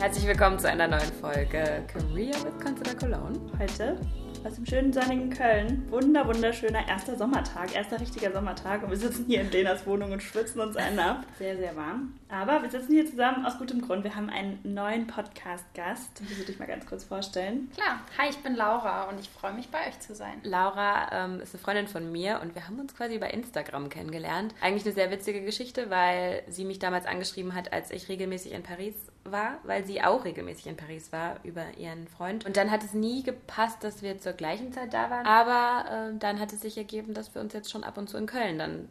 Herzlich 0.00 0.26
willkommen 0.26 0.58
zu 0.58 0.66
einer 0.66 0.88
neuen 0.88 1.12
Folge 1.20 1.84
Career 1.92 2.34
with 2.42 2.58
Consider 2.64 2.94
Cologne. 2.94 3.38
Heute 3.58 4.00
aus 4.46 4.54
dem 4.54 4.64
schönen 4.64 4.94
sonnigen 4.94 5.28
Köln. 5.28 5.86
Wunder, 5.90 6.26
wunderschöner 6.26 6.88
erster 6.88 7.16
Sommertag, 7.16 7.74
erster 7.74 8.00
richtiger 8.00 8.32
Sommertag. 8.32 8.82
Und 8.82 8.88
wir 8.88 8.96
sitzen 8.96 9.26
hier 9.26 9.42
in 9.42 9.50
Lenas 9.50 9.86
Wohnung 9.86 10.12
und 10.12 10.22
schwitzen 10.22 10.62
uns 10.62 10.78
einen 10.78 10.98
ab. 10.98 11.26
Sehr, 11.38 11.58
sehr 11.58 11.76
warm. 11.76 12.14
Aber 12.30 12.62
wir 12.62 12.70
sitzen 12.70 12.92
hier 12.92 13.04
zusammen 13.04 13.44
aus 13.44 13.58
gutem 13.58 13.82
Grund. 13.82 14.02
Wir 14.02 14.16
haben 14.16 14.30
einen 14.30 14.58
neuen 14.62 15.06
Podcast-Gast. 15.06 16.22
Willst 16.26 16.40
du 16.40 16.46
dich 16.46 16.58
mal 16.58 16.66
ganz 16.66 16.86
kurz 16.86 17.04
vorstellen? 17.04 17.70
Klar. 17.74 18.00
Hi, 18.16 18.30
ich 18.30 18.38
bin 18.38 18.56
Laura 18.56 19.02
und 19.10 19.20
ich 19.20 19.28
freue 19.28 19.52
mich, 19.52 19.68
bei 19.68 19.86
euch 19.86 20.00
zu 20.00 20.14
sein. 20.14 20.40
Laura 20.44 21.10
ähm, 21.12 21.40
ist 21.40 21.54
eine 21.54 21.62
Freundin 21.62 21.88
von 21.88 22.10
mir 22.10 22.40
und 22.42 22.54
wir 22.54 22.66
haben 22.66 22.80
uns 22.80 22.96
quasi 22.96 23.16
über 23.16 23.34
Instagram 23.34 23.90
kennengelernt. 23.90 24.54
Eigentlich 24.62 24.86
eine 24.86 24.94
sehr 24.94 25.10
witzige 25.10 25.42
Geschichte, 25.42 25.90
weil 25.90 26.42
sie 26.48 26.64
mich 26.64 26.78
damals 26.78 27.04
angeschrieben 27.04 27.54
hat, 27.54 27.74
als 27.74 27.90
ich 27.90 28.08
regelmäßig 28.08 28.52
in 28.52 28.62
Paris 28.62 28.94
war, 29.24 29.58
weil 29.64 29.84
sie 29.84 30.02
auch 30.02 30.24
regelmäßig 30.24 30.66
in 30.66 30.76
Paris 30.76 31.12
war 31.12 31.36
über 31.44 31.64
ihren 31.76 32.08
Freund. 32.08 32.46
Und 32.46 32.56
dann 32.56 32.70
hat 32.70 32.82
es 32.82 32.94
nie 32.94 33.22
gepasst, 33.22 33.82
dass 33.84 34.02
wir 34.02 34.18
zur 34.18 34.32
gleichen 34.32 34.72
Zeit 34.72 34.94
da 34.94 35.10
waren. 35.10 35.26
Aber 35.26 36.10
äh, 36.10 36.18
dann 36.18 36.40
hat 36.40 36.52
es 36.52 36.60
sich 36.60 36.76
ergeben, 36.76 37.14
dass 37.14 37.34
wir 37.34 37.40
uns 37.40 37.52
jetzt 37.52 37.70
schon 37.70 37.84
ab 37.84 37.98
und 37.98 38.08
zu 38.08 38.16
in 38.16 38.26
Köln 38.26 38.58
dann 38.58 38.88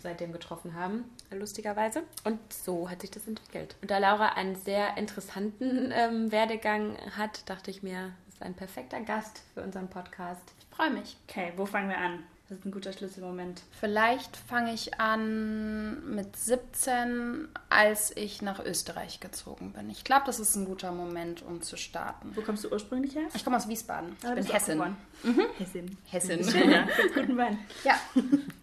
seitdem 0.00 0.32
getroffen 0.32 0.74
haben, 0.74 1.04
lustigerweise. 1.30 2.02
Und 2.24 2.38
so 2.52 2.90
hat 2.90 3.02
sich 3.02 3.10
das 3.10 3.26
entwickelt. 3.26 3.76
Und 3.82 3.90
da 3.90 3.98
Laura 3.98 4.30
einen 4.30 4.56
sehr 4.56 4.96
interessanten 4.96 5.92
ähm, 5.94 6.32
Werdegang 6.32 6.96
hat, 7.16 7.48
dachte 7.48 7.70
ich 7.70 7.82
mir, 7.82 8.12
das 8.26 8.34
ist 8.34 8.42
ein 8.42 8.54
perfekter 8.54 9.00
Gast 9.00 9.42
für 9.54 9.62
unseren 9.62 9.88
Podcast. 9.88 10.42
Ich 10.58 10.76
freue 10.76 10.90
mich. 10.90 11.16
Okay, 11.28 11.52
wo 11.56 11.66
fangen 11.66 11.88
wir 11.88 11.98
an? 11.98 12.24
Das 12.52 12.58
ist 12.58 12.66
ein 12.66 12.70
guter 12.72 12.92
Schlüsselmoment. 12.92 13.62
Vielleicht 13.80 14.36
fange 14.36 14.74
ich 14.74 15.00
an 15.00 16.14
mit 16.14 16.36
17, 16.36 17.48
als 17.70 18.14
ich 18.14 18.42
nach 18.42 18.62
Österreich 18.62 19.20
gezogen 19.20 19.72
bin. 19.72 19.88
Ich 19.88 20.04
glaube, 20.04 20.24
das 20.26 20.38
ist 20.38 20.54
ein 20.56 20.66
guter 20.66 20.92
Moment, 20.92 21.40
um 21.40 21.62
zu 21.62 21.78
starten. 21.78 22.32
Wo 22.36 22.42
kommst 22.42 22.64
du 22.64 22.70
ursprünglich 22.70 23.14
her? 23.14 23.22
Ich 23.32 23.42
komme 23.42 23.56
aus 23.56 23.68
Wiesbaden. 23.68 24.14
Ah, 24.22 24.34
ich 24.34 24.44
bin 24.44 24.52
Hessin. 24.52 24.78
Mhm. 25.22 25.46
Hessin. 25.56 25.96
Hessin. 26.04 26.44
Schön, 26.44 26.70
ja. 26.70 26.86
Guten 27.14 27.38
Wein. 27.38 27.58
Ja. 27.84 27.94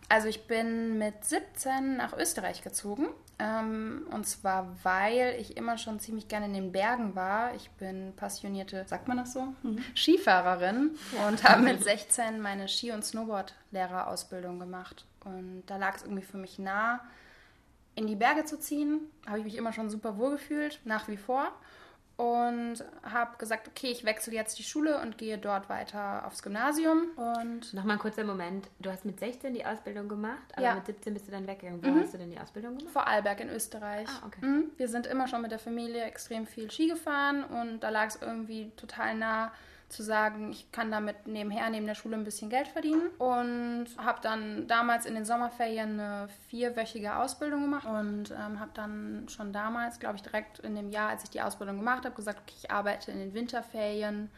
Also 0.07 0.27
ich 0.27 0.45
bin 0.45 0.99
mit 0.99 1.25
17 1.25 1.97
nach 1.97 2.15
Österreich 2.15 2.61
gezogen. 2.61 3.07
Ähm, 3.39 4.05
und 4.11 4.27
zwar, 4.27 4.75
weil 4.83 5.35
ich 5.39 5.55
immer 5.55 5.77
schon 5.77 5.99
ziemlich 5.99 6.27
gerne 6.27 6.47
in 6.47 6.53
den 6.53 6.71
Bergen 6.73 7.15
war. 7.15 7.55
Ich 7.55 7.69
bin 7.71 8.13
passionierte, 8.15 8.85
sagt 8.85 9.07
man 9.07 9.17
das 9.17 9.31
so? 9.31 9.53
Mhm. 9.63 9.79
Skifahrerin 9.95 10.97
und 11.27 11.43
habe 11.45 11.61
mit 11.61 11.81
16 11.81 12.41
meine 12.41 12.67
Ski- 12.67 12.91
und 12.91 13.05
Snowboard-Lehrerausbildung 13.05 14.59
gemacht. 14.59 15.05
Und 15.23 15.63
da 15.67 15.77
lag 15.77 15.95
es 15.95 16.03
irgendwie 16.03 16.23
für 16.23 16.37
mich 16.37 16.59
nah, 16.59 16.99
in 17.95 18.07
die 18.07 18.15
Berge 18.15 18.43
zu 18.43 18.59
ziehen. 18.59 19.01
Habe 19.25 19.39
ich 19.39 19.45
mich 19.45 19.55
immer 19.55 19.71
schon 19.71 19.89
super 19.89 20.17
wohl 20.17 20.31
gefühlt, 20.31 20.81
nach 20.83 21.07
wie 21.07 21.17
vor 21.17 21.53
und 22.19 22.83
habe 23.01 23.37
gesagt, 23.37 23.69
okay, 23.69 23.87
ich 23.91 24.03
wechsle 24.03 24.33
jetzt 24.33 24.59
die 24.59 24.63
Schule 24.63 24.99
und 24.99 25.17
gehe 25.17 25.37
dort 25.37 25.69
weiter 25.69 26.25
aufs 26.27 26.43
Gymnasium. 26.43 27.11
Und 27.15 27.73
Nochmal 27.73 27.95
ein 27.95 27.99
kurzer 27.99 28.25
Moment. 28.25 28.67
Du 28.79 28.91
hast 28.91 29.05
mit 29.05 29.21
16 29.21 29.53
die 29.53 29.65
Ausbildung 29.65 30.09
gemacht, 30.09 30.43
aber 30.51 30.61
Ja. 30.63 30.75
mit 30.75 30.85
17 30.85 31.13
bist 31.13 31.27
du 31.27 31.31
dann 31.31 31.47
weggegangen. 31.47 31.81
Wo 31.81 31.87
Mhm. 31.87 32.01
hast 32.01 32.13
du 32.13 32.17
denn 32.17 32.29
die 32.29 32.37
Ausbildung 32.37 32.77
gemacht? 32.77 32.91
Vorarlberg 32.91 33.39
in 33.39 33.49
Österreich. 33.49 34.09
Ah, 34.09 34.27
okay. 34.27 34.45
Mhm. 34.45 34.65
Wir 34.75 34.89
sind 34.89 35.07
immer 35.07 35.29
schon 35.29 35.41
mit 35.41 35.51
der 35.51 35.59
Familie 35.59 36.03
extrem 36.03 36.45
viel 36.45 36.69
Ski 36.69 36.89
gefahren 36.89 37.45
und 37.45 37.79
da 37.79 37.89
lag 37.89 38.07
es 38.07 38.17
irgendwie 38.21 38.71
total 38.75 39.15
nah 39.15 39.53
zu 39.89 40.03
sagen, 40.03 40.51
ich 40.51 40.71
kann 40.71 40.91
damit 40.91 41.27
nebenher, 41.27 41.69
neben 41.69 41.87
der 41.87 41.95
Schule 41.95 42.15
ein 42.15 42.23
bisschen 42.23 42.49
Geld 42.49 42.67
verdienen 42.67 43.09
und 43.17 43.87
habe 43.97 44.19
dann 44.21 44.67
damals 44.67 45.05
in 45.05 45.15
den 45.15 45.25
Sommerferien 45.25 45.99
eine 45.99 46.29
vierwöchige 46.47 47.15
Ausbildung 47.15 47.61
gemacht 47.63 47.87
und 47.87 48.31
ähm, 48.31 48.59
habe 48.59 48.71
dann 48.73 49.27
schon 49.29 49.51
damals, 49.51 49.99
glaube 49.99 50.17
ich, 50.17 50.21
direkt 50.21 50.59
in 50.59 50.75
dem 50.75 50.91
Jahr, 50.91 51.09
als 51.09 51.23
ich 51.23 51.31
die 51.31 51.41
Ausbildung 51.41 51.77
gemacht 51.77 52.05
habe, 52.05 52.15
gesagt, 52.15 52.39
okay, 52.41 52.55
ich 52.61 52.71
arbeite 52.71 53.11
in 53.11 53.17
den 53.17 53.33
Winterferien, 53.33 54.29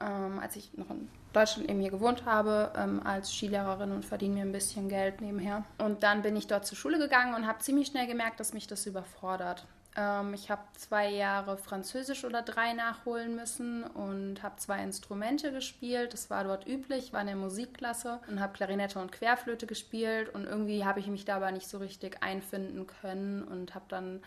ähm, 0.00 0.38
als 0.38 0.56
ich 0.56 0.72
noch 0.76 0.90
in 0.90 1.08
Deutschland 1.32 1.70
eben 1.70 1.80
hier 1.80 1.90
gewohnt 1.90 2.26
habe, 2.26 2.72
ähm, 2.76 3.00
als 3.04 3.32
Skilehrerin 3.32 3.92
und 3.92 4.04
verdiene 4.04 4.34
mir 4.34 4.42
ein 4.42 4.52
bisschen 4.52 4.88
Geld 4.88 5.22
nebenher. 5.22 5.64
Und 5.78 6.02
dann 6.02 6.22
bin 6.22 6.36
ich 6.36 6.46
dort 6.46 6.66
zur 6.66 6.76
Schule 6.76 6.98
gegangen 6.98 7.34
und 7.34 7.46
habe 7.46 7.60
ziemlich 7.60 7.88
schnell 7.88 8.06
gemerkt, 8.06 8.40
dass 8.40 8.52
mich 8.52 8.66
das 8.66 8.84
überfordert. 8.86 9.66
Ähm, 9.96 10.34
ich 10.34 10.50
habe 10.50 10.62
zwei 10.74 11.08
Jahre 11.10 11.56
Französisch 11.56 12.24
oder 12.24 12.42
drei 12.42 12.72
nachholen 12.72 13.36
müssen 13.36 13.84
und 13.84 14.42
habe 14.42 14.56
zwei 14.56 14.82
Instrumente 14.82 15.52
gespielt. 15.52 16.12
Das 16.12 16.30
war 16.30 16.44
dort 16.44 16.66
üblich, 16.66 17.12
war 17.12 17.20
in 17.20 17.26
der 17.26 17.36
Musikklasse 17.36 18.20
und 18.28 18.40
habe 18.40 18.52
Klarinette 18.54 18.98
und 18.98 19.12
Querflöte 19.12 19.66
gespielt. 19.66 20.34
Und 20.34 20.46
irgendwie 20.46 20.84
habe 20.84 21.00
ich 21.00 21.08
mich 21.08 21.24
dabei 21.24 21.50
nicht 21.50 21.68
so 21.68 21.78
richtig 21.78 22.22
einfinden 22.22 22.86
können 22.86 23.42
und 23.42 23.74
habe 23.74 23.84
dann 23.88 24.22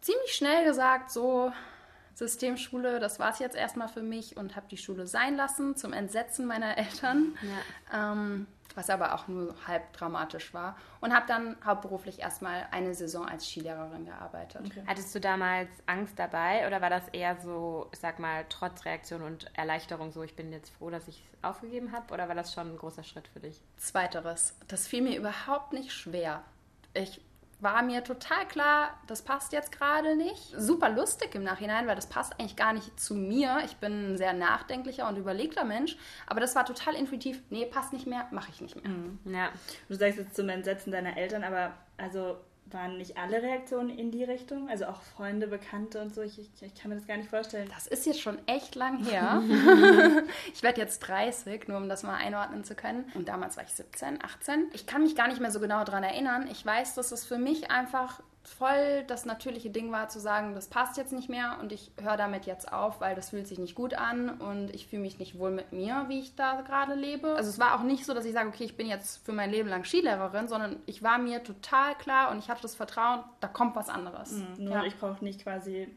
ziemlich 0.00 0.32
schnell 0.32 0.64
gesagt, 0.64 1.10
so 1.10 1.52
Systemschule, 2.14 3.00
das 3.00 3.18
war 3.18 3.30
es 3.30 3.38
jetzt 3.38 3.56
erstmal 3.56 3.88
für 3.88 4.02
mich 4.02 4.36
und 4.36 4.56
habe 4.56 4.66
die 4.70 4.76
Schule 4.76 5.06
sein 5.06 5.36
lassen 5.36 5.76
zum 5.76 5.92
Entsetzen 5.92 6.46
meiner 6.46 6.76
Eltern, 6.78 7.36
Ja. 7.92 8.12
ähm, 8.12 8.46
was 8.76 8.90
aber 8.90 9.14
auch 9.14 9.28
nur 9.28 9.54
halb 9.68 9.92
dramatisch 9.92 10.52
war 10.52 10.76
und 11.00 11.14
habe 11.14 11.26
dann 11.28 11.56
hauptberuflich 11.64 12.18
erstmal 12.20 12.66
eine 12.72 12.92
Saison 12.94 13.24
als 13.28 13.46
Skilehrerin 13.48 14.04
gearbeitet. 14.04 14.62
Hattest 14.88 15.14
du 15.14 15.20
damals 15.20 15.68
Angst 15.86 16.18
dabei 16.18 16.66
oder 16.66 16.80
war 16.80 16.90
das 16.90 17.06
eher 17.12 17.36
so, 17.40 17.88
ich 17.92 18.00
sag 18.00 18.18
mal, 18.18 18.44
trotz 18.48 18.84
Reaktion 18.84 19.22
und 19.22 19.46
Erleichterung 19.56 20.10
so, 20.10 20.24
ich 20.24 20.34
bin 20.34 20.50
jetzt 20.50 20.70
froh, 20.74 20.90
dass 20.90 21.06
ich 21.06 21.22
es 21.22 21.44
aufgegeben 21.44 21.92
habe 21.92 22.12
oder 22.12 22.26
war 22.26 22.34
das 22.34 22.52
schon 22.52 22.72
ein 22.72 22.76
großer 22.76 23.04
Schritt 23.04 23.28
für 23.28 23.38
dich? 23.38 23.60
Zweiteres, 23.76 24.56
das 24.66 24.88
fiel 24.88 25.02
mir 25.02 25.16
überhaupt 25.16 25.72
nicht 25.72 25.92
schwer. 25.92 26.42
Ich 26.94 27.20
war 27.60 27.82
mir 27.82 28.04
total 28.04 28.46
klar, 28.46 28.98
das 29.06 29.22
passt 29.22 29.52
jetzt 29.52 29.72
gerade 29.72 30.16
nicht. 30.16 30.54
Super 30.56 30.90
lustig 30.90 31.34
im 31.34 31.42
Nachhinein, 31.42 31.86
weil 31.86 31.96
das 31.96 32.08
passt 32.08 32.38
eigentlich 32.38 32.56
gar 32.56 32.72
nicht 32.72 32.98
zu 32.98 33.14
mir. 33.14 33.62
Ich 33.64 33.76
bin 33.76 34.12
ein 34.12 34.16
sehr 34.18 34.32
nachdenklicher 34.32 35.08
und 35.08 35.16
überlegter 35.16 35.64
Mensch, 35.64 35.96
aber 36.26 36.40
das 36.40 36.54
war 36.54 36.64
total 36.64 36.94
intuitiv. 36.94 37.42
Nee, 37.50 37.66
passt 37.66 37.92
nicht 37.92 38.06
mehr, 38.06 38.26
mache 38.30 38.50
ich 38.50 38.60
nicht 38.60 38.76
mehr. 38.76 38.92
Ja. 39.24 39.48
Du 39.88 39.94
sagst 39.94 40.18
jetzt 40.18 40.36
zum 40.36 40.48
Entsetzen 40.48 40.92
deiner 40.92 41.16
Eltern, 41.16 41.44
aber 41.44 41.72
also 41.96 42.36
waren 42.70 42.98
nicht 42.98 43.16
alle 43.16 43.42
Reaktionen 43.42 43.90
in 43.90 44.10
die 44.10 44.24
Richtung? 44.24 44.68
Also 44.68 44.86
auch 44.86 45.02
Freunde, 45.02 45.46
Bekannte 45.46 46.00
und 46.00 46.14
so? 46.14 46.22
Ich, 46.22 46.38
ich, 46.38 46.50
ich 46.62 46.74
kann 46.74 46.90
mir 46.90 46.96
das 46.96 47.06
gar 47.06 47.16
nicht 47.16 47.30
vorstellen. 47.30 47.70
Das 47.74 47.86
ist 47.86 48.06
jetzt 48.06 48.20
schon 48.20 48.38
echt 48.46 48.74
lang 48.74 49.04
her. 49.04 49.42
ich 50.52 50.62
werde 50.62 50.80
jetzt 50.80 51.00
30, 51.00 51.68
nur 51.68 51.78
um 51.78 51.88
das 51.88 52.02
mal 52.02 52.16
einordnen 52.16 52.64
zu 52.64 52.74
können. 52.74 53.04
Und 53.14 53.28
damals 53.28 53.56
war 53.56 53.64
ich 53.64 53.74
17, 53.74 54.22
18. 54.22 54.68
Ich 54.72 54.86
kann 54.86 55.02
mich 55.02 55.14
gar 55.16 55.28
nicht 55.28 55.40
mehr 55.40 55.50
so 55.50 55.60
genau 55.60 55.84
daran 55.84 56.04
erinnern. 56.04 56.48
Ich 56.50 56.64
weiß, 56.64 56.94
dass 56.94 57.12
es 57.12 57.24
für 57.24 57.38
mich 57.38 57.70
einfach 57.70 58.20
voll 58.48 59.04
das 59.06 59.24
natürliche 59.24 59.70
Ding 59.70 59.90
war 59.92 60.08
zu 60.08 60.20
sagen, 60.20 60.54
das 60.54 60.68
passt 60.68 60.96
jetzt 60.96 61.12
nicht 61.12 61.28
mehr 61.28 61.58
und 61.60 61.72
ich 61.72 61.90
höre 62.00 62.16
damit 62.16 62.46
jetzt 62.46 62.72
auf, 62.72 63.00
weil 63.00 63.14
das 63.14 63.30
fühlt 63.30 63.46
sich 63.46 63.58
nicht 63.58 63.74
gut 63.74 63.94
an 63.94 64.40
und 64.40 64.74
ich 64.74 64.86
fühle 64.86 65.02
mich 65.02 65.18
nicht 65.18 65.38
wohl 65.38 65.50
mit 65.50 65.72
mir, 65.72 66.04
wie 66.08 66.20
ich 66.20 66.34
da 66.36 66.60
gerade 66.60 66.94
lebe. 66.94 67.34
Also 67.36 67.50
es 67.50 67.58
war 67.58 67.74
auch 67.74 67.82
nicht 67.82 68.04
so, 68.04 68.14
dass 68.14 68.24
ich 68.24 68.32
sage, 68.32 68.48
okay, 68.48 68.64
ich 68.64 68.76
bin 68.76 68.86
jetzt 68.86 69.24
für 69.24 69.32
mein 69.32 69.50
Leben 69.50 69.68
lang 69.68 69.84
Skilehrerin, 69.84 70.48
sondern 70.48 70.76
ich 70.86 71.02
war 71.02 71.18
mir 71.18 71.42
total 71.42 71.94
klar 71.96 72.30
und 72.30 72.38
ich 72.38 72.48
hatte 72.48 72.62
das 72.62 72.74
Vertrauen, 72.74 73.24
da 73.40 73.48
kommt 73.48 73.76
was 73.76 73.88
anderes. 73.88 74.42
Nur 74.58 74.74
ja. 74.74 74.84
ich 74.84 74.96
brauche 74.96 75.24
nicht 75.24 75.42
quasi 75.42 75.88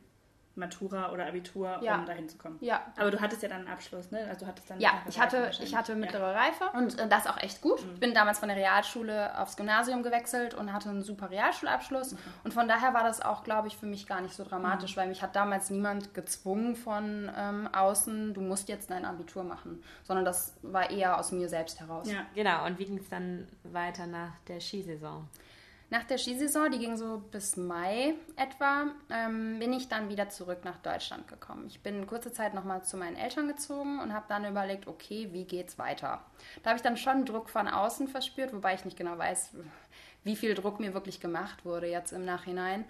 Matura 0.57 1.12
oder 1.12 1.28
Abitur, 1.28 1.79
Ja. 1.81 1.95
um 2.00 2.06
dahin 2.06 2.28
zu 2.28 2.38
kommen. 2.38 2.57
ja, 2.62 2.81
Aber 2.97 3.12
du 3.12 3.19
hattest 3.22 3.44
ja 3.44 3.50
dann 3.50 3.59
einen 3.59 3.68
Abschluss, 3.69 4.12
ne? 4.12 4.25
Also 4.28 4.41
du 4.45 4.47
hattest 4.47 4.69
dann 4.69 4.79
Ja, 4.79 4.91
ich 5.07 5.19
hatte, 5.19 5.51
ich 5.62 5.75
hatte 5.75 5.95
mittlere 5.95 6.34
Reife 6.35 6.66
und 6.73 7.00
äh, 7.00 7.07
das 7.07 7.28
auch 7.28 7.38
echt 7.38 7.62
gut. 7.62 7.79
Ich 7.94 8.00
bin 8.00 8.13
damals 8.13 8.40
von 8.40 8.47
der 8.50 8.57
Realschule 8.57 9.38
aufs 9.40 9.56
Gymnasium 9.56 10.03
gewechselt 10.03 10.53
und 10.53 10.73
hatte 10.73 10.90
einen 10.90 11.03
super 11.03 11.29
Realschulabschluss. 11.29 12.16
Und 12.44 12.53
von 12.53 12.68
daher 12.68 12.94
war 12.94 13.03
das 13.03 13.22
auch, 13.22 13.44
glaube 13.44 13.68
ich, 13.68 13.78
für 13.78 13.85
mich 13.85 14.07
gar 14.07 14.22
nicht 14.22 14.35
so 14.35 14.44
dramatisch, 14.44 14.97
weil 14.97 15.07
mich 15.07 15.22
hat 15.22 15.35
damals 15.35 15.69
niemand 15.69 16.13
gezwungen 16.13 16.75
von 16.75 17.31
ähm, 17.38 17.68
außen, 17.74 18.34
du 18.34 18.41
musst 18.41 18.69
jetzt 18.69 18.89
dein 18.89 19.06
Abitur 19.06 19.44
machen, 19.44 19.84
sondern 20.03 20.25
das 20.25 20.56
war 20.62 20.89
eher 20.89 21.18
aus 21.19 21.31
mir 21.31 21.50
selbst 21.50 21.79
heraus. 21.79 22.07
Ja. 22.09 22.19
ja. 22.19 22.25
Genau, 22.35 22.66
und 22.66 22.79
wie 22.79 22.85
ging 22.85 22.97
es 22.97 23.09
dann 23.09 23.47
weiter 23.63 24.07
nach 24.07 24.31
der 24.47 24.59
Skisaison? 24.59 25.27
Nach 25.89 26.04
der 26.04 26.18
Skisaison, 26.18 26.69
die 26.69 26.80
ging 26.80 26.98
so 26.98 27.24
bis 27.31 27.56
Mai 27.56 28.16
etwa, 28.36 28.88
ähm, 29.10 29.57
bin 29.57 29.72
ich 29.72 29.88
dann 29.88 30.10
wieder 30.10 30.28
zurück 30.28 30.66
nach 30.66 30.78
Deutschland 30.78 31.30
gekommen. 31.30 31.66
Ich 31.68 31.81
bin 31.81 32.06
kurze 32.07 32.34
Zeit 32.34 32.54
nochmal 32.54 32.84
zu 32.84 32.98
meinen 32.98 33.16
Eltern 33.16 33.48
gezogen 33.48 34.01
und 34.01 34.13
habe 34.13 34.25
dann 34.28 34.44
überlegt, 34.44 34.88
okay, 34.88 35.30
wie 35.31 35.45
geht's 35.45 35.80
weiter? 35.80 36.22
Da 36.62 36.72
habe 36.72 36.78
ich 36.78 36.84
dann 36.84 36.98
schon 36.98 37.25
Druck 37.25 37.50
von 37.50 37.69
außen 37.69 38.10
verspürt, 38.10 38.54
wobei 38.54 38.74
ich 38.74 38.84
nicht 38.84 38.98
genau 38.98 39.18
weiß, 39.18 39.51
wie 40.25 40.36
viel 40.36 40.56
Druck 40.56 40.81
mir 40.81 40.94
wirklich 40.94 41.22
gemacht 41.22 41.63
wurde 41.63 41.88
jetzt 41.88 42.12
im 42.12 42.25
Nachhinein. 42.25 42.83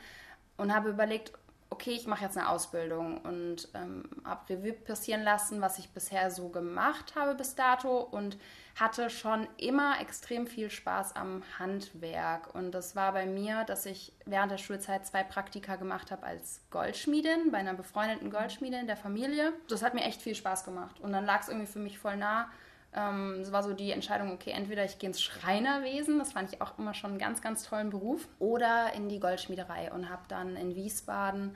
Und 0.57 0.73
habe 0.73 0.89
überlegt, 0.89 1.33
okay, 1.69 1.91
ich 1.91 2.07
mache 2.07 2.23
jetzt 2.23 2.37
eine 2.37 2.49
Ausbildung 2.49 3.19
und 3.19 3.69
ähm, 3.73 4.03
habe 4.23 4.53
Revue 4.53 4.73
passieren 4.73 5.23
lassen, 5.23 5.61
was 5.61 5.79
ich 5.79 5.89
bisher 5.89 6.31
so 6.31 6.49
gemacht 6.49 7.15
habe 7.15 7.35
bis 7.35 7.55
dato 7.55 7.99
und 7.99 8.37
hatte 8.75 9.09
schon 9.09 9.47
immer 9.57 9.99
extrem 9.99 10.47
viel 10.47 10.69
Spaß 10.69 11.15
am 11.15 11.43
Handwerk. 11.57 12.53
Und 12.53 12.71
das 12.71 12.95
war 12.95 13.11
bei 13.11 13.25
mir, 13.25 13.63
dass 13.63 13.85
ich 13.85 14.13
während 14.25 14.51
der 14.51 14.59
Schulzeit 14.59 15.05
zwei 15.05 15.23
Praktika 15.23 15.75
gemacht 15.75 16.11
habe 16.11 16.23
als 16.23 16.61
Goldschmiedin, 16.69 17.51
bei 17.51 17.57
einer 17.57 17.73
befreundeten 17.73 18.29
Goldschmiedin 18.29 18.87
der 18.87 18.97
Familie. 18.97 19.53
Das 19.67 19.81
hat 19.81 19.93
mir 19.93 20.03
echt 20.03 20.21
viel 20.21 20.35
Spaß 20.35 20.63
gemacht. 20.63 20.99
Und 20.99 21.11
dann 21.11 21.25
lag 21.25 21.41
es 21.41 21.49
irgendwie 21.49 21.67
für 21.67 21.79
mich 21.79 21.97
voll 21.97 22.17
nah. 22.17 22.49
Ähm, 22.93 23.39
es 23.41 23.51
war 23.51 23.63
so 23.63 23.73
die 23.73 23.91
Entscheidung, 23.91 24.31
okay, 24.31 24.51
entweder 24.51 24.85
ich 24.85 24.99
gehe 24.99 25.09
ins 25.09 25.21
Schreinerwesen, 25.21 26.19
das 26.19 26.33
fand 26.33 26.53
ich 26.53 26.61
auch 26.61 26.77
immer 26.79 26.93
schon 26.93 27.11
einen 27.11 27.19
ganz, 27.19 27.41
ganz 27.41 27.63
tollen 27.63 27.89
Beruf, 27.89 28.27
oder 28.39 28.93
in 28.93 29.09
die 29.09 29.19
Goldschmiederei 29.19 29.91
und 29.91 30.09
habe 30.09 30.23
dann 30.27 30.55
in 30.55 30.75
Wiesbaden 30.75 31.55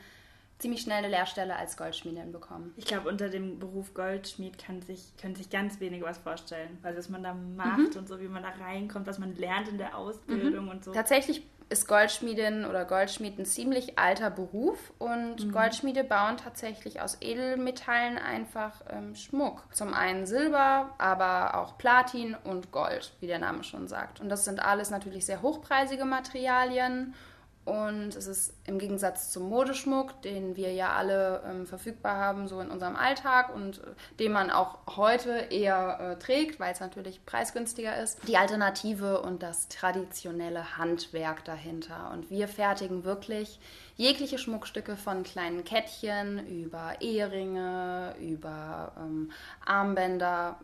ziemlich 0.60 0.81
schnell 0.81 1.00
eine 1.00 1.07
Lehrstelle 1.07 1.56
als 1.56 1.75
Goldschmiedin 1.75 2.31
bekommen. 2.31 2.74
Ich 2.78 2.86
glaube, 2.86 3.10
unter 3.10 3.30
dem 3.30 3.57
Beruf 3.57 3.94
Goldschmied 3.94 4.60
kann 4.60 4.81
sich, 4.81 5.18
können 5.18 5.36
sich 5.36 5.50
ganz 5.50 5.80
wenige 5.80 6.06
was 6.06 6.19
vorstellen. 6.19 6.78
Also, 6.83 7.00
was 7.00 7.10
man 7.10 7.24
da 7.24 7.34
macht 7.34 7.95
mhm. 7.95 8.00
und 8.00 8.07
so, 8.07 8.19
wie 8.19 8.27
man 8.27 8.44
da 8.44 8.50
reinkommt, 8.50 9.07
was 9.07 9.18
man 9.18 9.36
lernt 9.36 9.68
in 9.68 9.80
der 9.80 9.98
Ausbildung 9.98 10.66
mhm. 10.66 10.72
und 10.72 10.84
so. 10.86 10.92
Tatsächlich 10.92 11.44
ist 11.72 11.88
Goldschmiedin 11.88 12.66
oder 12.66 12.86
Goldschmied 12.86 13.40
ein 13.40 13.46
ziemlich 13.46 13.98
alter 13.98 14.30
Beruf 14.30 14.92
und 15.00 15.46
mhm. 15.46 15.52
Goldschmiede 15.52 16.04
bauen 16.04 16.38
tatsächlich 16.38 17.02
aus 17.02 17.18
Edelmetallen 17.22 18.18
einfach 18.18 18.82
ähm, 18.90 19.16
Schmuck. 19.16 19.64
Zum 19.74 19.94
einen 19.94 20.26
Silber, 20.26 20.94
aber 20.98 21.56
auch 21.56 21.78
Platin 21.78 22.36
und 22.44 22.72
Gold, 22.72 23.14
wie 23.22 23.28
der 23.28 23.40
Name 23.40 23.64
schon 23.64 23.88
sagt. 23.88 24.20
Und 24.20 24.30
das 24.30 24.46
sind 24.46 24.60
alles 24.62 24.90
natürlich 24.90 25.26
sehr 25.26 25.42
hochpreisige 25.42 26.06
Materialien 26.06 27.14
und 27.63 28.16
es 28.16 28.25
ist 28.25 28.54
im 28.66 28.80
Gegensatz 28.80 29.30
zum 29.30 29.48
Modeschmuck, 29.48 30.22
den 30.24 30.56
wir 30.56 30.74
ja 30.74 30.94
alle 30.94 31.44
ähm, 31.46 31.68
verfügbar 31.68 32.18
haben, 32.18 32.48
so 32.48 32.60
in 32.60 32.72
unserem 32.72 32.96
Alltag 32.96 33.54
und 33.54 33.78
äh, 33.78 34.18
den 34.19 34.31
man 34.31 34.50
auch 34.50 34.80
heute 34.98 35.31
eher 35.52 36.00
äh, 36.00 36.19
trägt, 36.19 36.60
weil 36.60 36.74
es 36.74 36.80
natürlich 36.80 37.24
preisgünstiger 37.24 38.02
ist, 38.02 38.28
die 38.28 38.38
Alternative 38.38 39.22
und 39.22 39.44
das 39.44 39.68
traditionelle 39.68 40.78
Handwerk 40.78 41.46
dahinter. 41.46 42.10
Und 42.12 42.31
wir 42.31 42.48
fertigen 42.48 43.04
wirklich 43.04 43.60
jegliche 43.96 44.40
Schmuckstücke 44.40 44.98
von 44.98 45.22
kleinen 45.22 45.63
Kettchen 45.63 46.48
über 46.48 46.96
Eheringe, 47.00 48.16
über 48.19 48.94
ähm, 48.98 49.31
Armbänder, 49.63 50.58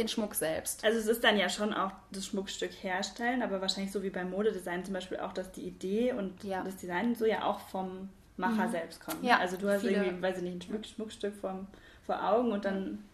den 0.00 0.08
Schmuck 0.08 0.34
selbst. 0.34 0.84
Also 0.84 0.98
es 0.98 1.06
ist 1.06 1.22
dann 1.22 1.36
ja 1.36 1.48
schon 1.48 1.74
auch 1.74 1.92
das 2.10 2.26
Schmuckstück 2.26 2.72
herstellen, 2.82 3.42
aber 3.42 3.60
wahrscheinlich 3.60 3.92
so 3.92 4.02
wie 4.02 4.10
beim 4.10 4.30
Modedesign 4.30 4.84
zum 4.84 4.94
Beispiel 4.94 5.18
auch, 5.18 5.32
dass 5.32 5.52
die 5.52 5.62
Idee 5.62 6.12
und 6.12 6.42
ja. 6.42 6.62
das 6.62 6.76
Design 6.76 7.14
so 7.14 7.26
ja 7.26 7.44
auch 7.44 7.60
vom 7.60 8.08
Macher 8.36 8.66
mhm. 8.66 8.70
selbst 8.70 9.04
kommt. 9.04 9.22
Ja, 9.22 9.38
also 9.38 9.56
du 9.56 9.68
hast 9.68 9.84
irgendwie, 9.84 10.20
weiß 10.20 10.38
ich 10.38 10.42
nicht, 10.42 10.54
ein 10.54 10.62
Schmuck, 10.62 10.86
Schmuckstück 10.86 11.34
vom, 11.36 11.66
vor 12.06 12.24
Augen 12.24 12.52
und 12.52 12.64
dann 12.64 13.04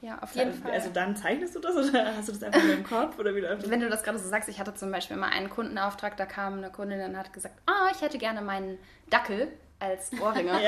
ja, 0.00 0.18
auf 0.20 0.34
jeden 0.34 0.48
also, 0.48 0.62
Fall. 0.62 0.72
Also 0.72 0.90
dann 0.90 1.14
zeichnest 1.14 1.54
du 1.54 1.60
das 1.60 1.76
oder 1.76 2.16
hast 2.16 2.28
du 2.28 2.32
das 2.32 2.42
einfach 2.42 2.62
nur 2.62 2.74
im 2.74 2.84
Kopf 2.84 3.18
oder 3.18 3.36
wie 3.36 3.42
Wenn 3.42 3.80
du 3.80 3.88
das 3.88 4.02
gerade 4.02 4.18
so 4.18 4.28
sagst, 4.28 4.48
ich 4.48 4.58
hatte 4.58 4.74
zum 4.74 4.90
Beispiel 4.90 5.16
mal 5.16 5.28
einen 5.28 5.48
Kundenauftrag, 5.48 6.16
da 6.16 6.26
kam 6.26 6.54
eine 6.54 6.70
Kundin 6.70 7.00
und 7.02 7.16
hat 7.16 7.32
gesagt, 7.32 7.54
ah, 7.66 7.86
oh, 7.86 7.92
ich 7.94 8.00
hätte 8.00 8.18
gerne 8.18 8.42
meinen 8.42 8.78
Dackel 9.10 9.48
als 9.78 10.10
Ohrringe. 10.20 10.52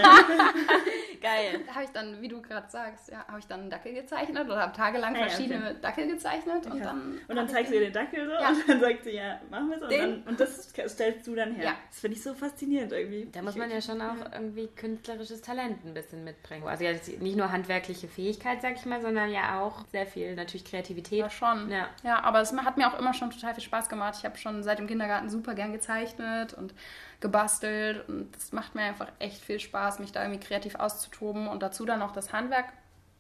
Geil. 1.25 1.61
Da 1.67 1.75
habe 1.75 1.85
ich 1.85 1.91
dann, 1.91 2.21
wie 2.21 2.29
du 2.29 2.43
gerade 2.43 2.69
sagst, 2.69 3.11
ja, 3.11 3.27
habe 3.27 3.39
ich 3.39 3.47
dann 3.47 3.61
einen 3.61 3.71
Dackel 3.71 3.95
gezeichnet 3.95 4.45
oder 4.45 4.61
habe 4.61 4.77
tagelang 4.77 5.17
ah, 5.17 5.21
verschiedene 5.21 5.71
okay. 5.71 5.77
Dackel 5.81 6.07
gezeichnet 6.09 6.67
und 6.67 6.77
ja. 6.77 6.85
dann. 6.85 7.19
Und 7.27 7.35
dann 7.35 7.49
zeigst 7.49 7.73
du 7.73 7.77
ihr 7.77 7.81
den 7.81 7.95
Dackel 7.95 8.27
so 8.27 8.33
ja. 8.33 8.49
und 8.51 8.69
dann 8.69 8.81
sagt 8.81 9.05
sie, 9.05 9.13
ja, 9.13 9.41
machen 9.51 9.71
wir 9.71 9.77
es. 9.77 9.83
Und, 9.83 9.93
dann, 9.93 10.23
und 10.25 10.39
das 10.39 10.69
stellst 10.69 11.27
du 11.27 11.35
dann 11.35 11.55
her. 11.55 11.65
Ja. 11.65 11.77
Das 11.89 12.01
finde 12.01 12.19
ich 12.19 12.23
so 12.23 12.35
faszinierend 12.35 12.93
irgendwie. 12.93 13.27
Da 13.33 13.41
muss 13.41 13.57
man 13.57 13.71
ja 13.71 13.81
schon 13.81 14.03
auch 14.03 14.33
irgendwie 14.33 14.67
künstlerisches 14.67 15.41
Talent 15.41 15.83
ein 15.87 15.95
bisschen 15.95 16.25
mitbringen. 16.25 16.69
Also 16.69 16.85
ja, 16.85 16.93
nicht 16.93 17.37
nur 17.37 17.51
handwerkliche 17.51 18.07
Fähigkeit, 18.07 18.61
sag 18.61 18.75
ich 18.77 18.85
mal, 18.85 19.01
sondern 19.01 19.33
ja 19.33 19.63
auch 19.63 19.87
sehr 19.93 20.07
viel 20.07 20.35
natürlich 20.35 20.67
Kreativität. 20.67 21.21
Ja, 21.21 21.31
schon. 21.31 21.71
Ja, 21.71 21.89
ja 22.03 22.23
aber 22.23 22.43
es 22.43 22.53
hat 22.55 22.77
mir 22.77 22.87
auch 22.87 22.99
immer 22.99 23.15
schon 23.15 23.31
total 23.31 23.55
viel 23.55 23.65
Spaß 23.65 23.89
gemacht. 23.89 24.17
Ich 24.19 24.27
habe 24.27 24.37
schon 24.37 24.63
seit 24.63 24.79
dem 24.79 24.87
Kindergarten 24.87 25.31
super 25.31 25.55
gern 25.55 25.73
gezeichnet 25.73 26.53
und 26.53 26.75
gebastelt 27.25 28.07
und 28.07 28.37
es 28.37 28.53
macht 28.53 28.75
mir 28.75 28.83
einfach 28.83 29.11
echt 29.19 29.43
viel 29.43 29.59
Spaß, 29.59 29.99
mich 29.99 30.13
da 30.13 30.23
irgendwie 30.23 30.47
kreativ 30.47 30.77
auszutoben 31.15 31.49
und 31.49 31.63
dazu 31.63 31.85
dann 31.85 32.01
noch 32.01 32.13
das 32.13 32.33
Handwerk 32.33 32.67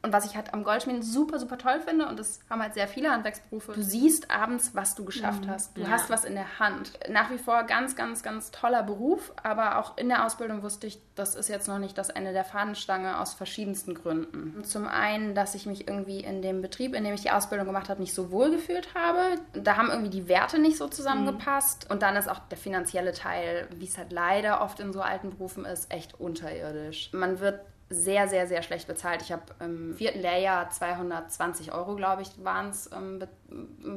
und 0.05 0.13
was 0.13 0.27
ich 0.27 0.37
halt 0.37 0.53
am 0.53 0.65
Goldschmieden 0.65 1.03
super, 1.03 1.39
super 1.39 1.57
toll 1.57 1.81
finde, 1.81 2.07
und 2.07 2.19
das 2.19 2.41
haben 2.51 2.61
halt 2.61 2.75
sehr 2.75 2.87
viele 2.87 3.11
Handwerksberufe, 3.11 3.73
du 3.73 3.83
siehst 3.83 4.31
abends, 4.31 4.75
was 4.75 4.95
du 4.95 5.07
geschafft 5.07 5.47
mhm. 5.47 5.51
hast. 5.51 5.75
Du 5.79 5.81
ja. 5.81 5.89
hast 5.89 6.11
was 6.11 6.27
in 6.27 6.35
der 6.35 6.59
Hand. 6.59 6.93
Nach 7.09 7.31
wie 7.31 7.39
vor 7.39 7.63
ganz, 7.63 7.97
ganz, 7.97 8.23
ganz 8.23 8.51
toller 8.51 8.83
Beruf, 8.83 9.33
aber 9.43 9.79
auch 9.79 9.97
in 9.97 10.11
der 10.11 10.27
Ausbildung 10.27 10.63
wusste 10.63 10.87
ich, 10.87 11.01
das 11.15 11.35
ist 11.35 11.49
jetzt 11.49 11.69
noch 11.69 11.79
nicht 11.79 11.97
das 11.97 12.11
Ende 12.11 12.35
der 12.35 12.45
Fahnenstange 12.45 13.19
aus 13.19 13.33
verschiedensten 13.33 13.95
Gründen. 13.95 14.63
Zum 14.65 14.87
einen, 14.87 15.35
dass 15.35 15.55
ich 15.55 15.65
mich 15.65 15.89
irgendwie 15.89 16.21
in 16.21 16.43
dem 16.43 16.61
Betrieb, 16.61 16.95
in 16.95 17.03
dem 17.03 17.15
ich 17.15 17.23
die 17.23 17.31
Ausbildung 17.31 17.67
gemacht 17.67 17.89
habe, 17.89 18.03
nicht 18.03 18.13
so 18.13 18.31
wohl 18.31 18.51
gefühlt 18.51 18.95
habe. 18.95 19.41
Da 19.55 19.79
haben 19.79 19.89
irgendwie 19.89 20.11
die 20.11 20.29
Werte 20.29 20.59
nicht 20.59 20.77
so 20.77 20.87
zusammengepasst. 20.87 21.87
Mhm. 21.87 21.93
Und 21.93 22.03
dann 22.03 22.17
ist 22.17 22.29
auch 22.29 22.41
der 22.41 22.59
finanzielle 22.59 23.13
Teil, 23.13 23.69
wie 23.75 23.87
es 23.87 23.97
halt 23.97 24.13
leider 24.13 24.61
oft 24.61 24.81
in 24.81 24.93
so 24.93 25.01
alten 25.01 25.31
Berufen 25.31 25.65
ist, 25.65 25.91
echt 25.91 26.21
unterirdisch. 26.21 27.09
Man 27.15 27.41
wird 27.41 27.61
sehr, 27.95 28.29
sehr, 28.29 28.47
sehr 28.47 28.63
schlecht 28.63 28.87
bezahlt. 28.87 29.23
Ich 29.23 29.33
habe 29.33 29.43
im 29.61 29.95
vierten 29.95 30.21
Lehrjahr 30.21 30.71
220 30.71 31.73
Euro, 31.73 31.95
glaube 31.97 32.23
ich, 32.23 32.45
waren 32.45 32.71
es, 32.71 32.91
ähm, 32.93 33.19
be 33.21 33.29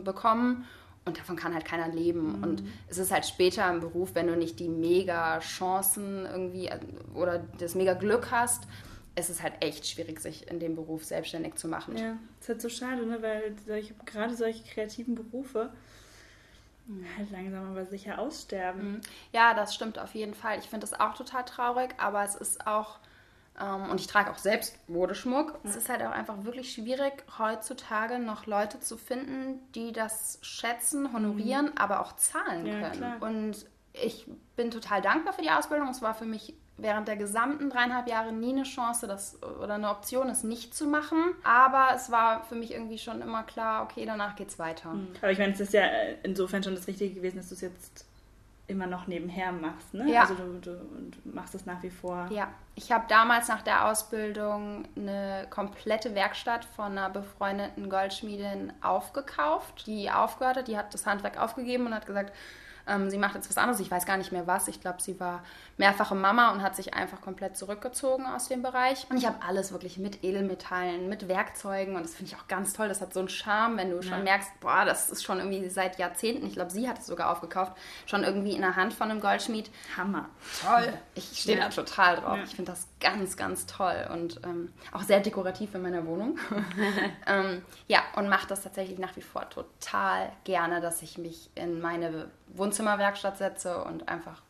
bekommen. 0.04 0.66
Und 1.06 1.18
davon 1.18 1.38
kann 1.38 1.54
halt 1.54 1.64
keiner 1.64 1.88
leben. 1.88 2.38
Mhm. 2.38 2.44
Und 2.44 2.64
es 2.90 2.98
ist 2.98 3.12
halt 3.12 3.26
später 3.26 3.70
im 3.70 3.80
Beruf, 3.80 4.14
wenn 4.14 4.28
du 4.28 4.36
nicht 4.36 4.60
die 4.60 4.68
mega 4.68 5.40
Chancen 5.40 6.26
irgendwie 6.26 6.68
äh, 6.68 6.80
oder 7.14 7.40
das 7.60 7.76
mega 7.76 7.94
Glück 7.94 8.30
hast, 8.30 8.68
es 9.16 9.30
ist 9.30 9.42
halt 9.42 9.54
echt 9.62 9.88
schwierig, 9.88 10.20
sich 10.20 10.52
in 10.52 10.60
dem 10.60 10.76
Beruf 10.76 11.06
selbstständig 11.06 11.56
zu 11.56 11.70
machen. 11.70 11.98
Ja, 11.98 12.18
ist 12.40 12.50
halt 12.50 12.62
so 12.62 12.70
schade, 12.70 13.06
ne? 13.06 13.22
weil 13.22 13.56
solche, 13.66 13.94
gerade 14.06 14.36
solche 14.36 14.64
kreativen 14.64 15.16
Berufe 15.16 15.72
halt 17.18 17.32
langsam 17.32 17.72
aber 17.72 17.86
sicher 17.86 18.20
aussterben. 18.20 18.94
Mhm. 18.94 19.02
Ja, 19.34 19.54
das 19.54 19.76
stimmt 19.76 20.00
auf 20.00 20.16
jeden 20.16 20.34
Fall. 20.34 20.60
Ich 20.60 20.66
finde 20.66 20.88
das 20.88 21.00
auch 21.00 21.16
total 21.16 21.46
traurig, 21.46 21.94
aber 21.98 22.24
es 22.24 22.36
ist 22.36 22.66
auch 22.66 23.00
ähm, 23.00 23.07
und 23.60 24.00
ich 24.00 24.08
trage 24.08 24.30
auch 24.30 24.38
selbst 24.38 24.78
Modeschmuck. 24.88 25.60
Es 25.64 25.76
ist 25.76 25.90
halt 25.90 26.04
auch 26.04 26.12
einfach 26.12 26.44
wirklich 26.44 26.72
schwierig, 26.74 27.24
heutzutage 27.40 28.20
noch 28.20 28.46
Leute 28.46 28.80
zu 28.80 28.98
finden, 28.98 29.60
die 29.74 29.92
das 29.92 30.38
schätzen, 30.44 31.12
honorieren, 31.12 31.68
mhm. 31.68 31.78
aber 31.78 32.02
auch 32.02 32.16
zahlen 32.16 32.66
ja, 32.68 32.82
können. 32.82 33.18
Klar. 33.18 33.22
Und 33.22 33.66
ich 33.94 34.28
bin 34.56 34.70
total 34.70 35.02
dankbar 35.02 35.34
für 35.34 35.42
die 35.42 35.50
Ausbildung. 35.50 35.90
Es 35.90 36.04
war 36.04 36.14
für 36.14 36.26
mich 36.26 36.54
während 36.78 37.08
der 37.08 37.18
gesamten 37.18 37.72
dreieinhalb 37.72 38.08
Jahre 38.08 38.32
nie 38.32 38.52
eine 38.52 38.64
Chance 38.64 39.08
das, 39.08 39.42
oder 39.42 39.74
eine 39.74 39.90
Option, 39.90 40.30
es 40.30 40.44
nicht 40.44 40.76
zu 40.76 40.86
machen. 40.86 41.34
Aber 41.44 41.90
es 41.96 42.12
war 42.12 42.44
für 42.46 42.56
mich 42.56 42.72
irgendwie 42.72 43.00
schon 43.00 43.22
immer 43.22 43.42
klar, 43.42 43.84
okay, 43.84 44.06
danach 44.06 44.36
geht's 44.36 44.60
weiter. 44.60 44.94
Mhm. 44.94 45.08
Aber 45.20 45.32
ich 45.32 45.40
meine, 45.40 45.54
es 45.54 45.60
ist 45.60 45.74
ja 45.74 45.86
insofern 46.22 46.62
schon 46.62 46.76
das 46.76 46.88
Richtige 46.88 47.16
gewesen, 47.16 47.38
dass 47.38 47.50
du 47.50 47.56
es 47.56 47.62
jetzt 47.62 48.06
immer 48.68 48.86
noch 48.86 49.08
nebenher 49.08 49.52
machst, 49.52 49.94
ne? 49.94 50.12
Ja. 50.12 50.22
Also 50.22 50.36
du, 50.36 50.60
du, 50.60 50.76
du 50.76 51.20
machst 51.24 51.56
es 51.56 51.66
nach 51.66 51.82
wie 51.84 51.90
vor. 51.90 52.28
Ja, 52.30 52.50
ich 52.76 52.92
habe 52.92 53.06
damals 53.08 53.48
nach 53.48 53.62
der 53.62 53.90
Ausbildung 53.90 54.84
eine 54.96 55.48
komplette 55.50 56.14
Werkstatt 56.16 56.66
von 56.66 56.92
einer 56.92 57.10
befreundeten 57.10 57.90
Goldschmiedin 57.90 58.74
aufgekauft, 58.82 59.88
die 59.88 60.12
aufgehört 60.12 60.58
hat, 60.58 60.68
die 60.68 60.78
hat 60.78 60.94
das 60.94 61.06
Handwerk 61.06 61.40
aufgegeben 61.40 61.86
und 61.86 61.96
hat 61.96 62.06
gesagt, 62.06 62.34
ähm, 62.88 63.10
sie 63.10 63.18
macht 63.18 63.36
jetzt 63.36 63.50
was 63.50 63.58
anderes, 63.58 63.80
ich 63.80 63.92
weiß 63.92 64.06
gar 64.06 64.18
nicht 64.18 64.32
mehr 64.32 64.48
was. 64.48 64.68
Ich 64.68 64.82
glaube, 64.82 65.02
sie 65.02 65.20
war 65.20 65.44
mehrfache 65.78 66.16
Mama 66.16 66.52
und 66.52 66.62
hat 66.62 66.76
sich 66.76 66.94
einfach 66.94 67.22
komplett 67.22 67.58
zurückgezogen 67.58 68.26
aus 68.26 68.48
dem 68.48 68.62
Bereich. 68.62 69.06
Und 69.10 69.18
ich 69.18 69.26
habe 69.26 69.38
alles 69.46 69.72
wirklich 69.72 69.98
mit 69.98 70.24
Edelmetallen, 70.24 71.10
mit 71.10 71.28
Werkzeugen 71.28 71.96
und 71.96 72.04
das 72.04 72.16
finde 72.16 72.32
ich 72.32 72.40
auch 72.40 72.48
ganz 72.48 72.74
toll. 72.74 72.88
Das 72.88 73.02
hat 73.02 73.14
so 73.14 73.20
einen 73.20 73.30
Charme, 73.30 73.78
wenn 73.78 73.92
du 73.92 74.02
schon 74.02 74.24
merkst, 74.24 74.60
boah, 74.60 74.86
das 74.86 75.10
ist 75.10 75.24
schon 75.24 75.40
irgendwie 75.40 75.70
seit 75.70 76.00
Jahrzehnten, 76.00 76.46
ich 76.48 76.54
glaube, 76.54 76.72
sie 76.72 76.88
hat 76.88 77.00
es 77.00 77.06
sogar 77.06 77.32
aufgekauft, 77.32 77.74
schon 78.06 78.24
irgendwie 78.24 78.54
in 78.54 78.62
der 78.62 78.76
Hand 78.76 78.94
von 78.94 79.12
einem 79.12 79.20
Goldschmied. 79.20 79.70
Hammer. 79.96 80.30
Toll. 80.62 80.94
Ich 81.16 81.40
stehe 81.40 81.58
ja. 81.58 81.66
da 81.66 81.70
total 81.70 82.18
drauf. 82.18 82.38
Ja. 82.38 82.44
Ich 82.44 82.56
finde 82.56 82.72
das 82.72 82.88
ganz, 83.00 83.38
ganz 83.38 83.66
toll 83.66 84.08
und 84.12 84.42
ähm, 84.44 84.74
auch 84.92 85.04
sehr 85.04 85.20
dekorativ 85.20 85.76
in 85.76 85.82
meiner 85.82 86.06
Wohnung. 86.06 86.38
ähm, 87.28 87.62
ja, 87.88 88.00
und 88.16 88.30
mache 88.30 88.48
das 88.48 88.64
tatsächlich 88.64 89.00
nach 89.00 89.16
wie 89.16 89.22
vor 89.22 89.50
total 89.50 90.32
gerne, 90.44 90.82
dass 90.82 91.02
ich 91.02 91.18
mich 91.18 91.50
in 91.56 91.80
meine 91.82 92.30
Wohnzimmerwerkstatt 92.54 93.38
setze 93.38 93.84
und 93.84 94.08
einfach, 94.08 94.42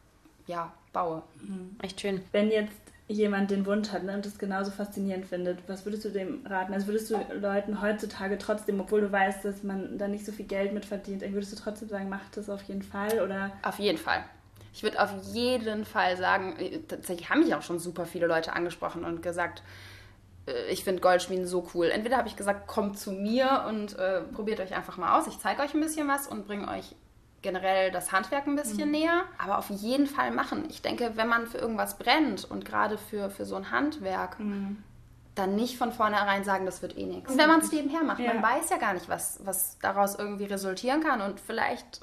ja, 0.45 0.71
baue. 0.93 1.23
Mhm. 1.41 1.75
Echt 1.81 2.01
schön. 2.01 2.21
Wenn 2.31 2.51
jetzt 2.51 2.73
jemand 3.07 3.51
den 3.51 3.65
Wunsch 3.65 3.89
hat 3.89 4.03
ne, 4.03 4.15
und 4.15 4.25
das 4.25 4.37
genauso 4.37 4.71
faszinierend 4.71 5.25
findet, 5.25 5.59
was 5.67 5.85
würdest 5.85 6.03
du 6.05 6.09
dem 6.09 6.45
raten? 6.45 6.73
Also 6.73 6.87
würdest 6.87 7.09
du 7.09 7.17
Leuten 7.39 7.81
heutzutage 7.81 8.37
trotzdem, 8.37 8.79
obwohl 8.81 9.01
du 9.01 9.11
weißt, 9.11 9.45
dass 9.45 9.63
man 9.63 9.97
da 9.97 10.07
nicht 10.07 10.25
so 10.25 10.31
viel 10.31 10.45
Geld 10.45 10.73
mit 10.73 10.85
verdient, 10.85 11.21
würdest 11.21 11.53
du 11.53 11.55
trotzdem 11.55 11.87
sagen, 11.87 12.09
mach 12.09 12.27
das 12.35 12.49
auf 12.49 12.63
jeden 12.63 12.83
Fall 12.83 13.21
oder? 13.21 13.51
Auf 13.63 13.79
jeden 13.79 13.97
Fall. 13.97 14.23
Ich 14.73 14.83
würde 14.83 15.01
auf 15.01 15.11
jeden 15.33 15.85
Fall 15.85 16.17
sagen, 16.17 16.55
äh, 16.59 16.79
tatsächlich 16.87 17.29
haben 17.29 17.39
mich 17.39 17.55
auch 17.55 17.61
schon 17.61 17.79
super 17.79 18.05
viele 18.05 18.27
Leute 18.27 18.53
angesprochen 18.53 19.05
und 19.05 19.23
gesagt, 19.23 19.63
äh, 20.45 20.69
ich 20.69 20.83
finde 20.83 21.01
Goldschmieden 21.01 21.47
so 21.47 21.67
cool. 21.73 21.87
Entweder 21.87 22.17
habe 22.17 22.27
ich 22.27 22.35
gesagt, 22.35 22.67
kommt 22.67 22.99
zu 22.99 23.11
mir 23.11 23.65
und 23.69 23.97
äh, 23.97 24.21
probiert 24.21 24.59
euch 24.59 24.75
einfach 24.75 24.97
mal 24.97 25.17
aus. 25.17 25.27
Ich 25.27 25.39
zeige 25.39 25.61
euch 25.61 25.73
ein 25.73 25.81
bisschen 25.81 26.07
was 26.07 26.27
und 26.27 26.45
bringe 26.45 26.67
euch 26.67 26.93
generell 27.41 27.91
das 27.91 28.11
Handwerk 28.11 28.47
ein 28.47 28.55
bisschen 28.55 28.85
mhm. 28.85 28.91
näher, 28.91 29.23
aber 29.37 29.57
auf 29.57 29.69
jeden 29.69 30.07
Fall 30.07 30.31
machen. 30.31 30.65
Ich 30.69 30.81
denke, 30.81 31.11
wenn 31.15 31.27
man 31.27 31.47
für 31.47 31.57
irgendwas 31.57 31.97
brennt 31.97 32.45
und 32.45 32.65
gerade 32.65 32.97
für, 32.97 33.29
für 33.29 33.45
so 33.45 33.55
ein 33.55 33.71
Handwerk, 33.71 34.39
mhm. 34.39 34.83
dann 35.35 35.55
nicht 35.55 35.77
von 35.77 35.91
vornherein 35.91 36.43
sagen, 36.43 36.65
das 36.65 36.81
wird 36.81 36.97
eh 36.97 37.05
nichts. 37.05 37.31
Und 37.31 37.37
wenn 37.37 37.47
man 37.47 37.61
es 37.61 37.71
nebenher 37.71 38.03
macht, 38.03 38.19
ja. 38.19 38.33
man 38.33 38.43
weiß 38.43 38.69
ja 38.69 38.77
gar 38.77 38.93
nicht, 38.93 39.07
was, 39.07 39.39
was 39.43 39.77
daraus 39.79 40.15
irgendwie 40.15 40.45
resultieren 40.45 41.01
kann 41.01 41.21
und 41.21 41.39
vielleicht 41.39 42.01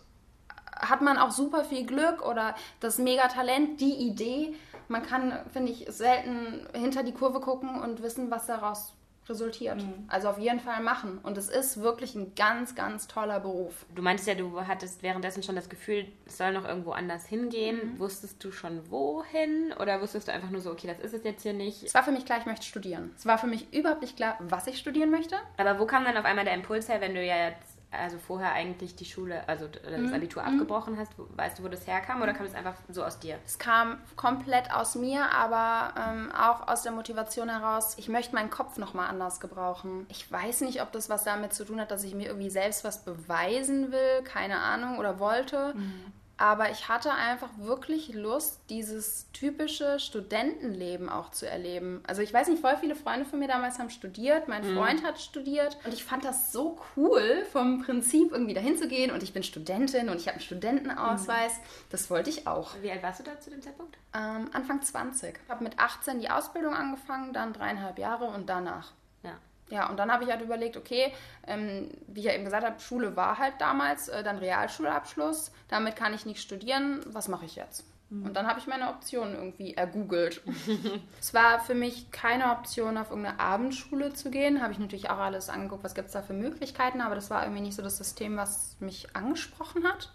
hat 0.77 1.03
man 1.03 1.19
auch 1.19 1.31
super 1.31 1.65
viel 1.65 1.87
Glück 1.87 2.25
oder 2.25 2.55
das 2.81 2.99
Megatalent, 2.99 3.81
die 3.81 3.95
Idee. 3.95 4.55
Man 4.89 5.03
kann, 5.03 5.39
finde 5.53 5.73
ich, 5.73 5.87
selten 5.89 6.67
hinter 6.75 7.03
die 7.03 7.13
Kurve 7.13 7.41
gucken 7.41 7.81
und 7.81 8.03
wissen, 8.03 8.31
was 8.31 8.47
daraus 8.47 8.93
resultiert. 9.29 9.83
Mhm. 9.83 10.05
Also 10.09 10.29
auf 10.29 10.39
jeden 10.39 10.61
Fall 10.61 10.83
machen. 10.83 11.19
Und 11.23 11.39
es 11.39 11.49
ist 11.49 11.81
wirklich 11.81 12.15
ein 12.15 12.35
ganz, 12.35 12.75
ganz 12.75 13.07
toller 13.07 13.41
Beruf. 13.41 13.87
Du 13.95 14.03
meintest 14.03 14.29
ja, 14.29 14.35
du 14.35 14.67
hattest 14.67 15.03
währenddessen 15.03 15.43
schon 15.43 15.57
das 15.57 15.69
Gefühl, 15.69 16.07
es 16.27 16.39
soll 16.39 16.53
noch 16.53 16.65
irgendwo 16.65 16.93
anders 16.93 17.27
hingehen. 17.27 17.95
Mhm. 17.95 17.99
Wusstest 17.99 18.43
du 18.45 18.53
schon 18.53 18.91
wohin? 18.91 19.73
Oder 19.81 20.01
wusstest 20.01 20.29
du 20.29 20.33
einfach 20.33 20.51
nur 20.51 20.61
so, 20.61 20.71
okay, 20.71 20.87
das 20.87 21.01
ist 21.01 21.15
es 21.15 21.25
jetzt 21.25 21.43
hier 21.43 21.53
nicht? 21.53 21.83
Es 21.83 21.95
war 21.95 22.05
für 22.05 22.13
mich 22.13 22.25
klar, 22.25 22.39
ich 22.39 22.47
möchte 22.47 22.67
studieren. 22.67 23.13
Es 23.17 23.27
war 23.27 23.39
für 23.39 23.47
mich 23.47 23.73
überhaupt 23.73 24.03
nicht 24.03 24.17
klar, 24.17 24.37
was 24.41 24.67
ich 24.67 24.79
studieren 24.79 25.11
möchte. 25.11 25.37
Aber 25.57 25.79
wo 25.79 25.87
kam 25.87 26.05
dann 26.05 26.17
auf 26.17 26.25
einmal 26.25 26.45
der 26.45 26.55
Impuls 26.55 26.89
her, 26.89 27.01
wenn 27.01 27.15
du 27.15 27.25
ja 27.25 27.49
jetzt 27.49 27.74
also 27.99 28.19
vorher 28.19 28.53
eigentlich 28.53 28.97
die 28.97 29.05
Schule, 29.05 29.49
also 29.49 29.69
das 29.69 30.01
mhm. 30.01 30.15
Abitur 30.15 30.43
mhm. 30.43 30.49
abgebrochen 30.49 30.99
hast, 30.99 31.13
weißt 31.17 31.59
du, 31.59 31.65
wo 31.65 31.69
das 31.69 31.87
herkam 31.87 32.23
oder 32.23 32.33
kam 32.33 32.47
es 32.47 32.55
einfach 32.55 32.75
so 32.89 33.05
aus 33.05 33.19
dir? 33.19 33.39
Es 33.47 33.59
kam 33.59 33.99
komplett 34.17 34.73
aus 34.73 34.95
mir, 34.95 35.33
aber 35.33 35.95
ähm, 36.01 36.33
auch 36.33 36.69
aus 36.69 36.83
der 36.83 36.93
Motivation 36.93 37.49
heraus, 37.49 37.95
ich 37.99 38.09
möchte 38.09 38.35
meinen 38.35 38.51
Kopf 38.51 38.79
nochmal 38.79 39.09
anders 39.09 39.41
gebrauchen. 39.41 40.07
Ich 40.09 40.31
weiß 40.31 40.63
nicht, 40.63 40.83
ob 40.83 40.93
das 40.93 41.09
was 41.09 41.25
damit 41.25 41.53
zu 41.53 41.65
tun 41.65 41.81
hat, 41.81 41.91
dass 41.91 42.05
ich 42.05 42.15
mir 42.15 42.27
irgendwie 42.27 42.51
selbst 42.51 42.85
was 42.85 43.05
beweisen 43.05 43.93
will, 43.93 44.23
keine 44.25 44.59
Ahnung, 44.59 44.99
oder 44.99 45.19
wollte. 45.19 45.75
Mhm. 45.75 46.13
Aber 46.37 46.71
ich 46.71 46.89
hatte 46.89 47.13
einfach 47.13 47.51
wirklich 47.59 48.13
Lust, 48.13 48.61
dieses 48.69 49.31
typische 49.33 50.01
Studentenleben 50.01 51.09
auch 51.09 51.31
zu 51.31 51.49
erleben. 51.49 52.03
Also 52.07 52.23
ich 52.23 52.35
weiß 52.35 52.49
nicht, 52.49 52.61
voll 52.61 52.77
viele 52.81 52.97
Freunde 52.97 53.25
von 53.25 53.39
mir 53.39 53.47
damals 53.47 53.79
haben 53.79 53.91
studiert, 53.91 54.49
mein 54.49 54.69
mhm. 54.69 54.77
Freund 54.77 55.05
hat 55.05 55.21
studiert 55.21 55.77
und 55.85 55.95
ich 55.95 56.03
fand 56.03 56.25
das 56.25 56.51
so 56.51 56.79
cool, 56.97 57.47
vom 57.53 57.83
Prinzip 57.83 58.33
irgendwie 58.33 58.55
dahin 58.55 58.77
zu 58.77 58.89
gehen 58.89 59.13
und 59.13 59.23
ich 59.23 59.33
bin 59.33 59.45
Studentin 59.45 60.09
und 60.09 60.17
ich 60.17 60.27
habe 60.27 60.37
einen 60.37 60.45
Studentenausweis. 60.45 61.59
Mhm. 61.59 61.63
Das 61.91 62.11
wollte 62.11 62.31
ich 62.31 62.47
auch. 62.49 62.75
Wie 62.83 62.91
alt 62.91 63.03
warst 63.03 63.21
du 63.21 63.25
da 63.25 63.39
zu 63.39 63.51
dem 63.51 63.63
Zeitpunkt? 63.63 63.97
Ähm, 64.13 64.51
Anfang 64.53 64.83
20. 64.83 65.39
Ich 65.45 65.51
habe 65.51 65.63
mit 65.63 65.79
18 65.79 66.19
die 66.19 66.31
Ausbildung 66.31 66.75
angefangen, 66.75 67.33
dann 67.33 67.53
dreieinhalb 67.53 67.99
Jahre 67.99 68.27
und 68.27 68.49
danach. 68.49 68.93
Ja. 69.23 69.39
Ja, 69.75 69.91
und 69.91 69.97
dann 69.97 70.13
habe 70.13 70.23
ich 70.23 70.31
halt 70.31 70.41
überlegt, 70.41 70.77
okay, 70.77 71.13
ähm, 71.49 71.91
wie 72.07 72.21
ich 72.21 72.27
ja 72.27 72.33
eben 72.33 72.45
gesagt 72.45 72.65
habe, 72.65 72.79
Schule 72.79 73.17
war 73.17 73.39
halt 73.39 73.55
damals, 73.59 74.09
äh, 74.09 74.23
dann 74.23 74.39
Realschulabschluss, 74.39 75.51
damit 75.67 75.97
kann 75.97 76.15
ich 76.15 76.25
nicht 76.25 76.41
studieren, 76.41 77.01
was 77.07 77.27
mache 77.27 77.45
ich 77.45 77.57
jetzt? 77.57 77.85
Mhm. 78.09 78.27
Und 78.27 78.35
dann 78.35 78.47
habe 78.47 78.61
ich 78.61 78.69
meine 78.69 78.89
Optionen 78.89 79.35
irgendwie 79.35 79.75
ergoogelt. 79.75 80.43
es 81.21 81.35
war 81.35 81.59
für 81.59 81.75
mich 81.75 82.13
keine 82.13 82.53
Option, 82.53 82.97
auf 82.97 83.11
irgendeine 83.11 83.41
Abendschule 83.41 84.13
zu 84.13 84.31
gehen. 84.31 84.63
Habe 84.63 84.73
ich 84.73 84.79
natürlich 84.79 85.11
auch 85.11 85.19
alles 85.19 85.51
angeguckt, 85.51 85.83
was 85.83 85.97
gibt 85.97 86.07
es 86.07 86.13
da 86.13 86.23
für 86.23 86.35
Möglichkeiten, 86.35 87.01
aber 87.01 87.17
das 87.17 87.31
war 87.31 87.43
irgendwie 87.43 87.63
nicht 87.63 87.75
so 87.75 87.83
das 87.83 87.97
System, 87.97 88.37
was 88.37 88.77
mich 88.79 89.17
angesprochen 89.17 89.83
hat. 89.83 90.13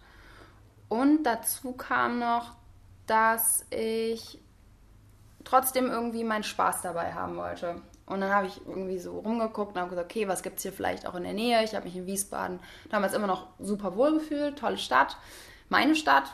Und 0.88 1.24
dazu 1.24 1.72
kam 1.72 2.18
noch, 2.18 2.54
dass 3.06 3.66
ich 3.68 4.40
trotzdem 5.44 5.90
irgendwie 5.90 6.24
meinen 6.24 6.44
Spaß 6.44 6.80
dabei 6.80 7.12
haben 7.12 7.36
wollte. 7.36 7.82
Und 8.10 8.20
dann 8.20 8.34
habe 8.34 8.48
ich 8.48 8.60
irgendwie 8.66 8.98
so 8.98 9.20
rumgeguckt 9.20 9.74
und 9.74 9.80
habe 9.80 9.90
gesagt, 9.90 10.10
okay, 10.10 10.26
was 10.26 10.42
gibt 10.42 10.56
es 10.56 10.62
hier 10.62 10.72
vielleicht 10.72 11.06
auch 11.06 11.14
in 11.14 11.22
der 11.22 11.32
Nähe? 11.32 11.62
Ich 11.62 11.74
habe 11.74 11.84
mich 11.84 11.96
in 11.96 12.06
Wiesbaden 12.06 12.58
damals 12.90 13.14
immer 13.14 13.28
noch 13.28 13.46
super 13.60 13.96
wohl 13.96 14.14
gefühlt, 14.14 14.58
tolle 14.58 14.78
Stadt, 14.78 15.16
meine 15.68 15.94
Stadt 15.94 16.24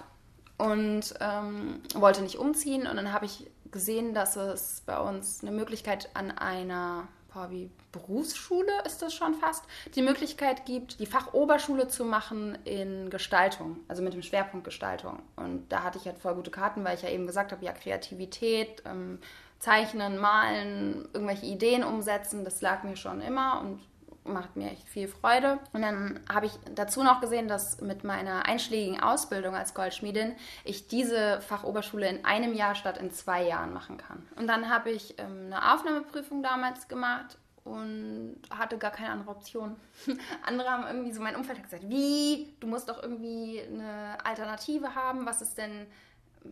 und 0.56 1.14
ähm, 1.20 1.82
wollte 1.94 2.22
nicht 2.22 2.38
umziehen. 2.38 2.86
Und 2.86 2.96
dann 2.96 3.12
habe 3.12 3.26
ich 3.26 3.50
gesehen, 3.70 4.14
dass 4.14 4.36
es 4.36 4.82
bei 4.86 4.98
uns 4.98 5.42
eine 5.42 5.50
Möglichkeit 5.50 6.08
an 6.14 6.30
einer 6.30 7.08
wie 7.50 7.70
Berufsschule 7.92 8.72
ist 8.86 9.02
das 9.02 9.14
schon 9.14 9.34
fast, 9.34 9.64
die 9.94 10.02
Möglichkeit 10.02 10.64
gibt, 10.64 11.00
die 11.00 11.06
Fachoberschule 11.06 11.88
zu 11.88 12.04
machen 12.04 12.56
in 12.64 13.10
Gestaltung, 13.10 13.80
also 13.88 14.02
mit 14.02 14.14
dem 14.14 14.22
Schwerpunkt 14.22 14.64
Gestaltung. 14.64 15.22
Und 15.36 15.70
da 15.70 15.82
hatte 15.82 15.98
ich 15.98 16.06
halt 16.06 16.18
voll 16.18 16.34
gute 16.34 16.50
Karten, 16.50 16.84
weil 16.84 16.96
ich 16.96 17.02
ja 17.02 17.10
eben 17.10 17.26
gesagt 17.26 17.52
habe, 17.52 17.64
ja, 17.64 17.72
Kreativität, 17.72 18.82
ähm, 18.86 19.18
Zeichnen, 19.58 20.18
Malen, 20.18 21.08
irgendwelche 21.12 21.46
Ideen 21.46 21.82
umsetzen, 21.82 22.44
das 22.44 22.60
lag 22.60 22.82
mir 22.82 22.96
schon 22.96 23.20
immer 23.20 23.60
und 23.60 23.80
macht 24.28 24.56
mir 24.56 24.70
echt 24.70 24.88
viel 24.88 25.08
Freude. 25.08 25.58
Und 25.72 25.82
dann 25.82 26.20
habe 26.28 26.46
ich 26.46 26.52
dazu 26.74 27.02
noch 27.02 27.20
gesehen, 27.20 27.48
dass 27.48 27.80
mit 27.80 28.04
meiner 28.04 28.46
einschlägigen 28.46 29.00
Ausbildung 29.00 29.54
als 29.54 29.74
Goldschmiedin 29.74 30.34
ich 30.64 30.88
diese 30.88 31.40
Fachoberschule 31.40 32.08
in 32.08 32.24
einem 32.24 32.54
Jahr 32.54 32.74
statt 32.74 32.98
in 32.98 33.10
zwei 33.10 33.46
Jahren 33.46 33.72
machen 33.72 33.96
kann. 33.96 34.26
Und 34.36 34.46
dann 34.46 34.68
habe 34.68 34.90
ich 34.90 35.18
ähm, 35.18 35.46
eine 35.46 35.74
Aufnahmeprüfung 35.74 36.42
damals 36.42 36.88
gemacht 36.88 37.38
und 37.64 38.36
hatte 38.50 38.78
gar 38.78 38.92
keine 38.92 39.10
andere 39.10 39.30
Option. 39.30 39.76
andere 40.46 40.70
haben 40.70 40.86
irgendwie 40.86 41.12
so 41.12 41.20
mein 41.20 41.36
Umfeld 41.36 41.62
gesagt, 41.62 41.88
wie, 41.88 42.54
du 42.60 42.66
musst 42.66 42.88
doch 42.88 43.02
irgendwie 43.02 43.60
eine 43.60 44.18
Alternative 44.24 44.94
haben, 44.94 45.26
was 45.26 45.42
ist 45.42 45.58
denn 45.58 45.86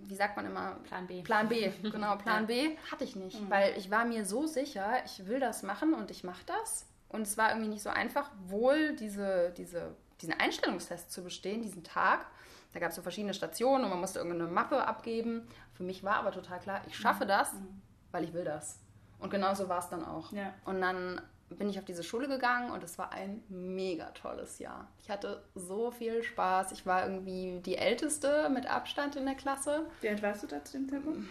wie 0.02 0.14
sagt 0.14 0.36
man 0.36 0.46
immer? 0.46 0.76
Plan 0.84 1.06
B. 1.06 1.22
Plan 1.22 1.48
B, 1.48 1.70
genau, 1.82 2.16
Plan. 2.16 2.46
B 2.46 2.76
hatte 2.90 3.04
ich 3.04 3.16
nicht, 3.16 3.40
mhm. 3.40 3.50
weil 3.50 3.76
ich 3.76 3.90
war 3.90 4.04
mir 4.04 4.24
so 4.24 4.46
sicher, 4.46 5.04
ich 5.04 5.26
will 5.26 5.40
das 5.40 5.62
machen 5.62 5.94
und 5.94 6.10
ich 6.10 6.24
mache 6.24 6.44
das. 6.46 6.86
Und 7.08 7.22
es 7.22 7.38
war 7.38 7.50
irgendwie 7.50 7.68
nicht 7.68 7.82
so 7.82 7.90
einfach, 7.90 8.30
wohl 8.46 8.96
diese, 8.96 9.52
diese, 9.56 9.94
diesen 10.20 10.34
Einstellungstest 10.34 11.12
zu 11.12 11.22
bestehen, 11.22 11.62
diesen 11.62 11.84
Tag. 11.84 12.26
Da 12.72 12.80
gab 12.80 12.90
es 12.90 12.96
so 12.96 13.02
verschiedene 13.02 13.34
Stationen 13.34 13.84
und 13.84 13.90
man 13.90 14.00
musste 14.00 14.18
irgendeine 14.18 14.50
Mappe 14.50 14.84
abgeben. 14.84 15.46
Für 15.74 15.84
mich 15.84 16.02
war 16.02 16.16
aber 16.16 16.32
total 16.32 16.58
klar, 16.58 16.82
ich 16.88 16.96
schaffe 16.96 17.24
mhm. 17.24 17.28
das, 17.28 17.52
mhm. 17.52 17.82
weil 18.10 18.24
ich 18.24 18.32
will 18.32 18.44
das. 18.44 18.80
Und 19.20 19.30
genauso 19.30 19.68
war 19.68 19.78
es 19.78 19.88
dann 19.88 20.04
auch. 20.04 20.32
Ja. 20.32 20.52
Und 20.64 20.80
dann 20.80 21.20
bin 21.54 21.68
ich 21.68 21.78
auf 21.78 21.84
diese 21.84 22.02
Schule 22.02 22.28
gegangen 22.28 22.70
und 22.70 22.82
es 22.82 22.99
war 22.99 23.12
ein 23.12 23.42
mega 23.49 24.11
tolles 24.11 24.58
Jahr. 24.58 24.88
Ich 25.02 25.11
hatte 25.11 25.42
so 25.54 25.90
viel 25.90 26.23
Spaß. 26.23 26.73
Ich 26.73 26.87
war 26.87 27.06
irgendwie 27.06 27.61
die 27.64 27.76
Älteste 27.76 28.49
mit 28.50 28.66
Abstand 28.66 29.16
in 29.16 29.26
der 29.26 29.34
Klasse. 29.34 29.87
Wie 30.00 30.08
alt 30.08 30.23
warst 30.23 30.42
du 30.42 30.46
da 30.46 30.64
zu 30.64 30.78
dem 30.78 30.88
Zeitpunkt? 30.88 31.26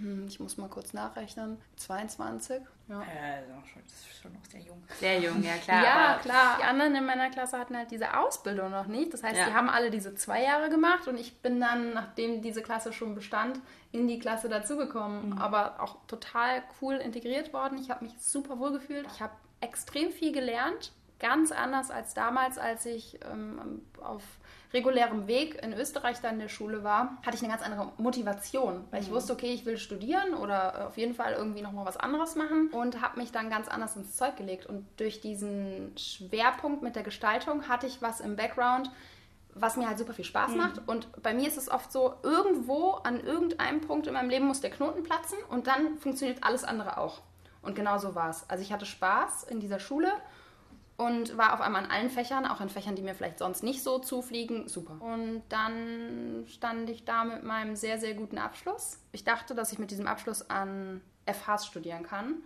Hm, 0.00 0.26
ich 0.28 0.38
muss 0.38 0.56
mal 0.56 0.68
kurz 0.68 0.92
nachrechnen. 0.92 1.58
22. 1.76 2.60
Ja. 2.88 3.02
Äh, 3.02 3.42
das 3.48 3.92
ist 3.92 4.22
schon 4.22 4.32
noch 4.32 4.44
sehr 4.44 4.60
jung. 4.60 4.82
Sehr 4.98 5.20
jung, 5.20 5.42
ja 5.42 5.56
klar. 5.56 5.84
ja, 5.84 6.18
klar. 6.22 6.56
Die 6.58 6.64
anderen 6.64 6.94
in 6.94 7.04
meiner 7.04 7.30
Klasse 7.30 7.58
hatten 7.58 7.76
halt 7.76 7.90
diese 7.90 8.16
Ausbildung 8.16 8.70
noch 8.70 8.86
nicht. 8.86 9.12
Das 9.12 9.22
heißt, 9.22 9.36
ja. 9.36 9.46
die 9.46 9.54
haben 9.54 9.68
alle 9.68 9.90
diese 9.90 10.14
zwei 10.14 10.42
Jahre 10.42 10.70
gemacht 10.70 11.08
und 11.08 11.18
ich 11.18 11.42
bin 11.42 11.60
dann, 11.60 11.92
nachdem 11.94 12.42
diese 12.42 12.62
Klasse 12.62 12.92
schon 12.92 13.14
bestand, 13.14 13.60
in 13.92 14.08
die 14.08 14.18
Klasse 14.18 14.48
dazugekommen. 14.48 15.30
Mhm. 15.30 15.38
Aber 15.38 15.82
auch 15.82 15.96
total 16.06 16.62
cool 16.80 16.94
integriert 16.96 17.52
worden. 17.52 17.78
Ich 17.78 17.90
habe 17.90 18.04
mich 18.04 18.14
super 18.18 18.58
wohl 18.58 18.72
gefühlt. 18.72 19.06
Ich 19.12 19.20
habe 19.20 19.32
extrem 19.60 20.10
viel 20.12 20.32
gelernt, 20.32 20.92
ganz 21.18 21.52
anders 21.52 21.90
als 21.90 22.14
damals, 22.14 22.58
als 22.58 22.86
ich 22.86 23.18
ähm, 23.30 23.82
auf 24.00 24.22
regulärem 24.72 25.26
Weg 25.26 25.62
in 25.62 25.72
Österreich 25.72 26.20
dann 26.20 26.34
in 26.34 26.40
der 26.40 26.48
Schule 26.48 26.84
war, 26.84 27.16
hatte 27.24 27.36
ich 27.36 27.42
eine 27.42 27.52
ganz 27.52 27.62
andere 27.62 27.92
Motivation, 27.96 28.84
weil 28.90 29.02
ich 29.02 29.08
mhm. 29.08 29.14
wusste, 29.14 29.32
okay, 29.32 29.52
ich 29.52 29.64
will 29.64 29.78
studieren 29.78 30.34
oder 30.34 30.88
auf 30.88 30.98
jeden 30.98 31.14
Fall 31.14 31.32
irgendwie 31.32 31.62
nochmal 31.62 31.86
was 31.86 31.96
anderes 31.96 32.36
machen 32.36 32.68
und 32.68 33.00
habe 33.00 33.18
mich 33.18 33.32
dann 33.32 33.48
ganz 33.50 33.68
anders 33.68 33.96
ins 33.96 34.16
Zeug 34.16 34.36
gelegt. 34.36 34.66
Und 34.66 34.86
durch 34.98 35.20
diesen 35.20 35.96
Schwerpunkt 35.96 36.82
mit 36.82 36.96
der 36.96 37.02
Gestaltung 37.02 37.68
hatte 37.68 37.86
ich 37.86 38.02
was 38.02 38.20
im 38.20 38.36
Background, 38.36 38.90
was 39.54 39.76
mir 39.76 39.88
halt 39.88 39.98
super 39.98 40.12
viel 40.12 40.26
Spaß 40.26 40.50
mhm. 40.50 40.56
macht. 40.58 40.82
Und 40.86 41.22
bei 41.22 41.32
mir 41.32 41.48
ist 41.48 41.56
es 41.56 41.70
oft 41.70 41.90
so, 41.90 42.14
irgendwo 42.22 42.90
an 42.90 43.24
irgendeinem 43.24 43.80
Punkt 43.80 44.06
in 44.06 44.12
meinem 44.12 44.30
Leben 44.30 44.46
muss 44.46 44.60
der 44.60 44.70
Knoten 44.70 45.02
platzen 45.02 45.38
und 45.48 45.66
dann 45.66 45.96
funktioniert 45.96 46.44
alles 46.44 46.64
andere 46.64 46.98
auch. 46.98 47.22
Und 47.62 47.74
genau 47.74 47.98
so 47.98 48.14
war 48.14 48.30
es. 48.30 48.48
Also 48.48 48.62
ich 48.62 48.72
hatte 48.72 48.86
Spaß 48.86 49.44
in 49.44 49.60
dieser 49.60 49.80
Schule 49.80 50.12
und 50.96 51.38
war 51.38 51.54
auf 51.54 51.60
einmal 51.60 51.84
an 51.84 51.90
allen 51.90 52.10
Fächern, 52.10 52.44
auch 52.44 52.60
in 52.60 52.68
Fächern, 52.68 52.96
die 52.96 53.02
mir 53.02 53.14
vielleicht 53.14 53.38
sonst 53.38 53.62
nicht 53.62 53.82
so 53.82 53.98
zufliegen, 53.98 54.68
super. 54.68 54.96
Und 55.00 55.42
dann 55.48 56.44
stand 56.48 56.90
ich 56.90 57.04
da 57.04 57.24
mit 57.24 57.44
meinem 57.44 57.76
sehr, 57.76 57.98
sehr 57.98 58.14
guten 58.14 58.38
Abschluss. 58.38 58.98
Ich 59.12 59.24
dachte, 59.24 59.54
dass 59.54 59.72
ich 59.72 59.78
mit 59.78 59.90
diesem 59.90 60.08
Abschluss 60.08 60.50
an 60.50 61.00
FHs 61.26 61.66
studieren 61.66 62.02
kann 62.02 62.42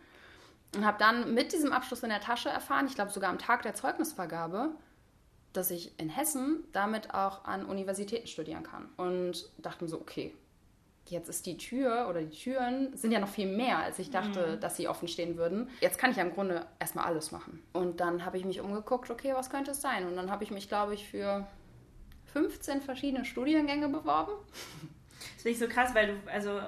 und 0.74 0.84
habe 0.84 0.98
dann 0.98 1.32
mit 1.34 1.52
diesem 1.52 1.72
Abschluss 1.72 2.02
in 2.02 2.10
der 2.10 2.20
Tasche 2.20 2.48
erfahren, 2.48 2.86
ich 2.86 2.94
glaube 2.94 3.10
sogar 3.10 3.30
am 3.30 3.38
Tag 3.38 3.62
der 3.62 3.74
Zeugnisvergabe, 3.74 4.70
dass 5.52 5.70
ich 5.70 5.98
in 5.98 6.08
Hessen 6.08 6.64
damit 6.72 7.14
auch 7.14 7.44
an 7.44 7.64
Universitäten 7.64 8.26
studieren 8.26 8.62
kann. 8.62 8.88
Und 8.96 9.50
dachte 9.58 9.84
mir 9.84 9.90
so, 9.90 10.00
okay, 10.00 10.34
jetzt 11.12 11.28
ist 11.28 11.46
die 11.46 11.56
Tür 11.56 12.06
oder 12.08 12.22
die 12.22 12.36
Türen 12.36 12.96
sind 12.96 13.12
ja 13.12 13.20
noch 13.20 13.28
viel 13.28 13.46
mehr, 13.46 13.78
als 13.78 13.98
ich 13.98 14.10
dachte, 14.10 14.56
mhm. 14.56 14.60
dass 14.60 14.76
sie 14.76 14.88
offen 14.88 15.08
stehen 15.08 15.36
würden. 15.36 15.68
Jetzt 15.80 15.98
kann 15.98 16.10
ich 16.10 16.16
ja 16.16 16.24
im 16.24 16.32
Grunde 16.32 16.66
erstmal 16.80 17.04
alles 17.04 17.30
machen. 17.30 17.62
Und 17.72 18.00
dann 18.00 18.24
habe 18.24 18.36
ich 18.38 18.44
mich 18.44 18.60
umgeguckt, 18.60 19.10
okay, 19.10 19.32
was 19.34 19.50
könnte 19.50 19.70
es 19.70 19.80
sein? 19.80 20.06
Und 20.06 20.16
dann 20.16 20.30
habe 20.30 20.42
ich 20.44 20.50
mich, 20.50 20.68
glaube 20.68 20.94
ich, 20.94 21.08
für 21.08 21.46
15 22.32 22.80
verschiedene 22.80 23.24
Studiengänge 23.24 23.88
beworben. 23.88 24.32
Das 25.34 25.42
finde 25.42 25.50
ich 25.50 25.58
so 25.60 25.68
krass, 25.68 25.94
weil 25.94 26.08
du, 26.08 26.32
also 26.32 26.60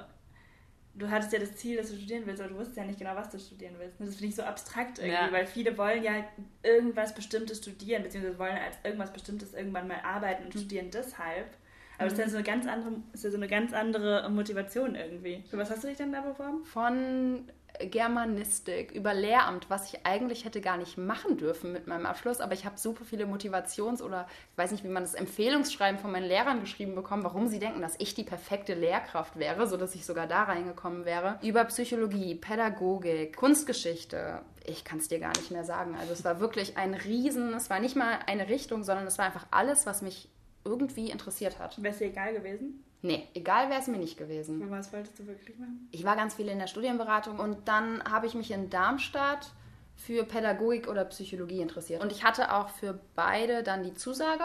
du 0.94 1.10
hattest 1.10 1.32
ja 1.32 1.38
das 1.38 1.56
Ziel, 1.56 1.76
dass 1.76 1.90
du 1.90 1.96
studieren 1.96 2.22
willst, 2.24 2.40
aber 2.40 2.50
du 2.50 2.56
wusstest 2.56 2.76
ja 2.76 2.84
nicht 2.84 2.98
genau, 2.98 3.14
was 3.16 3.28
du 3.30 3.38
studieren 3.38 3.74
willst. 3.78 4.00
Das 4.00 4.14
finde 4.14 4.26
ich 4.26 4.36
so 4.36 4.42
abstrakt 4.42 4.98
irgendwie, 4.98 5.14
ja. 5.14 5.32
weil 5.32 5.46
viele 5.46 5.76
wollen 5.76 6.02
ja 6.02 6.24
irgendwas 6.62 7.14
Bestimmtes 7.14 7.58
studieren, 7.58 8.02
beziehungsweise 8.02 8.38
wollen 8.38 8.56
als 8.56 8.76
irgendwas 8.84 9.12
Bestimmtes 9.12 9.54
irgendwann 9.54 9.88
mal 9.88 10.00
arbeiten 10.04 10.44
und 10.44 10.54
mhm. 10.54 10.58
studieren 10.58 10.90
deshalb. 10.92 11.56
Aber 11.98 12.08
das 12.08 12.14
ist 12.14 12.18
ja 12.18 12.28
so 12.28 12.36
eine 12.36 12.44
ganz 12.44 12.66
andere, 12.66 12.92
ist 13.12 13.24
ja 13.24 13.30
so 13.30 13.36
eine 13.36 13.48
ganz 13.48 13.72
andere 13.72 14.28
Motivation 14.30 14.94
irgendwie. 14.94 15.44
Für 15.48 15.58
was 15.58 15.70
hast 15.70 15.84
du 15.84 15.88
dich 15.88 15.96
denn 15.96 16.12
da 16.12 16.20
beworben? 16.20 16.64
Von 16.64 17.46
Germanistik, 17.80 18.92
über 18.92 19.14
Lehramt, 19.14 19.68
was 19.68 19.92
ich 19.92 20.06
eigentlich 20.06 20.44
hätte 20.44 20.60
gar 20.60 20.76
nicht 20.76 20.96
machen 20.96 21.36
dürfen 21.36 21.72
mit 21.72 21.86
meinem 21.86 22.06
Abschluss, 22.06 22.40
aber 22.40 22.54
ich 22.54 22.64
habe 22.64 22.78
super 22.78 23.04
viele 23.04 23.24
Motivations- 23.24 24.02
oder 24.02 24.26
ich 24.52 24.58
weiß 24.58 24.70
nicht, 24.70 24.84
wie 24.84 24.88
man 24.88 25.02
das 25.02 25.14
Empfehlungsschreiben 25.14 25.98
von 25.98 26.12
meinen 26.12 26.28
Lehrern 26.28 26.60
geschrieben 26.60 26.94
bekommen, 26.94 27.24
warum 27.24 27.48
sie 27.48 27.58
denken, 27.58 27.82
dass 27.82 27.96
ich 27.98 28.14
die 28.14 28.22
perfekte 28.22 28.74
Lehrkraft 28.74 29.38
wäre, 29.38 29.66
sodass 29.66 29.94
ich 29.94 30.06
sogar 30.06 30.26
da 30.26 30.44
reingekommen 30.44 31.04
wäre. 31.04 31.38
Über 31.42 31.64
Psychologie, 31.64 32.36
Pädagogik, 32.36 33.36
Kunstgeschichte, 33.36 34.42
ich 34.64 34.84
kann 34.84 34.98
es 34.98 35.08
dir 35.08 35.18
gar 35.18 35.36
nicht 35.36 35.50
mehr 35.50 35.64
sagen. 35.64 35.96
Also 35.98 36.12
es 36.12 36.24
war 36.24 36.40
wirklich 36.40 36.76
ein 36.76 36.94
Riesen, 36.94 37.54
es 37.54 37.70
war 37.70 37.80
nicht 37.80 37.96
mal 37.96 38.20
eine 38.26 38.48
Richtung, 38.48 38.84
sondern 38.84 39.06
es 39.06 39.18
war 39.18 39.26
einfach 39.26 39.46
alles, 39.50 39.84
was 39.84 40.00
mich 40.00 40.28
irgendwie 40.64 41.10
interessiert 41.10 41.58
hat. 41.58 41.82
Wäre 41.82 41.92
es 41.92 41.98
dir 41.98 42.06
egal 42.06 42.32
gewesen? 42.32 42.84
Nee, 43.02 43.28
egal 43.34 43.68
wäre 43.68 43.80
es 43.80 43.86
mir 43.86 43.98
nicht 43.98 44.16
gewesen. 44.16 44.62
Und 44.62 44.70
was 44.70 44.92
wolltest 44.92 45.18
du 45.18 45.26
wirklich 45.26 45.58
machen? 45.58 45.88
Ich 45.90 46.04
war 46.04 46.16
ganz 46.16 46.34
viel 46.34 46.48
in 46.48 46.58
der 46.58 46.66
Studienberatung 46.66 47.38
und 47.38 47.68
dann 47.68 48.02
habe 48.04 48.26
ich 48.26 48.34
mich 48.34 48.50
in 48.50 48.70
Darmstadt 48.70 49.52
für 49.96 50.24
Pädagogik 50.24 50.88
oder 50.88 51.04
Psychologie 51.04 51.60
interessiert. 51.60 52.02
Und 52.02 52.12
ich 52.12 52.24
hatte 52.24 52.54
auch 52.54 52.70
für 52.70 52.98
beide 53.14 53.62
dann 53.62 53.82
die 53.82 53.94
Zusage 53.94 54.44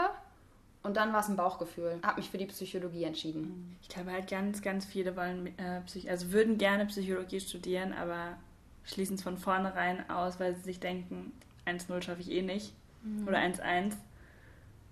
und 0.84 0.98
dann 0.98 1.14
war 1.14 1.22
es 1.22 1.30
ein 1.30 1.38
Bauchgefühl. 1.38 2.00
Habe 2.04 2.20
mich 2.20 2.30
für 2.30 2.38
die 2.38 2.46
Psychologie 2.48 3.04
entschieden. 3.06 3.78
Ich 3.82 3.90
glaube 3.90 4.12
halt 4.12 4.30
ganz, 4.30 4.62
ganz 4.62 4.86
viele 4.86 5.16
wollen, 5.16 5.58
äh, 5.58 5.82
Psych 5.86 6.10
also 6.10 6.32
würden 6.32 6.58
gerne 6.58 6.86
Psychologie 6.86 7.40
studieren, 7.40 7.94
aber 7.94 8.38
schließen 8.84 9.16
es 9.16 9.24
von 9.24 9.38
vornherein 9.38 10.10
aus, 10.10 10.40
weil 10.40 10.56
sie 10.56 10.62
sich 10.62 10.80
denken, 10.80 11.32
1-0 11.66 12.02
schaffe 12.02 12.22
ich 12.22 12.32
eh 12.32 12.42
nicht 12.42 12.74
oder 13.26 13.38
1-1. 13.38 13.94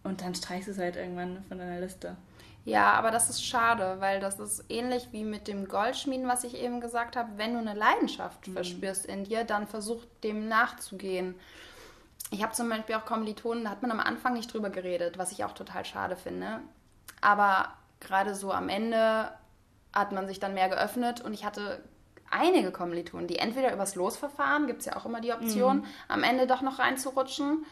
Und 0.07 0.21
dann 0.21 0.33
streichst 0.33 0.67
du 0.67 0.71
es 0.71 0.77
halt 0.77 0.95
irgendwann 0.95 1.43
von 1.47 1.57
deiner 1.57 1.79
Liste. 1.79 2.15
Ja, 2.65 2.93
aber 2.93 3.11
das 3.11 3.29
ist 3.29 3.45
schade, 3.45 3.97
weil 3.99 4.19
das 4.19 4.39
ist 4.39 4.65
ähnlich 4.67 5.09
wie 5.11 5.23
mit 5.23 5.47
dem 5.47 5.67
Goldschmieden, 5.67 6.27
was 6.27 6.43
ich 6.43 6.55
eben 6.55 6.81
gesagt 6.81 7.15
habe. 7.15 7.29
Wenn 7.37 7.53
du 7.53 7.59
eine 7.59 7.73
Leidenschaft 7.73 8.45
verspürst 8.47 9.05
in 9.05 9.23
dir, 9.23 9.45
dann 9.45 9.67
versuch 9.67 10.03
dem 10.23 10.47
nachzugehen. 10.49 11.35
Ich 12.29 12.43
habe 12.43 12.51
zum 12.51 12.67
Beispiel 12.67 12.95
auch 12.95 13.05
Kommilitonen, 13.05 13.63
da 13.63 13.69
hat 13.69 13.81
man 13.81 13.91
am 13.91 14.01
Anfang 14.01 14.33
nicht 14.33 14.53
drüber 14.53 14.69
geredet, 14.69 15.17
was 15.17 15.31
ich 15.31 15.45
auch 15.45 15.53
total 15.53 15.85
schade 15.85 16.17
finde. 16.17 16.59
Aber 17.21 17.69
gerade 18.01 18.35
so 18.35 18.51
am 18.51 18.67
Ende 18.67 19.31
hat 19.93 20.11
man 20.11 20.27
sich 20.27 20.39
dann 20.41 20.53
mehr 20.53 20.67
geöffnet 20.67 21.21
und 21.21 21.33
ich 21.33 21.45
hatte 21.45 21.81
einige 22.29 22.71
Kommilitonen, 22.71 23.27
die 23.27 23.39
entweder 23.39 23.73
übers 23.73 23.95
Losverfahren, 23.95 24.67
gibt 24.67 24.81
es 24.81 24.87
ja 24.87 24.97
auch 24.97 25.05
immer 25.05 25.21
die 25.21 25.31
Option, 25.31 25.85
am 26.09 26.23
Ende 26.23 26.47
doch 26.47 26.61
noch 26.61 26.79
reinzurutschen. 26.79 27.65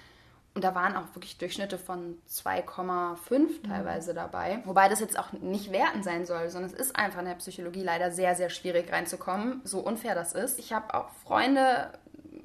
Und 0.56 0.64
da 0.64 0.74
waren 0.74 0.96
auch 0.96 1.14
wirklich 1.14 1.38
Durchschnitte 1.38 1.78
von 1.78 2.18
2,5 2.30 3.68
teilweise 3.68 4.14
dabei. 4.14 4.62
Wobei 4.64 4.88
das 4.88 5.02
jetzt 5.02 5.20
auch 5.20 5.34
nicht 5.34 5.74
werten 5.74 6.02
sein 6.02 6.26
soll, 6.26 6.50
sondern 6.50 6.72
es 6.72 6.78
ist 6.78 6.96
einfach 6.96 7.20
in 7.20 7.26
der 7.26 7.36
Psychologie 7.36 7.84
leider 7.84 8.10
sehr, 8.10 8.36
sehr 8.36 8.50
schwierig 8.50 8.90
reinzukommen, 8.92 9.60
so 9.66 9.80
unfair 9.80 10.16
das 10.16 10.32
ist. 10.32 10.58
Ich 10.58 10.72
habe 10.72 10.94
auch 10.94 11.10
Freunde 11.26 11.92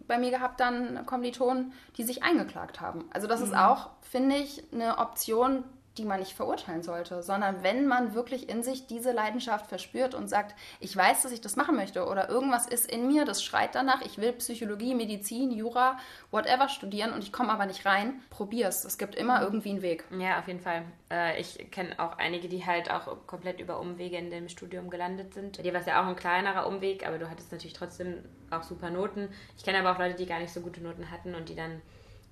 bei 0.09 0.19
mir 0.19 0.33
gehabt, 0.33 0.59
dann 0.59 1.07
Kommilitonen, 1.07 1.73
die 1.97 2.03
sich 2.03 2.25
eingeklagt 2.25 2.81
haben. 2.81 3.05
Also 3.13 3.29
das 3.29 3.41
ist 3.41 3.55
auch, 3.55 3.91
finde 4.03 4.35
ich, 4.37 4.65
eine 4.73 4.99
Option, 4.99 5.63
die 5.99 6.05
man 6.05 6.21
nicht 6.21 6.35
verurteilen 6.35 6.83
sollte, 6.83 7.23
sondern 7.23 7.63
wenn 7.63 7.87
man 7.87 8.15
wirklich 8.15 8.49
in 8.49 8.63
sich 8.63 8.87
diese 8.87 9.13
Leidenschaft 9.13 9.67
verspürt 9.67 10.15
und 10.15 10.29
sagt, 10.29 10.55
ich 10.79 10.97
weiß, 10.97 11.23
dass 11.23 11.33
ich 11.33 11.41
das 11.41 11.57
machen 11.57 11.75
möchte 11.75 12.07
oder 12.07 12.29
irgendwas 12.29 12.67
ist 12.67 12.91
in 12.91 13.09
mir, 13.09 13.25
das 13.25 13.43
schreit 13.43 13.75
danach, 13.75 14.01
ich 14.03 14.19
will 14.19 14.33
Psychologie, 14.35 14.95
Medizin, 14.95 15.51
Jura, 15.51 15.99
whatever 16.31 16.69
studieren 16.69 17.13
und 17.13 17.25
ich 17.25 17.33
komme 17.33 17.53
aber 17.53 17.67
nicht 17.67 17.85
rein, 17.87 18.21
probier's. 18.31 18.85
Es 18.85 18.99
gibt 18.99 19.17
immer 19.17 19.43
irgendwie 19.43 19.71
einen 19.71 19.83
Weg. 19.83 20.05
Ja, 20.17 20.39
auf 20.39 20.47
jeden 20.47 20.61
Fall. 20.61 20.85
Äh, 21.11 21.41
ich 21.41 21.71
kenne 21.71 21.99
auch 21.99 22.19
einige, 22.19 22.49
die 22.49 22.65
halt 22.65 22.91
auch 22.91 23.27
komplett 23.27 23.61
über 23.61 23.81
Umwege 23.81 24.17
in 24.17 24.31
dem 24.31 24.49
Studium 24.49 24.91
gelandet 24.91 25.35
sind. 25.35 25.57
Bei 25.57 25.63
dir 25.65 25.73
war 25.73 25.81
es 25.81 25.87
ja 25.87 26.03
auch 26.03 26.07
ein 26.07 26.17
kleinerer 26.17 26.67
Umweg, 26.67 27.07
aber 27.07 27.19
du 27.19 27.29
hattest 27.29 27.51
natürlich 27.51 27.75
trotzdem 27.75 28.25
auch 28.51 28.63
super 28.63 28.91
Noten. 28.91 29.29
Ich 29.57 29.65
kenne 29.65 29.81
aber 29.81 29.93
auch 29.93 29.99
Leute, 29.99 30.15
die 30.15 30.27
gar 30.27 30.39
nicht 30.39 30.53
so 30.53 30.61
gute 30.61 30.81
Noten 30.81 31.11
hatten 31.11 31.35
und 31.35 31.49
die 31.49 31.57
dann 31.57 31.83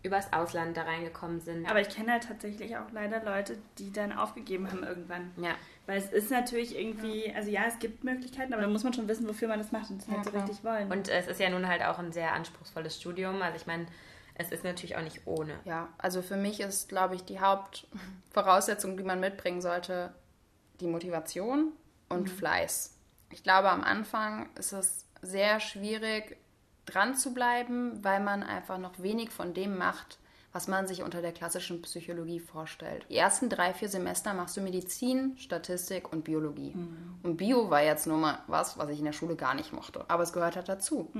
übers 0.02 0.32
Ausland 0.32 0.76
da 0.76 0.82
reingekommen 0.82 1.40
sind. 1.40 1.68
Aber 1.68 1.80
ich 1.80 1.88
kenne 1.88 2.12
halt 2.12 2.24
tatsächlich 2.24 2.76
auch 2.76 2.90
leider 2.92 3.22
Leute, 3.24 3.58
die 3.78 3.92
dann 3.92 4.12
aufgegeben 4.12 4.70
haben 4.70 4.84
irgendwann. 4.84 5.32
ja, 5.36 5.54
Weil 5.86 5.98
es 5.98 6.10
ist 6.10 6.30
natürlich 6.30 6.78
irgendwie, 6.78 7.32
also 7.34 7.50
ja, 7.50 7.62
es 7.66 7.78
gibt 7.80 8.04
Möglichkeiten, 8.04 8.52
aber 8.52 8.62
da 8.62 8.68
muss 8.68 8.84
man 8.84 8.92
schon 8.92 9.08
wissen, 9.08 9.26
wofür 9.28 9.48
man 9.48 9.58
das 9.58 9.72
macht 9.72 9.90
und 9.90 10.00
das 10.00 10.08
halt 10.08 10.24
so 10.24 10.30
klar. 10.30 10.42
richtig 10.44 10.64
wollen. 10.64 10.92
und 10.92 11.08
es 11.08 11.26
ist 11.26 11.40
ja 11.40 11.50
nun 11.50 11.66
halt 11.66 11.82
auch 11.82 11.98
ein 11.98 12.12
sehr 12.12 12.32
anspruchsvolles 12.32 12.96
Studium. 12.96 13.42
Also 13.42 13.56
ich 13.56 13.66
meine, 13.66 13.86
es 14.34 14.52
ist 14.52 14.62
natürlich 14.62 14.96
auch 14.96 15.02
nicht 15.02 15.22
ohne. 15.26 15.54
Ja, 15.64 15.88
also 15.98 16.22
für 16.22 16.36
mich 16.36 16.60
ist, 16.60 16.88
glaube 16.88 17.16
ich, 17.16 17.24
die 17.24 17.40
Hauptvoraussetzung, 17.40 18.96
die 18.96 19.02
man 19.02 19.18
mitbringen 19.18 19.60
sollte, 19.60 20.14
die 20.80 20.86
Motivation 20.86 21.72
und 22.08 22.30
Fleiß. 22.30 22.94
Ich 23.30 23.42
glaube, 23.42 23.68
am 23.68 23.82
Anfang 23.82 24.48
ist 24.56 24.72
es 24.72 25.06
sehr 25.22 25.58
schwierig, 25.58 26.36
dran 26.94 27.14
zu 27.14 27.34
bleiben, 27.34 28.02
weil 28.02 28.20
man 28.20 28.42
einfach 28.42 28.78
noch 28.78 28.98
wenig 28.98 29.30
von 29.30 29.54
dem 29.54 29.78
macht, 29.78 30.18
was 30.52 30.66
man 30.66 30.88
sich 30.88 31.02
unter 31.02 31.20
der 31.20 31.32
klassischen 31.32 31.82
Psychologie 31.82 32.40
vorstellt. 32.40 33.04
Die 33.10 33.16
ersten 33.16 33.48
drei, 33.48 33.74
vier 33.74 33.88
Semester 33.88 34.32
machst 34.32 34.56
du 34.56 34.60
Medizin, 34.62 35.36
Statistik 35.36 36.10
und 36.10 36.24
Biologie. 36.24 36.72
Und 37.22 37.36
Bio 37.36 37.70
war 37.70 37.82
jetzt 37.82 38.06
nur 38.06 38.16
mal 38.16 38.38
was, 38.46 38.78
was 38.78 38.88
ich 38.88 38.98
in 38.98 39.04
der 39.04 39.12
Schule 39.12 39.36
gar 39.36 39.54
nicht 39.54 39.72
mochte. 39.72 40.04
Aber 40.08 40.22
es 40.22 40.32
gehört 40.32 40.56
halt 40.56 40.68
dazu. 40.68 41.10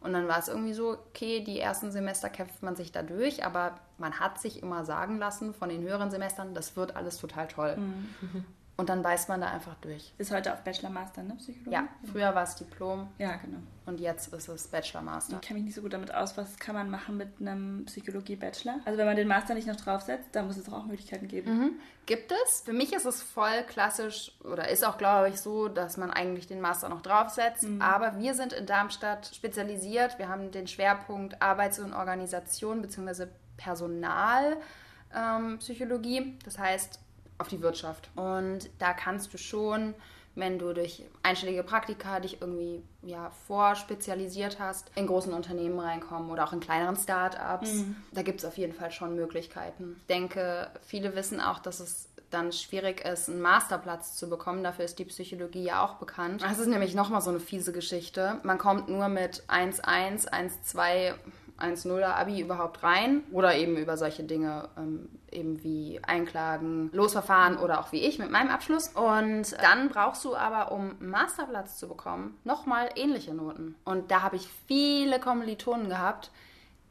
Und 0.00 0.12
dann 0.12 0.26
war 0.26 0.38
es 0.38 0.48
irgendwie 0.48 0.74
so, 0.74 0.90
okay, 0.90 1.44
die 1.44 1.60
ersten 1.60 1.92
Semester 1.92 2.28
kämpft 2.28 2.62
man 2.62 2.74
sich 2.74 2.90
da 2.90 3.02
durch, 3.02 3.44
aber 3.44 3.76
man 3.98 4.18
hat 4.18 4.40
sich 4.40 4.62
immer 4.62 4.84
sagen 4.84 5.18
lassen 5.18 5.54
von 5.54 5.68
den 5.68 5.82
höheren 5.82 6.10
Semestern, 6.10 6.52
das 6.52 6.76
wird 6.76 6.96
alles 6.96 7.18
total 7.18 7.46
toll. 7.48 7.78
Und 8.78 8.88
dann 8.88 9.02
beißt 9.02 9.28
man 9.28 9.42
da 9.42 9.48
einfach 9.48 9.74
durch. 9.82 10.12
ist 10.18 10.32
heute 10.32 10.50
auf 10.52 10.62
Bachelor 10.64 10.88
Master, 10.88 11.22
ne? 11.22 11.34
Psychologie? 11.36 11.70
Ja, 11.72 11.86
früher 12.10 12.34
war 12.34 12.42
es 12.42 12.56
Diplom 12.56 13.06
Ja, 13.18 13.36
genau. 13.36 13.58
und 13.84 14.00
jetzt 14.00 14.32
ist 14.32 14.48
es 14.48 14.66
Bachelor 14.68 15.02
Master. 15.02 15.34
Ich 15.34 15.42
kenne 15.42 15.58
mich 15.58 15.66
nicht 15.66 15.74
so 15.74 15.82
gut 15.82 15.92
damit 15.92 16.12
aus, 16.14 16.36
was 16.38 16.58
kann 16.58 16.74
man 16.74 16.88
machen 16.90 17.18
mit 17.18 17.28
einem 17.38 17.84
Psychologie-Bachelor. 17.84 18.80
Also 18.86 18.96
wenn 18.98 19.06
man 19.06 19.16
den 19.16 19.28
Master 19.28 19.52
nicht 19.54 19.66
noch 19.68 19.76
draufsetzt, 19.76 20.30
da 20.32 20.42
muss 20.42 20.56
es 20.56 20.64
doch 20.64 20.72
auch 20.72 20.86
Möglichkeiten 20.86 21.28
geben. 21.28 21.58
Mhm. 21.58 21.72
Gibt 22.06 22.32
es? 22.32 22.62
Für 22.62 22.72
mich 22.72 22.92
ist 22.94 23.04
es 23.04 23.22
voll 23.22 23.62
klassisch 23.68 24.32
oder 24.42 24.68
ist 24.68 24.84
auch, 24.84 24.96
glaube 24.98 25.28
ich, 25.28 25.40
so, 25.40 25.68
dass 25.68 25.96
man 25.98 26.10
eigentlich 26.10 26.46
den 26.46 26.60
Master 26.60 26.88
noch 26.88 27.02
draufsetzt. 27.02 27.66
Aber 27.78 28.18
wir 28.18 28.34
sind 28.34 28.52
in 28.54 28.64
Darmstadt 28.66 29.30
spezialisiert. 29.34 30.18
Wir 30.18 30.28
haben 30.28 30.50
den 30.50 30.66
Schwerpunkt 30.66 31.40
Arbeits- 31.42 31.78
und 31.78 31.92
Organisation 31.92 32.80
bzw. 32.82 33.26
Personalpsychologie. 33.58 36.18
Ähm, 36.18 36.38
das 36.44 36.58
heißt 36.58 36.98
auf 37.42 37.48
die 37.48 37.60
Wirtschaft. 37.60 38.08
Und 38.16 38.70
da 38.78 38.94
kannst 38.94 39.34
du 39.34 39.38
schon, 39.38 39.94
wenn 40.34 40.58
du 40.58 40.72
durch 40.72 41.02
einstellige 41.22 41.62
Praktika 41.62 42.20
dich 42.20 42.40
irgendwie 42.40 42.82
ja, 43.02 43.30
vorspezialisiert 43.46 44.58
hast, 44.58 44.90
in 44.94 45.06
großen 45.06 45.34
Unternehmen 45.34 45.78
reinkommen 45.78 46.30
oder 46.30 46.44
auch 46.44 46.54
in 46.54 46.60
kleineren 46.60 46.96
Start-ups. 46.96 47.84
Da 48.12 48.22
gibt 48.22 48.40
es 48.40 48.46
auf 48.46 48.56
jeden 48.56 48.72
Fall 48.72 48.90
schon 48.90 49.14
Möglichkeiten. 49.14 49.96
Ich 50.00 50.06
denke, 50.06 50.70
viele 50.80 51.14
wissen 51.14 51.40
auch, 51.40 51.58
dass 51.58 51.80
es 51.80 52.08
dann 52.30 52.50
schwierig 52.52 53.04
ist, 53.04 53.28
einen 53.28 53.42
Masterplatz 53.42 54.16
zu 54.16 54.28
bekommen. 54.28 54.64
Dafür 54.64 54.86
ist 54.86 54.98
die 54.98 55.04
Psychologie 55.04 55.64
ja 55.64 55.84
auch 55.84 55.94
bekannt. 55.94 56.42
Das 56.42 56.58
ist 56.58 56.66
nämlich 56.66 56.94
nochmal 56.94 57.20
so 57.20 57.28
eine 57.28 57.40
fiese 57.40 57.72
Geschichte. 57.72 58.40
Man 58.42 58.56
kommt 58.56 58.88
nur 58.88 59.08
mit 59.08 59.44
1,1, 59.48 60.30
1,2, 60.30 61.14
1,0er 61.62 62.14
Abi 62.14 62.40
überhaupt 62.40 62.82
rein 62.82 63.22
oder 63.30 63.54
eben 63.54 63.76
über 63.76 63.96
solche 63.96 64.24
Dinge, 64.24 64.68
ähm, 64.76 65.08
eben 65.30 65.62
wie 65.62 66.00
Einklagen, 66.02 66.90
Losverfahren 66.92 67.56
oder 67.56 67.80
auch 67.80 67.92
wie 67.92 68.00
ich 68.00 68.18
mit 68.18 68.30
meinem 68.30 68.50
Abschluss. 68.50 68.88
Und 68.88 69.52
dann 69.62 69.88
brauchst 69.88 70.24
du 70.24 70.34
aber, 70.34 70.72
um 70.72 70.96
Masterplatz 71.00 71.78
zu 71.78 71.88
bekommen, 71.88 72.38
nochmal 72.44 72.90
ähnliche 72.96 73.34
Noten. 73.34 73.76
Und 73.84 74.10
da 74.10 74.22
habe 74.22 74.36
ich 74.36 74.48
viele 74.66 75.20
Kommilitonen 75.20 75.88
gehabt, 75.88 76.30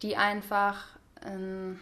die 0.02 0.18
einfach 0.18 0.98
ähm, 1.26 1.80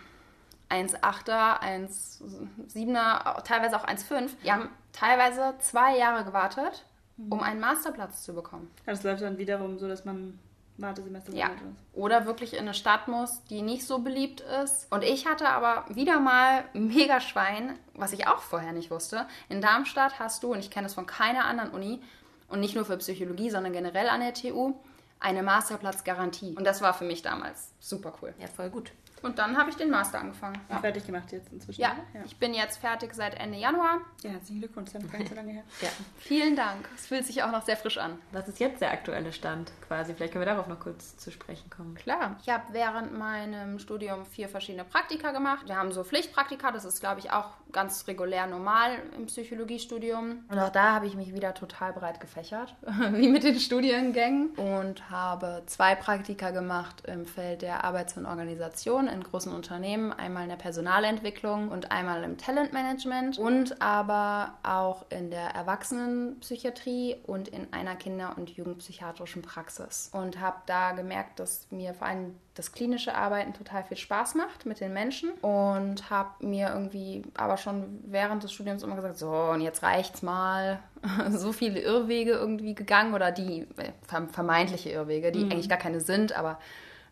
1,8er, 0.70 1.62
1,7er, 1.62 3.44
teilweise 3.44 3.78
auch 3.78 3.86
1,5. 3.86 4.30
Die 4.44 4.52
haben 4.52 4.70
teilweise 4.92 5.56
zwei 5.60 5.98
Jahre 5.98 6.24
gewartet, 6.26 6.86
um 7.30 7.42
einen 7.42 7.60
Masterplatz 7.60 8.24
zu 8.24 8.34
bekommen. 8.34 8.70
Das 8.86 9.04
läuft 9.04 9.22
dann 9.22 9.38
wiederum 9.38 9.80
so, 9.80 9.88
dass 9.88 10.06
man 10.06 10.40
Wartesemester 10.82 11.34
Ja. 11.34 11.52
Oder 11.94 12.26
wirklich 12.26 12.54
in 12.54 12.60
eine 12.60 12.74
Stadt 12.74 13.08
muss, 13.08 13.44
die 13.46 13.62
nicht 13.62 13.86
so 13.86 14.00
beliebt 14.00 14.42
ist. 14.42 14.88
Und 14.92 15.04
ich 15.04 15.28
hatte 15.28 15.50
aber 15.50 15.86
wieder 15.94 16.20
mal 16.20 16.64
mega 16.74 17.20
Schwein, 17.20 17.78
was 17.94 18.14
ich 18.14 18.28
auch 18.28 18.40
vorher 18.40 18.72
nicht 18.72 18.92
wusste. 18.92 19.28
In 19.50 19.62
Darmstadt 19.62 20.20
hast 20.20 20.44
du, 20.44 20.54
und 20.54 20.60
ich 20.60 20.72
kenne 20.72 20.86
das 20.86 20.94
von 20.94 21.06
keiner 21.06 21.46
anderen 21.46 21.72
Uni, 21.72 22.02
und 22.48 22.60
nicht 22.60 22.76
nur 22.76 22.86
für 22.86 22.98
Psychologie, 22.98 23.50
sondern 23.50 23.74
generell 23.74 24.10
an 24.10 24.22
der 24.22 24.34
TU, 24.34 24.74
eine 25.20 25.44
Masterplatzgarantie. 25.44 26.56
Und 26.56 26.66
das 26.66 26.82
war 26.82 26.94
für 26.94 27.06
mich 27.06 27.22
damals 27.22 27.74
super 27.80 28.14
cool. 28.22 28.34
Ja, 28.40 28.48
voll 28.48 28.70
gut. 28.70 28.92
Und 29.22 29.40
dann 29.40 29.58
habe 29.58 29.70
ich 29.70 29.76
den 29.76 29.90
Master 29.90 30.20
angefangen. 30.20 30.60
Ja. 30.70 30.80
fertig 30.80 31.06
gemacht 31.06 31.32
jetzt 31.32 31.52
inzwischen. 31.52 31.82
Ja, 31.82 31.96
oder? 32.14 32.26
ich 32.26 32.38
bin 32.38 32.54
jetzt 32.54 32.78
fertig 32.78 33.14
seit 33.14 33.40
Ende 33.40 33.58
Januar. 33.58 34.00
ja. 34.24 34.32
herzlichen 34.32 34.60
Glückwunsch, 34.60 34.92
das 34.92 35.04
ist 35.04 35.12
gar 35.12 35.20
nicht 35.20 35.30
so 35.30 35.36
lange 35.36 35.54
her. 35.54 35.64
Ja. 35.82 35.90
Vielen 36.18 36.56
Dank. 36.56 36.90
Es 36.96 37.08
fühlt 37.08 37.26
sich 37.26 37.42
auch 37.44 37.52
noch 37.52 37.64
sehr 37.64 37.78
frisch 37.78 37.98
an. 37.98 38.20
Was 38.32 38.48
ist 38.48 38.60
jetzt 38.60 38.82
der 38.82 38.92
aktuelle 38.92 39.32
Stand 39.32 39.72
quasi? 39.88 40.14
Vielleicht 40.14 40.34
können 40.34 40.46
wir 40.46 40.52
darauf 40.54 40.68
noch 40.68 40.80
kurz 40.80 41.18
zu 41.18 41.32
sprechen 41.32 41.70
kommen. 41.70 41.96
Klar. 41.96 42.38
Ich 42.42 42.50
habe 42.50 42.64
während 42.72 43.18
meinem 43.18 43.80
Studium 43.80 44.26
vier 44.26 44.50
verschiedene 44.50 44.84
Praktika 44.84 45.32
gemacht. 45.32 45.68
Wir 45.68 45.78
haben 45.78 45.92
so 45.92 46.04
Pflichtpraktika, 46.04 46.72
das 46.72 46.86
ist, 46.86 47.00
glaube 47.00 47.20
ich, 47.20 47.32
auch 47.32 47.52
ganz 47.72 48.08
regulär 48.08 48.48
normal 48.48 48.92
im 49.16 49.28
Psychologiestudium. 49.28 50.46
Und 50.50 50.60
auch 50.60 50.70
da 50.70 50.94
habe 50.94 51.08
ich 51.08 51.16
mich 51.16 51.34
wieder 51.34 51.54
total 51.54 51.94
breit 51.94 52.20
gefächert, 52.20 52.76
wie 53.12 53.30
mit 53.30 53.44
den 53.44 53.60
Studiengängen. 53.60 54.50
Und 54.52 55.10
habe 55.10 55.64
zwei 55.68 55.96
Praktika 55.96 56.52
gemacht 56.52 57.04
im 57.08 57.26
Feld 57.26 57.62
der 57.62 57.84
Arbeits- 57.84 58.18
und 58.18 58.26
Organisation 58.26 59.08
in 59.08 59.24
großen 59.24 59.54
Unternehmen. 59.54 60.12
Einmal 60.12 60.44
in 60.44 60.50
der 60.50 60.56
Personalentwicklung 60.56 61.70
und 61.70 61.92
einmal 61.92 62.24
im 62.24 62.38
Talentmanagement. 62.38 63.38
Und 63.38 63.82
aber 63.82 64.54
auch 64.64 65.06
in 65.10 65.30
der 65.32 65.50
Erwachsenenpsychiatrie 65.50 67.18
und 67.26 67.48
in 67.48 67.72
einer 67.74 67.96
Kinder- 67.96 68.36
und 68.38 68.50
Jugendpsychiatrischen 68.50 69.42
Praxis. 69.42 70.10
Und 70.14 70.40
habe 70.40 70.58
da 70.66 70.92
gemerkt, 70.92 71.40
dass 71.40 71.68
mir 71.72 71.94
vor 71.94 72.08
allem 72.08 72.36
das 72.60 72.74
klinische 72.74 73.16
Arbeiten 73.16 73.54
total 73.54 73.86
viel 73.86 73.96
Spaß 73.96 74.36
macht 74.36 74.66
mit 74.66 74.82
den 74.82 74.92
Menschen 74.92 75.32
und 75.42 76.10
habe 76.10 76.46
mir 76.46 76.68
irgendwie 76.74 77.22
aber 77.36 77.56
schon 77.56 78.02
während 78.04 78.44
des 78.44 78.52
Studiums 78.52 78.84
immer 78.84 78.98
gesagt, 78.98 79.18
so 79.18 79.32
und 79.32 79.62
jetzt 79.62 79.82
reicht's 79.82 80.22
mal. 80.22 80.80
so 81.30 81.54
viele 81.54 81.80
Irrwege 81.80 82.32
irgendwie 82.32 82.76
gegangen 82.76 83.14
oder 83.14 83.32
die 83.32 83.62
äh, 83.78 83.94
vermeintliche 84.34 84.90
Irrwege, 84.90 85.32
die 85.32 85.46
mhm. 85.46 85.54
eigentlich 85.54 85.70
gar 85.70 85.78
keine 85.78 86.02
sind, 86.02 86.38
aber 86.38 86.60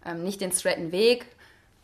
ähm, 0.05 0.21
nicht 0.21 0.41
den 0.41 0.51
straighten 0.51 0.91
Weg, 0.91 1.27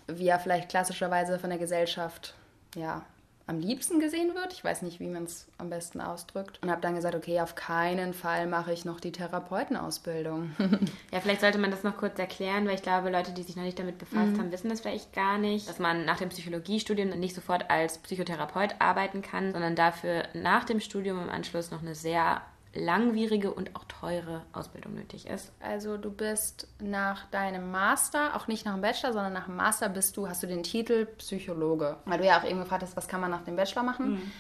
wie 0.08 0.28
er 0.28 0.40
vielleicht 0.40 0.68
klassischerweise 0.68 1.40
von 1.40 1.50
der 1.50 1.60
Gesellschaft 1.60 2.36
ja 2.76 3.06
am 3.46 3.60
liebsten 3.60 4.00
gesehen 4.00 4.34
wird. 4.36 4.54
Ich 4.54 4.64
weiß 4.64 4.84
nicht, 4.84 5.00
wie 5.00 5.08
man 5.08 5.24
es 5.24 5.48
am 5.58 5.70
besten 5.70 6.00
ausdrückt. 6.00 6.60
Und 6.62 6.72
habe 6.72 6.82
dann 6.82 6.96
gesagt, 6.96 7.16
okay, 7.16 7.42
auf 7.42 7.56
keinen 7.56 8.14
Fall 8.14 8.48
mache 8.48 8.72
ich 8.72 8.86
noch 8.86 9.00
die 9.00 9.12
Therapeutenausbildung. 9.12 10.52
ja, 11.12 11.20
vielleicht 11.20 11.42
sollte 11.42 11.58
man 11.58 11.72
das 11.72 11.84
noch 11.84 11.98
kurz 11.98 12.18
erklären, 12.20 12.66
weil 12.68 12.76
ich 12.76 12.82
glaube, 12.82 13.10
Leute, 13.10 13.32
die 13.32 13.44
sich 13.44 13.56
noch 13.56 13.64
nicht 13.64 13.78
damit 13.78 13.98
befasst 13.98 14.34
mhm. 14.34 14.40
haben, 14.40 14.52
wissen 14.52 14.70
das 14.70 14.82
vielleicht 14.82 15.14
gar 15.14 15.38
nicht, 15.38 15.68
dass 15.68 15.80
man 15.80 16.06
nach 16.06 16.18
dem 16.18 16.30
Psychologiestudium 16.30 17.10
nicht 17.10 17.36
sofort 17.36 17.70
als 17.70 17.98
Psychotherapeut 17.98 18.76
arbeiten 18.80 19.22
kann, 19.22 19.52
sondern 19.52 19.76
dafür 19.76 20.24
nach 20.34 20.64
dem 20.64 20.80
Studium 20.80 21.22
im 21.22 21.30
Anschluss 21.30 21.72
noch 21.72 21.82
eine 21.82 21.96
sehr 21.96 22.42
langwierige 22.74 23.54
und 23.54 23.76
auch 23.76 23.84
teure 23.86 24.42
Ausbildung 24.52 24.96
nötig 24.96 25.28
ist. 25.28 25.52
Also 25.60 25.98
du 25.98 26.12
bist 26.12 26.68
nach 26.80 27.26
deinem 27.28 27.72
Master, 27.72 28.36
auch 28.36 28.48
nicht 28.48 28.66
nach 28.66 28.74
dem 28.74 28.82
Bachelor, 28.82 29.14
sondern 29.14 29.34
nach 29.34 29.46
dem 29.46 29.56
Master 29.56 29.90
bist 29.90 30.18
du, 30.18 30.28
hast 30.28 30.44
du 30.44 30.48
den 30.48 30.64
Titel 30.64 31.06
Psychologe. 31.18 31.98
Weil 32.06 32.20
du 32.20 32.26
ja 32.26 32.40
auch 32.40 32.44
eben 32.44 32.60
gefragt 32.60 32.84
hast, 32.84 32.98
was 32.98 33.08
kann 33.08 33.22
man 33.22 33.32
nach 33.32 33.44
dem 33.44 33.56
Bachelor 33.56 33.84
machen. 33.84 34.14
Mhm. 34.14 34.32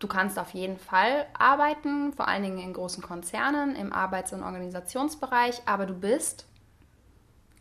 Du 0.00 0.08
kannst 0.08 0.38
auf 0.38 0.50
jeden 0.50 0.78
Fall 0.78 1.26
arbeiten, 1.38 2.12
vor 2.12 2.28
allen 2.28 2.42
Dingen 2.42 2.58
in 2.58 2.72
großen 2.72 3.02
Konzernen, 3.02 3.76
im 3.76 3.92
Arbeits- 3.92 4.32
und 4.32 4.42
Organisationsbereich, 4.42 5.62
aber 5.66 5.86
du 5.86 5.94
bist 5.94 6.46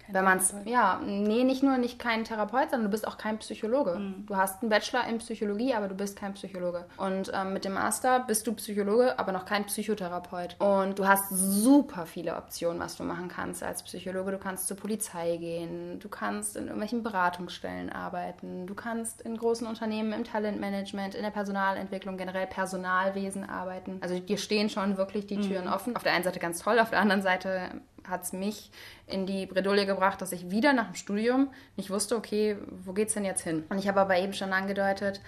kein 0.05 0.15
Wenn 0.15 0.23
man 0.23 0.37
es, 0.37 0.53
ja, 0.65 0.99
nee, 1.05 1.43
nicht 1.43 1.63
nur 1.63 1.77
nicht 1.77 1.99
kein 1.99 2.23
Therapeut, 2.23 2.69
sondern 2.69 2.83
du 2.83 2.89
bist 2.89 3.07
auch 3.07 3.17
kein 3.17 3.39
Psychologe. 3.39 3.95
Mhm. 3.95 4.25
Du 4.25 4.35
hast 4.35 4.61
einen 4.61 4.69
Bachelor 4.69 5.07
in 5.07 5.19
Psychologie, 5.19 5.73
aber 5.73 5.87
du 5.87 5.95
bist 5.95 6.17
kein 6.17 6.33
Psychologe. 6.33 6.85
Und 6.97 7.31
ähm, 7.33 7.53
mit 7.53 7.65
dem 7.65 7.73
Master 7.73 8.19
bist 8.21 8.45
du 8.47 8.53
Psychologe, 8.53 9.17
aber 9.17 9.31
noch 9.31 9.45
kein 9.45 9.65
Psychotherapeut. 9.65 10.55
Und 10.59 10.99
du 10.99 11.07
hast 11.07 11.29
super 11.29 12.05
viele 12.05 12.35
Optionen, 12.35 12.79
was 12.79 12.97
du 12.97 13.03
machen 13.03 13.27
kannst 13.27 13.63
als 13.63 13.83
Psychologe. 13.83 14.31
Du 14.31 14.37
kannst 14.37 14.67
zur 14.67 14.77
Polizei 14.77 15.37
gehen, 15.37 15.99
du 15.99 16.09
kannst 16.09 16.57
in 16.57 16.63
irgendwelchen 16.63 17.03
Beratungsstellen 17.03 17.89
arbeiten, 17.89 18.67
du 18.67 18.75
kannst 18.75 19.21
in 19.21 19.37
großen 19.37 19.65
Unternehmen 19.67 20.11
im 20.13 20.23
Talentmanagement, 20.23 21.15
in 21.15 21.23
der 21.23 21.31
Personalentwicklung, 21.31 22.17
generell 22.17 22.47
Personalwesen 22.47 23.49
arbeiten. 23.49 23.99
Also 24.01 24.19
dir 24.19 24.37
stehen 24.37 24.69
schon 24.69 24.97
wirklich 24.97 25.27
die 25.27 25.39
Türen 25.39 25.65
mhm. 25.65 25.73
offen. 25.73 25.95
Auf 25.95 26.03
der 26.03 26.13
einen 26.13 26.23
Seite 26.23 26.39
ganz 26.39 26.59
toll, 26.59 26.79
auf 26.79 26.89
der 26.89 26.99
anderen 26.99 27.21
Seite 27.21 27.81
hat 28.07 28.23
es 28.23 28.33
mich 28.33 28.71
in 29.07 29.25
die 29.25 29.45
Bredouille 29.45 29.85
gebracht, 29.85 30.21
dass 30.21 30.31
ich 30.31 30.51
wieder 30.51 30.73
nach 30.73 30.87
dem 30.87 30.95
Studium 30.95 31.49
nicht 31.77 31.89
wusste, 31.89 32.15
okay, 32.15 32.57
wo 32.69 32.93
geht's 32.93 33.13
denn 33.13 33.25
jetzt 33.25 33.41
hin? 33.41 33.63
Und 33.69 33.77
ich 33.77 33.87
habe 33.87 34.01
aber 34.01 34.17
eben 34.17 34.33
schon 34.33 34.53
angedeutet, 34.53 35.21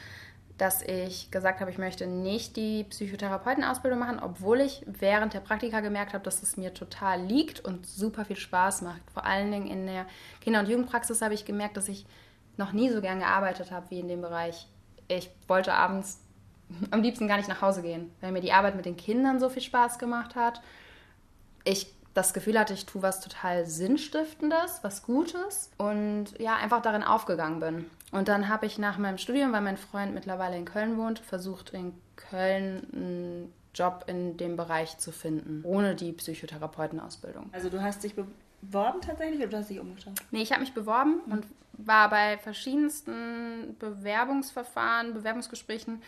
dass 0.57 0.81
ich 0.81 1.31
gesagt 1.31 1.59
habe, 1.59 1.69
ich 1.69 1.77
möchte 1.77 2.07
nicht 2.07 2.55
die 2.55 2.85
Psychotherapeutenausbildung 2.85 3.99
machen, 3.99 4.19
obwohl 4.19 4.61
ich 4.61 4.83
während 4.85 5.33
der 5.33 5.41
Praktika 5.41 5.81
gemerkt 5.81 6.13
habe, 6.13 6.23
dass 6.23 6.43
es 6.43 6.55
mir 6.55 6.73
total 6.73 7.21
liegt 7.21 7.59
und 7.59 7.85
super 7.85 8.23
viel 8.23 8.38
Spaß 8.38 8.81
macht. 8.81 9.01
Vor 9.13 9.25
allen 9.25 9.51
Dingen 9.51 9.67
in 9.67 9.85
der 9.85 10.05
Kinder- 10.39 10.61
und 10.61 10.69
Jugendpraxis 10.69 11.21
habe 11.21 11.33
ich 11.33 11.43
gemerkt, 11.43 11.75
dass 11.75 11.89
ich 11.89 12.05
noch 12.57 12.71
nie 12.71 12.89
so 12.89 13.01
gern 13.01 13.19
gearbeitet 13.19 13.71
habe 13.71 13.89
wie 13.89 13.99
in 13.99 14.07
dem 14.07 14.21
Bereich. 14.21 14.67
Ich 15.09 15.29
wollte 15.47 15.73
abends 15.73 16.21
am 16.89 17.01
liebsten 17.01 17.27
gar 17.27 17.38
nicht 17.38 17.49
nach 17.49 17.61
Hause 17.61 17.81
gehen, 17.81 18.11
weil 18.21 18.31
mir 18.31 18.41
die 18.41 18.53
Arbeit 18.53 18.75
mit 18.75 18.85
den 18.85 18.95
Kindern 18.97 19.39
so 19.39 19.49
viel 19.49 19.61
Spaß 19.61 19.99
gemacht 19.99 20.35
hat. 20.35 20.61
Ich 21.65 21.93
das 22.15 22.34
Gefühl 22.34 22.58
hatte, 22.58 22.73
ich 22.73 22.86
tue 22.86 23.04
was 23.04 23.19
total 23.19 23.65
Sinnstiftendes, 23.65 24.80
was 24.82 25.04
Gutes 25.04 25.69
und 25.78 26.28
ja, 26.39 26.56
einfach 26.56 26.82
darin 26.82 27.04
aufgegangen 27.04 27.60
bin. 27.60 27.86
Und 28.12 28.30
dann 28.30 28.47
habe 28.47 28.65
ich 28.65 28.80
nach 28.80 28.97
meinem 28.97 29.17
Studium, 29.17 29.51
weil 29.51 29.62
mein 29.62 29.78
Freund 29.78 30.13
mittlerweile 30.13 30.58
in 30.58 30.65
Köln 30.65 30.97
wohnt, 30.97 31.19
versucht 31.19 31.71
in 31.71 31.93
Köln 32.15 32.88
einen 32.93 33.54
Job 33.75 34.06
in 34.08 34.38
dem 34.38 34.56
Bereich 34.56 34.97
zu 34.97 35.12
finden, 35.12 35.62
ohne 35.65 35.93
die 35.95 36.13
Psychotherapeutenausbildung. 36.13 37.49
Also 37.51 37.69
du 37.69 37.82
hast 37.82 38.04
dich 38.06 38.15
beworben 38.15 39.01
tatsächlich 39.01 39.41
oder 39.41 39.49
du 39.49 39.58
hast 39.58 39.69
dich 39.69 39.82
umgeschaut? 39.82 40.13
Nee, 40.32 40.41
ich 40.41 40.51
habe 40.51 40.62
mich 40.62 40.73
beworben 40.73 41.19
und 41.30 41.45
war 41.73 42.10
bei 42.10 42.38
verschiedensten 42.38 43.75
Bewerbungsverfahren, 43.78 45.13
Bewerbungsgesprächen 45.13 46.01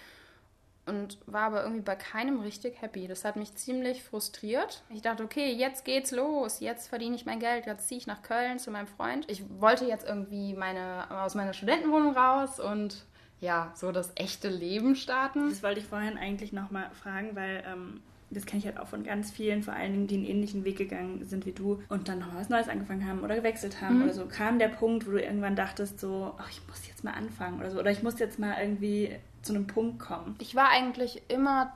und 0.88 1.18
war 1.26 1.44
aber 1.44 1.64
irgendwie 1.64 1.82
bei 1.82 1.96
keinem 1.96 2.40
richtig 2.40 2.82
happy. 2.82 3.08
Das 3.08 3.26
hat 3.26 3.36
mich 3.36 3.56
ziemlich 3.56 4.04
frustriert. 4.04 4.84
Ich 4.90 5.02
dachte, 5.02 5.24
okay, 5.24 5.52
jetzt 5.52 5.86
geht's 5.86 6.12
los, 6.12 6.60
jetzt 6.60 6.88
verdiene 6.88 7.16
ich 7.16 7.26
mein 7.26 7.40
Geld, 7.40 7.66
jetzt 7.66 7.88
ziehe 7.88 8.00
ich 8.00 8.08
nach 8.08 8.22
Köln 8.22 8.60
zu 8.60 8.72
meinem 8.72 8.88
Freund. 8.88 9.30
Ich 9.30 9.44
wollte 9.60 9.86
jetzt 9.86 10.08
irgendwie 10.08 10.54
meine, 10.54 11.06
aus 11.10 11.36
meiner 11.36 11.54
Studentenwohnung 11.54 12.16
raus 12.16 12.60
und 12.60 13.06
ja, 13.40 13.72
so 13.76 13.92
das 13.92 14.12
echte 14.16 14.50
Leben 14.50 14.96
starten. 14.96 15.50
Das 15.50 15.62
wollte 15.62 15.80
ich 15.80 15.86
vorhin 15.86 16.18
eigentlich 16.18 16.54
nochmal 16.54 16.90
fragen, 16.92 17.36
weil 17.36 17.64
ähm, 17.68 18.02
das 18.30 18.46
kenne 18.46 18.60
ich 18.60 18.66
halt 18.66 18.80
auch 18.80 18.88
von 18.88 19.04
ganz 19.04 19.32
vielen, 19.32 19.64
vor 19.64 19.74
allen 19.74 19.94
Dingen, 19.94 20.08
die 20.08 20.16
einen 20.16 20.26
ähnlichen 20.26 20.66
Weg 20.66 20.78
gegangen 20.78 21.24
sind 21.26 21.46
wie 21.46 21.54
du 21.54 21.82
und 21.88 22.10
dann 22.10 22.20
nochmal 22.20 22.42
was 22.42 22.50
Neues 22.50 22.68
angefangen 22.68 23.08
haben 23.08 23.22
oder 23.22 23.36
gewechselt 23.36 23.82
haben 23.82 23.98
mhm. 23.98 24.04
oder 24.04 24.14
so. 24.14 24.26
Kam 24.26 24.60
der 24.60 24.68
Punkt, 24.68 25.08
wo 25.08 25.12
du 25.12 25.22
irgendwann 25.22 25.56
dachtest, 25.56 26.00
so, 26.00 26.34
ach, 26.38 26.50
ich 26.50 26.62
muss 26.68 26.88
jetzt 26.88 27.04
mal 27.04 27.14
anfangen 27.14 27.60
oder 27.60 27.72
so, 27.72 27.80
oder 27.80 27.92
ich 27.92 28.04
muss 28.04 28.20
jetzt 28.20 28.38
mal 28.38 28.56
irgendwie 28.60 29.16
zu 29.42 29.54
einem 29.54 29.68
Punkt 29.68 30.00
kommen? 30.00 30.36
Ich 30.40 30.56
war 30.56 30.70
eigentlich 30.70 31.22
immer 31.30 31.74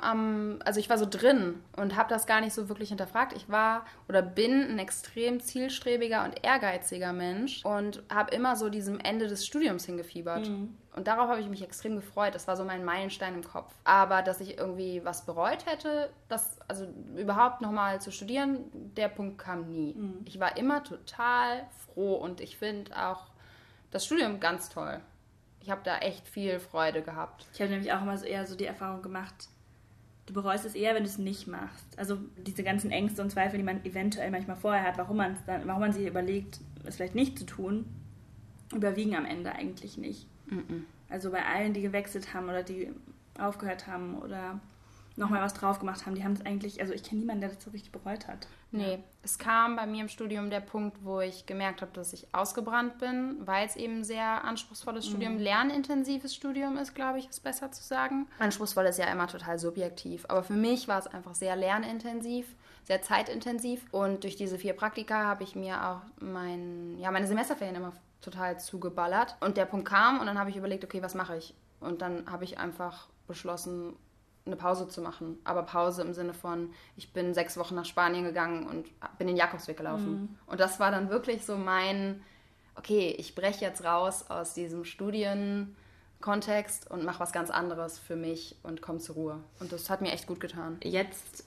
am, 0.00 0.58
also 0.64 0.80
ich 0.80 0.90
war 0.90 0.98
so 0.98 1.06
drin 1.08 1.62
und 1.76 1.96
habe 1.96 2.08
das 2.08 2.26
gar 2.26 2.40
nicht 2.40 2.52
so 2.52 2.68
wirklich 2.68 2.88
hinterfragt. 2.88 3.32
Ich 3.34 3.48
war 3.48 3.84
oder 4.08 4.22
bin 4.22 4.70
ein 4.70 4.78
extrem 4.78 5.40
zielstrebiger 5.40 6.24
und 6.24 6.44
ehrgeiziger 6.44 7.12
Mensch 7.12 7.64
und 7.64 8.02
habe 8.12 8.34
immer 8.34 8.56
so 8.56 8.68
diesem 8.68 8.98
Ende 8.98 9.28
des 9.28 9.46
Studiums 9.46 9.84
hingefiebert. 9.84 10.48
Mhm. 10.48 10.76
Und 10.94 11.06
darauf 11.06 11.28
habe 11.28 11.40
ich 11.40 11.48
mich 11.48 11.62
extrem 11.62 11.96
gefreut. 11.96 12.34
Das 12.34 12.48
war 12.48 12.56
so 12.56 12.64
mein 12.64 12.84
Meilenstein 12.84 13.34
im 13.34 13.44
Kopf. 13.44 13.74
Aber 13.84 14.22
dass 14.22 14.40
ich 14.40 14.58
irgendwie 14.58 15.04
was 15.04 15.26
bereut 15.26 15.66
hätte, 15.66 16.10
das, 16.28 16.58
also 16.68 16.86
überhaupt 17.16 17.60
nochmal 17.60 18.00
zu 18.00 18.10
studieren, 18.10 18.64
der 18.72 19.08
Punkt 19.08 19.38
kam 19.38 19.70
nie. 19.70 19.94
Mhm. 19.94 20.22
Ich 20.24 20.40
war 20.40 20.56
immer 20.56 20.82
total 20.82 21.66
froh 21.84 22.14
und 22.14 22.40
ich 22.40 22.56
finde 22.56 22.96
auch 22.96 23.26
das 23.90 24.06
Studium 24.06 24.40
ganz 24.40 24.68
toll 24.68 25.00
ich 25.66 25.72
habe 25.72 25.80
da 25.82 25.98
echt 25.98 26.28
viel 26.28 26.60
Freude 26.60 27.02
gehabt. 27.02 27.44
Ich 27.52 27.60
habe 27.60 27.72
nämlich 27.72 27.92
auch 27.92 28.00
immer 28.00 28.16
so 28.16 28.24
eher 28.24 28.46
so 28.46 28.54
die 28.54 28.66
Erfahrung 28.66 29.02
gemacht, 29.02 29.48
du 30.26 30.32
bereust 30.32 30.64
es 30.64 30.76
eher, 30.76 30.94
wenn 30.94 31.02
du 31.02 31.08
es 31.08 31.18
nicht 31.18 31.48
machst. 31.48 31.98
Also 31.98 32.18
diese 32.36 32.62
ganzen 32.62 32.92
Ängste 32.92 33.20
und 33.20 33.30
Zweifel, 33.30 33.58
die 33.58 33.64
man 33.64 33.84
eventuell 33.84 34.30
manchmal 34.30 34.56
vorher 34.56 34.84
hat, 34.84 34.96
warum 34.96 35.16
man 35.16 35.36
dann, 35.44 35.66
warum 35.66 35.80
man 35.80 35.92
sich 35.92 36.06
überlegt, 36.06 36.60
es 36.84 36.94
vielleicht 36.94 37.16
nicht 37.16 37.36
zu 37.36 37.46
tun, 37.46 37.84
überwiegen 38.72 39.16
am 39.16 39.24
Ende 39.24 39.50
eigentlich 39.52 39.98
nicht. 39.98 40.28
Mm 40.46 40.58
-mm. 40.58 40.82
Also 41.08 41.32
bei 41.32 41.44
allen, 41.44 41.72
die 41.72 41.82
gewechselt 41.82 42.32
haben 42.32 42.48
oder 42.48 42.62
die 42.62 42.92
aufgehört 43.36 43.88
haben 43.88 44.18
oder 44.18 44.60
nochmal 45.16 45.42
was 45.42 45.54
drauf 45.54 45.78
gemacht 45.78 46.04
haben, 46.04 46.14
die 46.14 46.24
haben 46.24 46.34
es 46.34 46.44
eigentlich, 46.44 46.80
also 46.80 46.92
ich 46.92 47.02
kenne 47.02 47.20
niemanden, 47.20 47.40
der 47.40 47.50
das 47.50 47.62
so 47.62 47.70
richtig 47.70 47.92
bereut 47.92 48.28
hat. 48.28 48.46
Nee, 48.70 48.98
es 49.22 49.38
kam 49.38 49.76
bei 49.76 49.86
mir 49.86 50.02
im 50.02 50.08
Studium 50.08 50.50
der 50.50 50.60
Punkt, 50.60 50.98
wo 51.02 51.20
ich 51.20 51.46
gemerkt 51.46 51.80
habe, 51.80 51.92
dass 51.92 52.12
ich 52.12 52.26
ausgebrannt 52.34 52.98
bin, 52.98 53.36
weil 53.46 53.66
es 53.66 53.76
eben 53.76 54.00
ein 54.00 54.04
sehr 54.04 54.44
anspruchsvolles 54.44 55.06
mhm. 55.06 55.10
Studium, 55.10 55.38
lernintensives 55.38 56.34
Studium 56.34 56.76
ist, 56.76 56.94
glaube 56.94 57.18
ich, 57.18 57.28
ist 57.28 57.42
besser 57.42 57.72
zu 57.72 57.82
sagen. 57.82 58.26
Anspruchsvoll 58.38 58.84
ist 58.86 58.98
ja 58.98 59.06
immer 59.06 59.26
total 59.26 59.58
subjektiv, 59.58 60.26
aber 60.28 60.42
für 60.42 60.52
mich 60.52 60.88
war 60.88 60.98
es 60.98 61.06
einfach 61.06 61.34
sehr 61.34 61.56
lernintensiv, 61.56 62.54
sehr 62.84 63.00
zeitintensiv 63.00 63.84
und 63.92 64.24
durch 64.24 64.36
diese 64.36 64.58
vier 64.58 64.74
Praktika 64.74 65.24
habe 65.24 65.44
ich 65.44 65.56
mir 65.56 65.88
auch 65.88 66.02
mein, 66.20 66.98
ja, 66.98 67.10
meine 67.10 67.26
Semesterferien 67.26 67.76
immer 67.76 67.92
total 68.20 68.60
zugeballert 68.60 69.36
und 69.40 69.56
der 69.56 69.64
Punkt 69.64 69.88
kam 69.88 70.20
und 70.20 70.26
dann 70.26 70.38
habe 70.38 70.50
ich 70.50 70.56
überlegt, 70.56 70.84
okay, 70.84 71.02
was 71.02 71.14
mache 71.14 71.36
ich? 71.38 71.54
Und 71.80 72.02
dann 72.02 72.30
habe 72.30 72.44
ich 72.44 72.58
einfach 72.58 73.08
beschlossen, 73.26 73.94
eine 74.46 74.56
Pause 74.56 74.88
zu 74.88 75.00
machen. 75.00 75.38
Aber 75.44 75.62
Pause 75.62 76.02
im 76.02 76.14
Sinne 76.14 76.34
von, 76.34 76.72
ich 76.96 77.12
bin 77.12 77.34
sechs 77.34 77.56
Wochen 77.56 77.74
nach 77.74 77.84
Spanien 77.84 78.24
gegangen 78.24 78.66
und 78.66 78.86
bin 79.18 79.26
den 79.26 79.36
Jakobsweg 79.36 79.76
gelaufen. 79.76 80.12
Mhm. 80.12 80.28
Und 80.46 80.60
das 80.60 80.80
war 80.80 80.90
dann 80.90 81.10
wirklich 81.10 81.44
so 81.44 81.56
mein, 81.56 82.22
okay, 82.76 83.14
ich 83.18 83.34
breche 83.34 83.64
jetzt 83.64 83.84
raus 83.84 84.30
aus 84.30 84.54
diesem 84.54 84.84
Studienkontext 84.84 86.90
und 86.90 87.04
mache 87.04 87.20
was 87.20 87.32
ganz 87.32 87.50
anderes 87.50 87.98
für 87.98 88.16
mich 88.16 88.56
und 88.62 88.82
komme 88.82 88.98
zur 88.98 89.16
Ruhe. 89.16 89.38
Und 89.60 89.72
das 89.72 89.90
hat 89.90 90.00
mir 90.00 90.12
echt 90.12 90.26
gut 90.26 90.40
getan. 90.40 90.78
Jetzt 90.82 91.44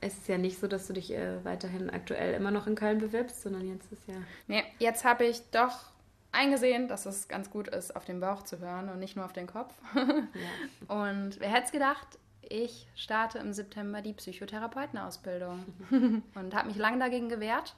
ist 0.00 0.22
es 0.22 0.28
ja 0.28 0.38
nicht 0.38 0.58
so, 0.58 0.66
dass 0.66 0.86
du 0.86 0.94
dich 0.94 1.12
äh, 1.12 1.44
weiterhin 1.44 1.90
aktuell 1.90 2.34
immer 2.34 2.50
noch 2.50 2.66
in 2.66 2.74
Köln 2.74 2.98
bewirbst, 2.98 3.42
sondern 3.42 3.68
jetzt 3.68 3.92
ist 3.92 4.08
ja. 4.08 4.14
Nee, 4.46 4.64
jetzt 4.78 5.04
habe 5.04 5.24
ich 5.24 5.42
doch 5.50 5.90
eingesehen, 6.32 6.88
dass 6.88 7.06
es 7.06 7.28
ganz 7.28 7.50
gut 7.50 7.68
ist, 7.68 7.94
auf 7.96 8.04
den 8.04 8.20
Bauch 8.20 8.42
zu 8.42 8.60
hören 8.60 8.88
und 8.88 8.98
nicht 8.98 9.16
nur 9.16 9.24
auf 9.24 9.32
den 9.32 9.46
Kopf. 9.46 9.74
Ja. 9.94 11.02
Und 11.02 11.40
wer 11.40 11.50
hätte 11.50 11.66
es 11.66 11.72
gedacht, 11.72 12.06
ich 12.50 12.86
starte 12.94 13.38
im 13.38 13.52
September 13.52 14.02
die 14.02 14.12
Psychotherapeutenausbildung 14.12 15.64
und 16.34 16.54
habe 16.54 16.68
mich 16.68 16.76
lange 16.76 16.98
dagegen 16.98 17.28
gewehrt. 17.28 17.74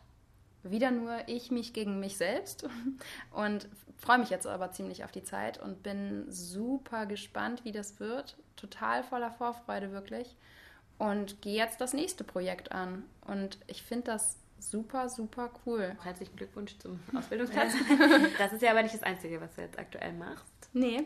Wieder 0.64 0.90
nur 0.90 1.28
ich 1.28 1.50
mich 1.50 1.72
gegen 1.72 1.98
mich 2.00 2.16
selbst 2.16 2.68
und 3.32 3.68
freue 3.98 4.18
mich 4.18 4.30
jetzt 4.30 4.46
aber 4.46 4.70
ziemlich 4.72 5.04
auf 5.04 5.10
die 5.10 5.24
Zeit 5.24 5.60
und 5.60 5.82
bin 5.82 6.24
super 6.30 7.06
gespannt, 7.06 7.64
wie 7.64 7.72
das 7.72 7.98
wird. 8.00 8.36
Total 8.56 9.02
voller 9.02 9.32
Vorfreude 9.32 9.92
wirklich 9.92 10.36
und 10.98 11.42
gehe 11.42 11.56
jetzt 11.56 11.80
das 11.80 11.94
nächste 11.94 12.22
Projekt 12.22 12.70
an. 12.70 13.04
Und 13.26 13.58
ich 13.66 13.82
finde 13.82 14.04
das 14.04 14.38
super, 14.60 15.08
super 15.08 15.50
cool. 15.66 15.96
Herzlichen 16.02 16.36
Glückwunsch 16.36 16.78
zum 16.78 17.00
Ausbildungsplatz. 17.16 17.72
das 18.38 18.52
ist 18.52 18.62
ja 18.62 18.70
aber 18.70 18.82
nicht 18.82 18.94
das 18.94 19.02
Einzige, 19.02 19.40
was 19.40 19.54
du 19.54 19.62
jetzt 19.62 19.78
aktuell 19.78 20.12
machst. 20.12 20.46
Nee. 20.72 21.04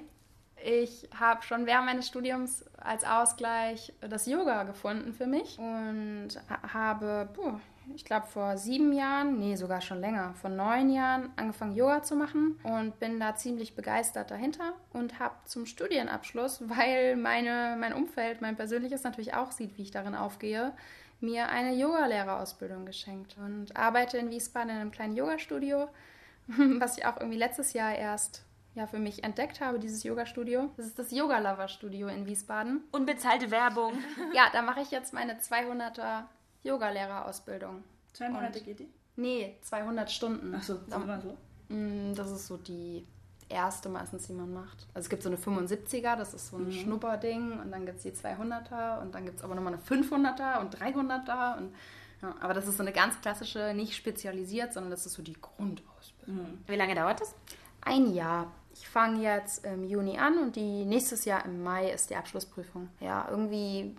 Ich 0.69 1.09
habe 1.17 1.45
schon 1.45 1.65
während 1.65 1.87
meines 1.87 2.09
Studiums 2.09 2.65
als 2.77 3.05
Ausgleich 3.05 3.93
das 4.01 4.27
Yoga 4.27 4.65
gefunden 4.65 5.13
für 5.13 5.29
mich 5.29 5.61
und 5.61 6.31
habe, 6.73 7.29
puh, 7.35 7.61
ich 7.95 8.05
glaube, 8.05 8.27
vor 8.27 8.57
sieben 8.59 8.93
Jahren, 8.93 9.39
nee, 9.39 9.55
sogar 9.55 9.81
schon 9.81 10.01
länger, 10.01 10.35
vor 10.35 10.51
neun 10.51 10.91
Jahren 10.91 11.31
angefangen, 11.37 11.77
Yoga 11.77 12.03
zu 12.03 12.17
machen 12.17 12.59
und 12.65 12.99
bin 12.99 13.21
da 13.21 13.37
ziemlich 13.37 13.77
begeistert 13.77 14.33
dahinter 14.33 14.73
und 14.93 15.21
habe 15.21 15.37
zum 15.45 15.67
Studienabschluss, 15.67 16.61
weil 16.69 17.15
meine, 17.15 17.77
mein 17.79 17.93
Umfeld, 17.93 18.41
mein 18.41 18.57
persönliches 18.57 19.05
natürlich 19.05 19.35
auch 19.35 19.53
sieht, 19.53 19.79
wie 19.79 19.83
ich 19.83 19.93
darin 19.93 20.17
aufgehe, 20.17 20.73
mir 21.21 21.49
eine 21.49 21.77
Yogalehrerausbildung 21.77 22.87
geschenkt 22.87 23.37
und 23.39 23.77
arbeite 23.77 24.19
in 24.19 24.31
Wiesbaden 24.31 24.71
in 24.71 24.77
einem 24.79 24.91
kleinen 24.91 25.15
Yogastudio, 25.15 25.89
was 26.49 26.99
ich 26.99 27.07
auch 27.07 27.19
irgendwie 27.19 27.39
letztes 27.39 27.73
Jahr 27.73 27.95
erst 27.95 28.43
ja, 28.77 28.87
für 28.87 28.99
mich 28.99 29.25
entdeckt 29.25 29.61
habe, 29.61 29.79
dieses 29.79 30.05
Yoga-Studio. 30.05 30.71
Das 30.77 30.87
ist 30.87 30.99
das 30.99 31.11
Yoga-Lover-Studio 31.11 32.09
in 32.09 32.27
Wiesbaden. 32.27 32.85
Unbezahlte 32.93 33.51
Werbung. 33.51 33.95
Ja, 34.35 34.49
da 34.53 34.61
mache 34.61 34.83
ich 34.83 34.91
jetzt 34.91 35.15
meine 35.15 35.39
200er 35.39 36.25
Yogalehrerausbildung. 36.63 37.83
Zwei 38.13 38.29
Monate 38.29 38.61
geht 38.61 38.81
die? 38.81 38.89
Nee, 39.17 39.57
200 39.63 40.11
Stunden. 40.11 40.55
Ach 40.55 40.63
so, 40.63 40.75
ist 40.75 40.95
immer 40.95 41.21
so? 41.21 41.37
Mm, 41.75 42.15
das 42.15 42.31
ist 42.31 42.47
so 42.47 42.59
die 42.59 43.07
erste 43.49 43.89
meistens, 43.89 44.27
die 44.27 44.35
man 44.35 44.53
macht. 44.53 44.87
Also 44.93 45.07
es 45.07 45.09
gibt 45.09 45.23
so 45.23 45.31
eine 45.31 45.39
75er, 45.39 46.17
das 46.17 46.35
ist 46.35 46.49
so 46.49 46.59
ein 46.59 46.67
mhm. 46.67 46.73
Schnupperding 46.73 47.59
und 47.59 47.73
dann 47.73 47.87
gibt 47.87 47.99
es 47.99 48.03
die 48.03 48.11
200er 48.11 49.01
und 49.01 49.15
dann 49.15 49.25
gibt 49.25 49.39
es 49.39 49.45
aber 49.45 49.55
nochmal 49.55 49.73
eine 49.73 49.83
500er 49.83 50.61
und 50.61 50.77
300er 50.77 51.57
und 51.57 51.75
ja, 52.23 52.35
aber 52.41 52.53
das 52.53 52.67
ist 52.67 52.77
so 52.77 52.83
eine 52.83 52.93
ganz 52.93 53.21
klassische, 53.21 53.73
nicht 53.75 53.95
spezialisiert, 53.95 54.73
sondern 54.73 54.91
das 54.91 55.07
ist 55.07 55.15
so 55.15 55.23
die 55.23 55.37
Grundausbildung. 55.41 56.37
Mhm. 56.37 56.59
Wie 56.67 56.77
lange 56.77 56.95
dauert 56.95 57.21
das? 57.21 57.35
Ein 57.83 58.13
Jahr. 58.13 58.53
Ich 58.79 58.89
fange 58.89 59.23
jetzt 59.23 59.65
im 59.65 59.85
Juni 59.85 60.19
an 60.19 60.39
und 60.39 60.57
die 60.57 60.85
nächstes 60.85 61.25
Jahr 61.25 61.45
im 61.45 61.63
Mai 61.63 61.91
ist 61.91 62.11
die 62.11 62.17
Abschlussprüfung. 62.17 62.91
Ja, 63.01 63.27
irgendwie 63.31 63.97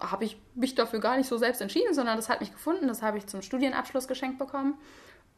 habe 0.00 0.24
ich 0.24 0.40
mich 0.54 0.76
dafür 0.76 1.00
gar 1.00 1.16
nicht 1.16 1.26
so 1.26 1.36
selbst 1.36 1.60
entschieden, 1.60 1.94
sondern 1.94 2.16
das 2.16 2.28
hat 2.28 2.40
mich 2.40 2.52
gefunden. 2.52 2.86
Das 2.86 3.02
habe 3.02 3.18
ich 3.18 3.26
zum 3.26 3.42
Studienabschluss 3.42 4.06
geschenkt 4.06 4.38
bekommen. 4.38 4.78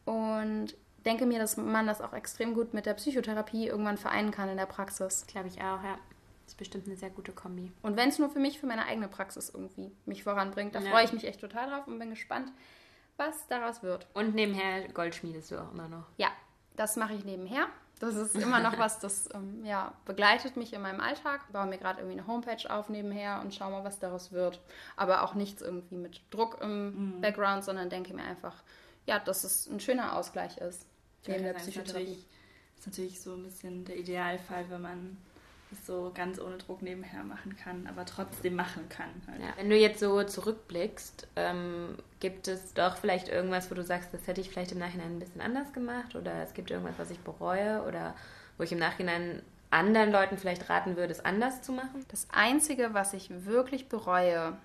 Und 0.05 0.75
denke 1.05 1.25
mir, 1.25 1.39
dass 1.39 1.57
man 1.57 1.87
das 1.87 2.01
auch 2.01 2.13
extrem 2.13 2.53
gut 2.53 2.73
mit 2.73 2.85
der 2.85 2.93
Psychotherapie 2.93 3.67
irgendwann 3.67 3.97
vereinen 3.97 4.29
kann 4.31 4.49
in 4.49 4.57
der 4.57 4.67
Praxis. 4.67 5.25
Glaube 5.27 5.47
ich 5.47 5.57
auch, 5.57 5.83
ja. 5.83 5.97
Das 6.43 6.53
ist 6.53 6.57
bestimmt 6.57 6.85
eine 6.85 6.95
sehr 6.95 7.09
gute 7.09 7.31
Kombi. 7.31 7.71
Und 7.81 7.97
wenn 7.97 8.09
es 8.09 8.19
nur 8.19 8.29
für 8.29 8.39
mich, 8.39 8.59
für 8.59 8.67
meine 8.67 8.85
eigene 8.85 9.07
Praxis 9.07 9.49
irgendwie 9.49 9.91
mich 10.05 10.23
voranbringt, 10.23 10.75
da 10.75 10.79
ja. 10.79 10.91
freue 10.91 11.05
ich 11.05 11.13
mich 11.13 11.23
echt 11.23 11.39
total 11.39 11.69
drauf 11.69 11.87
und 11.87 11.97
bin 11.97 12.09
gespannt, 12.09 12.51
was 13.17 13.47
daraus 13.47 13.81
wird. 13.81 14.07
Und 14.13 14.35
nebenher 14.35 14.87
Goldschmiedest 14.89 15.51
du 15.51 15.61
auch 15.61 15.71
immer 15.71 15.87
noch. 15.87 16.05
Ja, 16.17 16.27
das 16.75 16.95
mache 16.97 17.13
ich 17.13 17.23
nebenher. 17.23 17.67
Das 18.01 18.15
ist 18.15 18.35
immer 18.35 18.59
noch 18.59 18.79
was, 18.79 18.97
das 18.97 19.29
ähm, 19.31 19.63
ja, 19.63 19.93
begleitet 20.05 20.57
mich 20.57 20.73
in 20.73 20.81
meinem 20.81 20.99
Alltag. 20.99 21.41
Ich 21.45 21.53
baue 21.53 21.67
mir 21.67 21.77
gerade 21.77 21.99
irgendwie 21.99 22.17
eine 22.17 22.25
Homepage 22.25 22.67
auf 22.67 22.89
nebenher 22.89 23.41
und 23.41 23.53
schaue 23.53 23.69
mal, 23.69 23.83
was 23.83 23.99
daraus 23.99 24.31
wird. 24.31 24.59
Aber 24.95 25.21
auch 25.21 25.35
nichts 25.35 25.61
irgendwie 25.61 25.97
mit 25.97 26.19
Druck 26.31 26.59
im 26.61 27.17
mhm. 27.17 27.21
Background, 27.21 27.63
sondern 27.63 27.91
denke 27.91 28.15
mir 28.15 28.23
einfach, 28.23 28.63
ja, 29.05 29.19
dass 29.19 29.43
es 29.43 29.67
ein 29.67 29.79
schöner 29.79 30.17
Ausgleich 30.17 30.57
ist. 30.57 30.87
Neben 31.27 31.43
der 31.43 31.53
Psychotherapie. 31.53 32.25
Das 32.75 32.87
ist 32.87 32.87
natürlich 32.87 33.21
so 33.21 33.35
ein 33.35 33.43
bisschen 33.43 33.85
der 33.85 33.97
Idealfall, 33.97 34.65
wenn 34.69 34.81
man 34.81 35.17
das 35.71 35.85
so 35.85 36.11
ganz 36.13 36.39
ohne 36.39 36.57
Druck 36.57 36.81
nebenher 36.81 37.23
machen 37.23 37.55
kann, 37.55 37.87
aber 37.87 38.05
trotzdem 38.05 38.55
machen 38.55 38.87
kann. 38.89 39.09
Halt. 39.27 39.41
Ja, 39.41 39.53
wenn 39.57 39.69
du 39.69 39.75
jetzt 39.75 39.99
so 39.99 40.23
zurückblickst, 40.23 41.27
ähm, 41.35 41.97
gibt 42.19 42.47
es 42.47 42.73
doch 42.73 42.97
vielleicht 42.97 43.29
irgendwas, 43.29 43.71
wo 43.71 43.75
du 43.75 43.83
sagst, 43.83 44.13
das 44.13 44.27
hätte 44.27 44.41
ich 44.41 44.49
vielleicht 44.49 44.73
im 44.73 44.79
Nachhinein 44.79 45.13
ein 45.15 45.19
bisschen 45.19 45.41
anders 45.41 45.73
gemacht 45.73 46.15
oder 46.15 46.43
es 46.43 46.53
gibt 46.53 46.69
irgendwas, 46.71 46.95
was 46.97 47.09
ich 47.09 47.19
bereue 47.19 47.83
oder 47.87 48.15
wo 48.57 48.63
ich 48.63 48.71
im 48.71 48.79
Nachhinein 48.79 49.41
anderen 49.71 50.11
Leuten 50.11 50.37
vielleicht 50.37 50.69
raten 50.69 50.97
würde, 50.97 51.11
es 51.11 51.23
anders 51.23 51.61
zu 51.61 51.71
machen? 51.71 52.05
Das 52.09 52.27
Einzige, 52.31 52.93
was 52.93 53.13
ich 53.13 53.29
wirklich 53.45 53.87
bereue, 53.87 54.57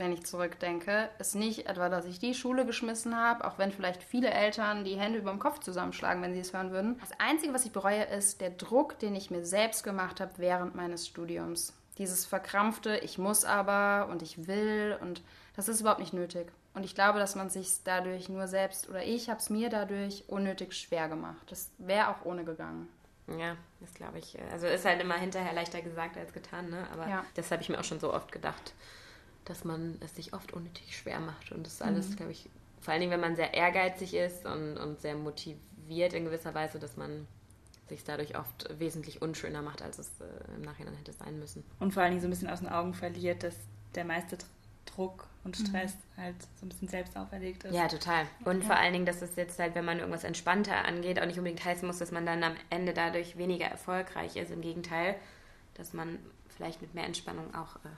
wenn 0.00 0.12
ich 0.12 0.24
zurückdenke, 0.24 1.10
ist 1.18 1.36
nicht 1.36 1.66
etwa, 1.68 1.88
dass 1.88 2.06
ich 2.06 2.18
die 2.18 2.34
Schule 2.34 2.64
geschmissen 2.64 3.16
habe, 3.16 3.44
auch 3.44 3.58
wenn 3.58 3.70
vielleicht 3.70 4.02
viele 4.02 4.30
Eltern 4.30 4.82
die 4.82 4.98
Hände 4.98 5.18
über 5.18 5.30
dem 5.30 5.38
Kopf 5.38 5.60
zusammenschlagen, 5.60 6.22
wenn 6.22 6.32
sie 6.32 6.40
es 6.40 6.54
hören 6.54 6.72
würden. 6.72 6.98
Das 7.00 7.12
Einzige, 7.20 7.52
was 7.52 7.66
ich 7.66 7.72
bereue, 7.72 8.04
ist 8.04 8.40
der 8.40 8.50
Druck, 8.50 8.98
den 8.98 9.14
ich 9.14 9.30
mir 9.30 9.44
selbst 9.44 9.84
gemacht 9.84 10.20
habe 10.20 10.32
während 10.38 10.74
meines 10.74 11.06
Studiums. 11.06 11.74
Dieses 11.98 12.24
verkrampfte, 12.24 12.96
ich 12.96 13.18
muss 13.18 13.44
aber 13.44 14.10
und 14.10 14.22
ich 14.22 14.46
will 14.46 14.98
und 15.02 15.22
das 15.54 15.68
ist 15.68 15.82
überhaupt 15.82 16.00
nicht 16.00 16.14
nötig. 16.14 16.50
Und 16.72 16.84
ich 16.84 16.94
glaube, 16.94 17.18
dass 17.18 17.34
man 17.34 17.50
sich 17.50 17.68
dadurch 17.84 18.30
nur 18.30 18.48
selbst 18.48 18.88
oder 18.88 19.04
ich 19.04 19.28
habe 19.28 19.40
es 19.40 19.50
mir 19.50 19.68
dadurch 19.68 20.24
unnötig 20.28 20.72
schwer 20.72 21.08
gemacht. 21.08 21.50
Das 21.50 21.70
wäre 21.76 22.08
auch 22.08 22.24
ohne 22.24 22.44
gegangen. 22.44 22.88
Ja, 23.38 23.56
das 23.80 23.92
glaube 23.92 24.18
ich. 24.18 24.38
Also 24.50 24.66
ist 24.66 24.86
halt 24.86 25.00
immer 25.00 25.14
hinterher 25.14 25.52
leichter 25.52 25.82
gesagt 25.82 26.16
als 26.16 26.32
getan, 26.32 26.70
ne? 26.70 26.86
Aber 26.92 27.06
ja. 27.06 27.24
das 27.34 27.50
habe 27.50 27.62
ich 27.62 27.68
mir 27.68 27.78
auch 27.78 27.84
schon 27.84 28.00
so 28.00 28.14
oft 28.14 28.32
gedacht 28.32 28.72
dass 29.44 29.64
man 29.64 29.96
es 30.00 30.14
sich 30.14 30.32
oft 30.32 30.52
unnötig 30.52 30.96
schwer 30.96 31.20
macht. 31.20 31.52
Und 31.52 31.66
das 31.66 31.74
ist 31.74 31.82
alles, 31.82 32.10
mhm. 32.10 32.16
glaube 32.16 32.32
ich, 32.32 32.48
vor 32.80 32.92
allen 32.92 33.00
Dingen, 33.00 33.12
wenn 33.12 33.20
man 33.20 33.36
sehr 33.36 33.54
ehrgeizig 33.54 34.14
ist 34.14 34.46
und, 34.46 34.76
und 34.78 35.00
sehr 35.00 35.14
motiviert 35.14 36.12
in 36.12 36.24
gewisser 36.24 36.54
Weise, 36.54 36.78
dass 36.78 36.96
man 36.96 37.26
sich 37.88 38.04
dadurch 38.04 38.38
oft 38.38 38.68
wesentlich 38.78 39.20
unschöner 39.20 39.62
macht, 39.62 39.82
als 39.82 39.98
es 39.98 40.08
äh, 40.20 40.24
im 40.56 40.62
Nachhinein 40.62 40.94
hätte 40.94 41.12
sein 41.12 41.38
müssen. 41.38 41.64
Und 41.78 41.92
vor 41.92 42.02
allen 42.02 42.12
Dingen 42.12 42.22
so 42.22 42.28
ein 42.28 42.30
bisschen 42.30 42.48
aus 42.48 42.60
den 42.60 42.68
Augen 42.68 42.94
verliert, 42.94 43.42
dass 43.42 43.56
der 43.94 44.04
meiste 44.04 44.38
Druck 44.86 45.26
und 45.44 45.58
mhm. 45.58 45.66
Stress 45.66 45.94
mhm. 45.94 46.22
halt 46.22 46.36
so 46.58 46.66
ein 46.66 46.68
bisschen 46.68 46.88
selbst 46.88 47.16
auferlegt 47.16 47.64
ist. 47.64 47.74
Ja, 47.74 47.88
total. 47.88 48.26
Und 48.44 48.60
ja. 48.60 48.66
vor 48.66 48.76
allen 48.76 48.92
Dingen, 48.92 49.06
dass 49.06 49.22
es 49.22 49.36
jetzt 49.36 49.58
halt, 49.58 49.74
wenn 49.74 49.84
man 49.84 49.98
irgendwas 49.98 50.24
entspannter 50.24 50.84
angeht, 50.84 51.20
auch 51.20 51.26
nicht 51.26 51.38
unbedingt 51.38 51.64
heißen 51.64 51.86
muss, 51.86 51.98
dass 51.98 52.12
man 52.12 52.24
dann 52.24 52.42
am 52.42 52.54
Ende 52.70 52.94
dadurch 52.94 53.36
weniger 53.36 53.66
erfolgreich 53.66 54.36
ist. 54.36 54.50
Im 54.50 54.60
Gegenteil, 54.60 55.16
dass 55.74 55.92
man 55.92 56.18
vielleicht 56.48 56.82
mit 56.82 56.94
mehr 56.94 57.04
Entspannung 57.04 57.54
auch 57.54 57.76
äh, 57.76 57.88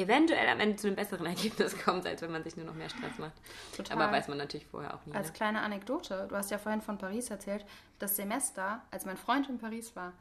eventuell 0.00 0.48
am 0.48 0.60
Ende 0.60 0.76
zu 0.76 0.86
einem 0.86 0.96
besseren 0.96 1.26
Ergebnis 1.34 1.76
kommt, 1.82 2.06
als 2.06 2.22
wenn 2.22 2.32
man 2.32 2.42
sich 2.42 2.56
nur 2.56 2.66
noch 2.66 2.74
mehr 2.74 2.88
Stress 2.88 3.18
macht. 3.18 3.32
Total. 3.76 4.00
Aber 4.00 4.12
weiß 4.12 4.28
man 4.28 4.38
natürlich 4.38 4.66
vorher 4.66 4.94
auch 4.94 5.04
nie. 5.06 5.14
Als 5.14 5.28
ne? 5.28 5.32
kleine 5.34 5.60
Anekdote, 5.60 6.26
du 6.28 6.36
hast 6.36 6.50
ja 6.50 6.58
vorhin 6.58 6.80
von 6.80 6.98
Paris 6.98 7.30
erzählt, 7.30 7.64
das 7.98 8.16
Semester, 8.16 8.82
als 8.90 9.04
mein 9.04 9.16
Freund 9.16 9.48
in 9.48 9.58
Paris 9.58 9.94
war, 9.94 10.12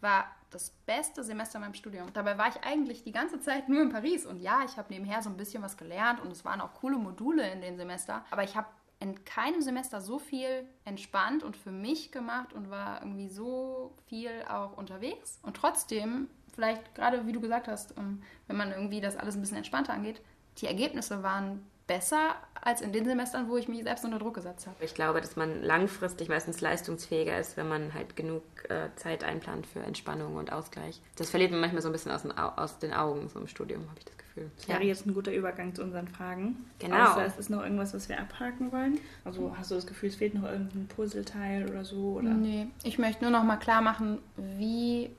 war 0.00 0.26
das 0.50 0.70
beste 0.86 1.24
Semester 1.24 1.58
in 1.58 1.62
meinem 1.62 1.74
Studium. 1.74 2.12
Dabei 2.12 2.38
war 2.38 2.48
ich 2.48 2.62
eigentlich 2.64 3.02
die 3.02 3.12
ganze 3.12 3.40
Zeit 3.40 3.68
nur 3.68 3.82
in 3.82 3.90
Paris. 3.90 4.26
Und 4.26 4.40
ja, 4.40 4.60
ich 4.64 4.76
habe 4.76 4.92
nebenher 4.92 5.22
so 5.22 5.30
ein 5.30 5.36
bisschen 5.36 5.62
was 5.62 5.76
gelernt 5.76 6.20
und 6.20 6.30
es 6.30 6.44
waren 6.44 6.60
auch 6.60 6.74
coole 6.74 6.96
Module 6.96 7.50
in 7.50 7.60
dem 7.60 7.76
Semester. 7.76 8.24
Aber 8.30 8.44
ich 8.44 8.56
habe 8.56 8.68
in 9.00 9.24
keinem 9.24 9.60
Semester 9.60 10.00
so 10.00 10.18
viel 10.18 10.66
entspannt 10.84 11.42
und 11.42 11.56
für 11.56 11.70
mich 11.70 12.10
gemacht 12.10 12.52
und 12.52 12.70
war 12.70 13.00
irgendwie 13.02 13.28
so 13.28 13.94
viel 14.06 14.30
auch 14.48 14.76
unterwegs. 14.76 15.38
Und 15.42 15.56
trotzdem 15.56 16.28
vielleicht 16.58 16.92
gerade, 16.96 17.24
wie 17.24 17.32
du 17.32 17.40
gesagt 17.40 17.68
hast, 17.68 17.96
ähm, 17.96 18.20
wenn 18.48 18.56
man 18.56 18.72
irgendwie 18.72 19.00
das 19.00 19.16
alles 19.16 19.36
ein 19.36 19.40
bisschen 19.40 19.58
entspannter 19.58 19.92
angeht, 19.92 20.20
die 20.60 20.66
Ergebnisse 20.66 21.22
waren 21.22 21.64
besser 21.86 22.34
als 22.60 22.80
in 22.80 22.92
den 22.92 23.04
Semestern, 23.04 23.48
wo 23.48 23.56
ich 23.56 23.68
mich 23.68 23.84
selbst 23.84 24.04
unter 24.04 24.18
Druck 24.18 24.34
gesetzt 24.34 24.66
habe. 24.66 24.76
Ich 24.84 24.92
glaube, 24.92 25.20
dass 25.20 25.36
man 25.36 25.62
langfristig 25.62 26.28
meistens 26.28 26.60
leistungsfähiger 26.60 27.38
ist, 27.38 27.56
wenn 27.56 27.68
man 27.68 27.94
halt 27.94 28.16
genug 28.16 28.42
äh, 28.68 28.88
Zeit 28.96 29.22
einplant 29.22 29.68
für 29.68 29.80
Entspannung 29.80 30.34
und 30.34 30.52
Ausgleich. 30.52 31.00
Das 31.14 31.30
verliert 31.30 31.52
man 31.52 31.60
manchmal 31.60 31.80
so 31.80 31.88
ein 31.88 31.92
bisschen 31.92 32.10
aus 32.10 32.22
den, 32.22 32.32
aus 32.32 32.78
den 32.80 32.92
Augen 32.92 33.28
so 33.28 33.38
im 33.38 33.46
Studium, 33.46 33.82
habe 33.88 34.00
ich 34.00 34.04
das 34.04 34.18
Gefühl. 34.18 34.50
Das 34.56 34.68
wäre 34.68 34.80
ja. 34.80 34.88
jetzt 34.88 35.06
ein 35.06 35.14
guter 35.14 35.32
Übergang 35.32 35.76
zu 35.76 35.82
unseren 35.84 36.08
Fragen. 36.08 36.56
Genau. 36.80 37.12
Außer 37.12 37.24
es 37.24 37.38
ist 37.38 37.50
noch 37.50 37.62
irgendwas, 37.62 37.94
was 37.94 38.08
wir 38.08 38.18
abhaken 38.18 38.72
wollen. 38.72 38.98
Also 39.24 39.54
hast 39.56 39.70
du 39.70 39.76
das 39.76 39.86
Gefühl, 39.86 40.08
es 40.08 40.16
fehlt 40.16 40.34
noch 40.34 40.44
irgendein 40.44 40.88
Puzzleteil 40.88 41.70
oder 41.70 41.84
so? 41.84 42.18
Oder? 42.18 42.30
Nee, 42.30 42.66
ich 42.82 42.98
möchte 42.98 43.22
nur 43.22 43.30
noch 43.30 43.44
mal 43.44 43.58
klar 43.58 43.80
machen, 43.80 44.18
wie 44.36 45.10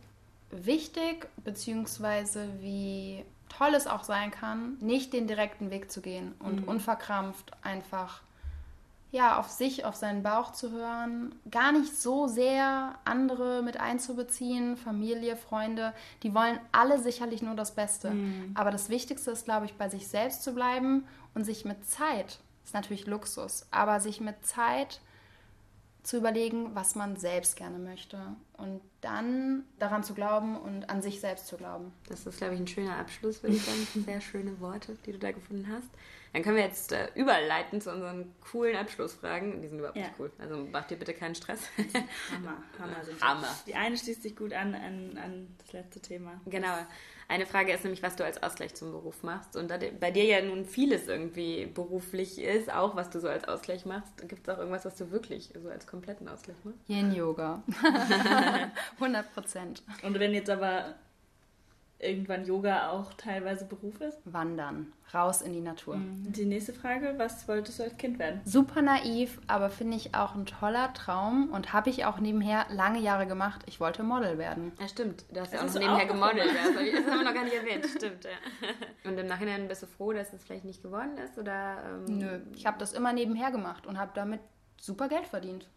wichtig, 0.51 1.27
beziehungsweise 1.43 2.47
wie 2.59 3.23
toll 3.49 3.73
es 3.75 3.87
auch 3.87 4.03
sein 4.03 4.31
kann, 4.31 4.77
nicht 4.79 5.13
den 5.13 5.27
direkten 5.27 5.71
Weg 5.71 5.91
zu 5.91 6.01
gehen 6.01 6.33
und 6.39 6.61
mhm. 6.61 6.67
unverkrampft 6.67 7.51
einfach 7.63 8.21
ja, 9.11 9.39
auf 9.39 9.49
sich, 9.49 9.85
auf 9.85 9.95
seinen 9.95 10.21
Bauch 10.21 10.51
zu 10.51 10.71
hören, 10.71 11.33
gar 11.49 11.71
nicht 11.71 11.99
so 11.99 12.27
sehr 12.27 12.93
andere 13.05 13.63
mit 13.63 13.79
einzubeziehen, 13.79 14.77
Familie, 14.77 15.35
Freunde, 15.35 15.93
die 16.21 16.35
wollen 16.35 16.59
alle 16.71 16.99
sicherlich 16.99 17.41
nur 17.41 17.55
das 17.55 17.73
Beste. 17.73 18.11
Mhm. 18.11 18.51
Aber 18.53 18.69
das 18.69 18.89
Wichtigste 18.89 19.31
ist, 19.31 19.45
glaube 19.45 19.65
ich, 19.65 19.73
bei 19.73 19.89
sich 19.89 20.07
selbst 20.07 20.43
zu 20.43 20.53
bleiben 20.53 21.05
und 21.33 21.43
sich 21.43 21.65
mit 21.65 21.89
Zeit, 21.89 22.39
ist 22.63 22.75
natürlich 22.75 23.07
Luxus, 23.07 23.65
aber 23.71 23.99
sich 23.99 24.21
mit 24.21 24.45
Zeit 24.45 25.01
zu 26.03 26.17
überlegen, 26.17 26.73
was 26.75 26.95
man 26.95 27.17
selbst 27.17 27.55
gerne 27.55 27.77
möchte 27.77 28.19
und 28.57 28.81
dann 29.01 29.63
daran 29.79 30.03
zu 30.03 30.13
glauben 30.13 30.57
und 30.57 30.89
an 30.89 31.01
sich 31.01 31.19
selbst 31.19 31.47
zu 31.47 31.57
glauben. 31.57 31.91
Das 32.07 32.25
ist, 32.25 32.37
glaube 32.37 32.53
ich, 32.55 32.59
ein 32.59 32.67
schöner 32.67 32.97
Abschluss, 32.97 33.43
würde 33.43 33.55
ich 33.57 33.63
sagen. 33.63 34.03
Sehr 34.05 34.21
schöne 34.21 34.59
Worte, 34.59 34.97
die 35.05 35.11
du 35.11 35.19
da 35.19 35.31
gefunden 35.31 35.67
hast. 35.71 35.87
Dann 36.31 36.43
können 36.43 36.57
wir 36.57 36.63
jetzt 36.63 36.91
äh, 36.91 37.09
überleiten 37.15 37.81
zu 37.81 37.91
unseren 37.91 38.31
coolen 38.51 38.75
Abschlussfragen. 38.77 39.61
Die 39.61 39.67
sind 39.67 39.79
überhaupt 39.79 39.97
Ja. 39.97 40.03
nicht 40.07 40.19
cool. 40.19 40.31
Also 40.37 40.57
macht 40.71 40.91
dir 40.91 40.95
bitte 40.97 41.13
keinen 41.13 41.33
Stress. 41.35 41.61
Hammer, 42.31 42.61
Hammer 42.79 43.03
sind 43.03 43.19
Hammer. 43.21 43.47
Die 43.65 43.73
eine 43.75 43.97
schließt 43.97 44.21
sich 44.21 44.35
gut 44.35 44.53
an, 44.53 44.75
an, 44.75 45.17
an 45.17 45.47
das 45.57 45.73
letzte 45.73 45.99
Thema. 45.99 46.39
Genau. 46.45 46.75
Eine 47.29 47.45
Frage 47.45 47.71
ist 47.71 47.83
nämlich, 47.83 48.01
was 48.01 48.15
du 48.15 48.25
als 48.25 48.41
Ausgleich 48.41 48.73
zum 48.73 48.91
Beruf 48.91 49.21
machst. 49.21 49.55
Und 49.55 49.69
da 49.69 49.77
bei 49.99 50.09
dir 50.09 50.23
ja 50.23 50.41
nun 50.41 50.65
vieles 50.65 51.07
irgendwie 51.07 51.67
beruflich 51.67 52.41
ist, 52.41 52.73
auch 52.73 52.95
was 52.95 53.11
du 53.11 53.19
so 53.19 53.29
als 53.29 53.47
Ausgleich 53.47 53.85
machst, 53.85 54.27
gibt 54.27 54.47
es 54.47 54.53
auch 54.53 54.57
irgendwas, 54.57 54.83
was 54.83 54.95
du 54.95 55.11
wirklich 55.11 55.53
so 55.61 55.69
als 55.69 55.85
kompletten 55.85 56.27
Ausgleich 56.27 56.57
machst? 56.63 56.79
Yin-Yoga. 56.87 57.61
100 58.95 59.33
Prozent. 59.35 59.83
Und 60.01 60.19
wenn 60.19 60.33
jetzt 60.33 60.49
aber 60.49 60.95
irgendwann 61.99 62.45
Yoga 62.45 62.89
auch 62.89 63.13
teilweise 63.13 63.65
Beruf 63.65 63.99
ist? 64.01 64.17
Wandern. 64.25 64.93
Raus 65.13 65.41
in 65.41 65.53
die 65.53 65.61
Natur. 65.61 65.97
Die 65.99 66.45
nächste 66.45 66.71
Frage, 66.73 67.15
was 67.17 67.47
wolltest 67.47 67.79
du 67.79 67.83
als 67.83 67.97
Kind 67.97 68.19
werden? 68.19 68.41
Super 68.45 68.81
naiv, 68.81 69.39
aber 69.47 69.69
finde 69.69 69.97
ich 69.97 70.15
auch 70.15 70.35
ein 70.35 70.45
toller 70.45 70.93
Traum 70.93 71.49
und 71.51 71.73
habe 71.73 71.89
ich 71.89 72.05
auch 72.05 72.19
nebenher 72.19 72.65
lange 72.69 72.99
Jahre 72.99 73.25
gemacht. 73.27 73.61
Ich 73.65 73.79
wollte 73.79 74.03
Model 74.03 74.37
werden. 74.37 74.71
Ja, 74.79 74.87
stimmt. 74.87 75.25
Du 75.31 75.39
hast 75.39 75.51
ja 75.51 75.61
Das 75.61 75.75
auch 75.75 75.79
nebenher 75.79 76.03
auch 76.05 76.07
gemodelt. 76.07 76.45
Ja, 76.45 76.71
das 76.71 77.03
das 77.03 77.11
haben 77.11 77.19
wir 77.19 77.25
noch 77.25 77.33
gar 77.33 77.43
nicht 77.43 77.55
erwähnt. 77.55 77.85
Stimmt, 77.97 78.23
ja. 78.23 79.09
Und 79.09 79.17
im 79.17 79.27
Nachhinein 79.27 79.67
bist 79.67 79.83
du 79.83 79.87
froh, 79.87 80.13
dass 80.13 80.31
es 80.31 80.43
vielleicht 80.43 80.65
nicht 80.65 80.83
geworden 80.83 81.17
ist? 81.17 81.37
Oder, 81.37 81.77
ähm, 82.07 82.17
Nö, 82.17 82.39
ich 82.53 82.65
habe 82.65 82.77
das 82.77 82.93
immer 82.93 83.11
nebenher 83.11 83.51
gemacht 83.51 83.87
und 83.87 83.97
habe 83.97 84.11
damit 84.13 84.41
super 84.79 85.09
Geld 85.09 85.27
verdient 85.27 85.67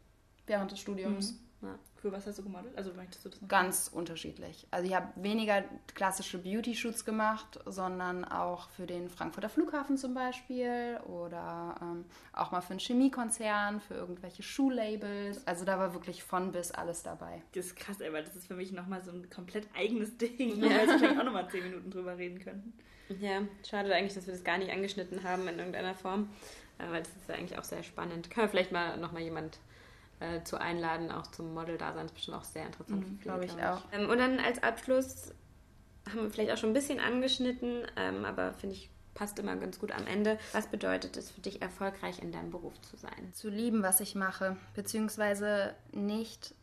während 0.46 0.70
des 0.70 0.78
Studiums. 0.78 1.40
Ja. 1.62 1.78
Für 2.02 2.10
was 2.10 2.26
hast 2.26 2.40
du 2.40 2.42
gemodelt? 2.42 2.76
Also 2.76 2.92
möchtest 2.94 3.24
du 3.24 3.28
das 3.28 3.40
noch? 3.40 3.48
Ganz 3.48 3.86
unterschiedlich. 3.86 4.66
Also 4.72 4.88
ich 4.88 4.94
habe 4.96 5.06
weniger 5.14 5.62
klassische 5.94 6.36
Beauty-Shoots 6.38 7.04
gemacht, 7.04 7.60
sondern 7.64 8.24
auch 8.24 8.68
für 8.70 8.86
den 8.86 9.08
Frankfurter 9.08 9.48
Flughafen 9.48 9.96
zum 9.96 10.12
Beispiel 10.12 10.98
oder 11.06 11.76
ähm, 11.80 12.04
auch 12.32 12.50
mal 12.50 12.60
für 12.60 12.70
einen 12.70 12.80
Chemiekonzern, 12.80 13.80
für 13.80 13.94
irgendwelche 13.94 14.42
Schuhlabels. 14.42 15.46
Also 15.46 15.64
da 15.64 15.78
war 15.78 15.94
wirklich 15.94 16.24
von 16.24 16.50
bis 16.50 16.72
alles 16.72 17.04
dabei. 17.04 17.40
Das 17.54 17.66
ist 17.66 17.76
krass, 17.76 18.00
ey, 18.00 18.12
weil 18.12 18.24
das 18.24 18.34
ist 18.34 18.48
für 18.48 18.56
mich 18.56 18.72
nochmal 18.72 19.00
so 19.04 19.12
ein 19.12 19.30
komplett 19.30 19.68
eigenes 19.76 20.16
Ding. 20.18 20.60
Ja. 20.60 20.62
Weil 20.62 20.70
wir 20.70 20.88
wahrscheinlich 20.88 21.20
auch 21.20 21.24
nochmal 21.24 21.48
zehn 21.50 21.62
Minuten 21.62 21.88
drüber 21.88 22.18
reden 22.18 22.40
könnten. 22.40 22.72
Ja, 23.20 23.42
schade 23.68 23.94
eigentlich, 23.94 24.14
dass 24.14 24.26
wir 24.26 24.32
das 24.34 24.42
gar 24.42 24.58
nicht 24.58 24.72
angeschnitten 24.72 25.22
haben 25.22 25.46
in 25.46 25.56
irgendeiner 25.56 25.94
Form. 25.94 26.30
Äh, 26.78 26.90
Weil 26.90 27.04
das 27.04 27.12
ist 27.14 27.28
ja 27.28 27.36
eigentlich 27.36 27.60
auch 27.60 27.64
sehr 27.64 27.84
spannend. 27.84 28.28
Können 28.28 28.46
wir 28.46 28.50
vielleicht 28.50 28.72
mal 28.72 28.96
nochmal 28.96 29.22
jemand 29.22 29.60
äh, 30.22 30.44
zu 30.44 30.60
einladen, 30.60 31.10
auch 31.10 31.26
zum 31.28 31.52
Model-Dasein. 31.54 32.06
ist 32.06 32.14
bestimmt 32.14 32.36
auch 32.36 32.44
sehr 32.44 32.66
interessant. 32.66 33.00
Mhm, 33.00 33.18
für 33.18 33.22
viele, 33.22 33.46
glaub 33.46 33.58
ich 33.58 33.64
auch. 33.64 33.82
Ähm, 33.92 34.08
und 34.08 34.18
dann 34.18 34.38
als 34.38 34.62
Abschluss 34.62 35.34
haben 36.08 36.22
wir 36.22 36.30
vielleicht 36.30 36.52
auch 36.52 36.56
schon 36.56 36.70
ein 36.70 36.74
bisschen 36.74 37.00
angeschnitten, 37.00 37.86
ähm, 37.96 38.24
aber 38.24 38.54
finde 38.54 38.76
ich, 38.76 38.90
passt 39.14 39.38
immer 39.38 39.56
ganz 39.56 39.78
gut 39.78 39.92
am 39.92 40.06
Ende. 40.06 40.38
Was 40.52 40.66
bedeutet 40.68 41.16
es 41.16 41.30
für 41.30 41.40
dich, 41.40 41.60
erfolgreich 41.60 42.20
in 42.22 42.32
deinem 42.32 42.50
Beruf 42.50 42.80
zu 42.82 42.96
sein? 42.96 43.32
Zu 43.32 43.48
lieben, 43.48 43.82
was 43.82 44.00
ich 44.00 44.14
mache, 44.14 44.56
beziehungsweise 44.74 45.74
nicht 45.92 46.54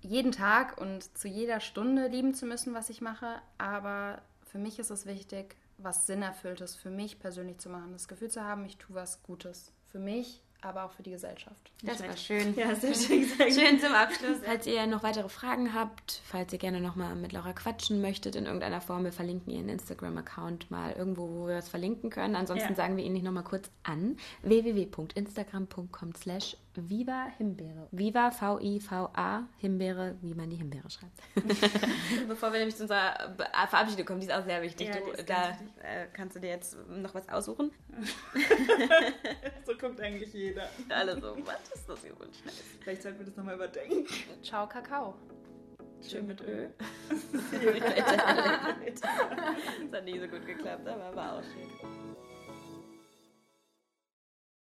jeden 0.00 0.32
Tag 0.32 0.80
und 0.80 1.16
zu 1.18 1.26
jeder 1.26 1.60
Stunde 1.60 2.06
lieben 2.06 2.34
zu 2.34 2.46
müssen, 2.46 2.74
was 2.74 2.88
ich 2.90 3.00
mache, 3.00 3.40
aber 3.58 4.22
für 4.44 4.58
mich 4.58 4.78
ist 4.78 4.90
es 4.90 5.06
wichtig, 5.06 5.56
was 5.76 6.06
Sinnerfülltes 6.06 6.76
für 6.76 6.90
mich 6.90 7.18
persönlich 7.18 7.58
zu 7.58 7.68
machen, 7.68 7.92
das 7.92 8.08
Gefühl 8.08 8.30
zu 8.30 8.42
haben, 8.42 8.64
ich 8.64 8.78
tue 8.78 8.94
was 8.94 9.22
Gutes 9.22 9.72
für 9.90 9.98
mich, 9.98 10.42
aber 10.60 10.84
auch 10.84 10.90
für 10.92 11.02
die 11.02 11.10
Gesellschaft. 11.12 11.70
Das 11.82 12.02
war 12.02 12.16
schön. 12.16 12.54
Ja, 12.56 12.74
sehr 12.74 12.94
schön 12.94 13.20
gesagt. 13.22 13.52
Schön 13.54 13.78
zum 13.80 13.92
Abschluss. 13.94 14.38
Falls 14.44 14.66
ihr 14.66 14.86
noch 14.86 15.02
weitere 15.02 15.28
Fragen 15.28 15.72
habt, 15.74 16.20
falls 16.24 16.52
ihr 16.52 16.58
gerne 16.58 16.80
nochmal 16.80 17.14
mit 17.14 17.32
Laura 17.32 17.52
quatschen 17.52 18.00
möchtet 18.00 18.34
in 18.36 18.46
irgendeiner 18.46 18.80
Form, 18.80 19.04
wir 19.04 19.12
verlinken 19.12 19.52
ihren 19.52 19.68
Instagram-Account 19.68 20.70
mal 20.70 20.92
irgendwo, 20.92 21.28
wo 21.28 21.46
wir 21.46 21.56
es 21.56 21.68
verlinken 21.68 22.10
können. 22.10 22.34
Ansonsten 22.36 22.70
Ja. 22.70 22.74
sagen 22.74 22.96
wir 22.96 23.04
ihn 23.04 23.12
nicht 23.12 23.24
nochmal 23.24 23.44
kurz 23.44 23.70
an. 23.84 24.16
www.instagram.com 24.42 26.14
slash 26.14 26.56
Viva 26.88 27.26
Himbeere. 27.36 27.88
Viva, 27.90 28.30
V-I-V-A, 28.30 29.44
Himbeere, 29.58 30.16
wie 30.20 30.34
man 30.34 30.50
die 30.50 30.56
Himbeere 30.56 30.88
schreibt. 30.90 31.18
Bevor 32.28 32.52
wir 32.52 32.58
nämlich 32.58 32.76
zu 32.76 32.82
unserer 32.82 33.28
Be- 33.36 33.46
Verabschiedung 33.68 34.04
kommen, 34.06 34.20
die 34.20 34.26
ist 34.26 34.32
auch 34.32 34.44
sehr 34.44 34.60
wichtig. 34.62 34.88
Ja, 34.88 34.94
du, 34.96 35.22
da 35.24 35.48
wichtig. 35.50 35.68
äh, 35.82 36.06
kannst 36.12 36.36
du 36.36 36.40
dir 36.40 36.50
jetzt 36.50 36.76
noch 36.88 37.14
was 37.14 37.28
aussuchen. 37.28 37.70
So 39.64 39.74
guckt 39.76 40.00
eigentlich 40.00 40.32
jeder. 40.32 40.66
Alle 40.88 41.20
so, 41.20 41.36
was 41.44 41.60
ist 41.74 41.86
das 41.88 42.00
hier 42.02 42.16
für 42.16 42.24
ein 42.24 42.32
Scheiß? 42.32 42.62
Vielleicht 42.80 43.02
sollten 43.02 43.18
wir 43.18 43.26
das 43.26 43.36
nochmal 43.36 43.54
überdenken. 43.56 44.06
Ciao, 44.42 44.66
Kakao. 44.66 45.14
Schön 46.00 46.26
mit 46.26 46.40
Öl. 46.40 46.70
Alter. 47.84 48.76
Das 48.86 49.02
hat 49.92 50.04
nie 50.04 50.18
so 50.18 50.26
gut 50.26 50.46
geklappt, 50.46 50.88
aber 50.88 51.14
war 51.14 51.34
auch 51.38 51.42
schön. 51.42 51.97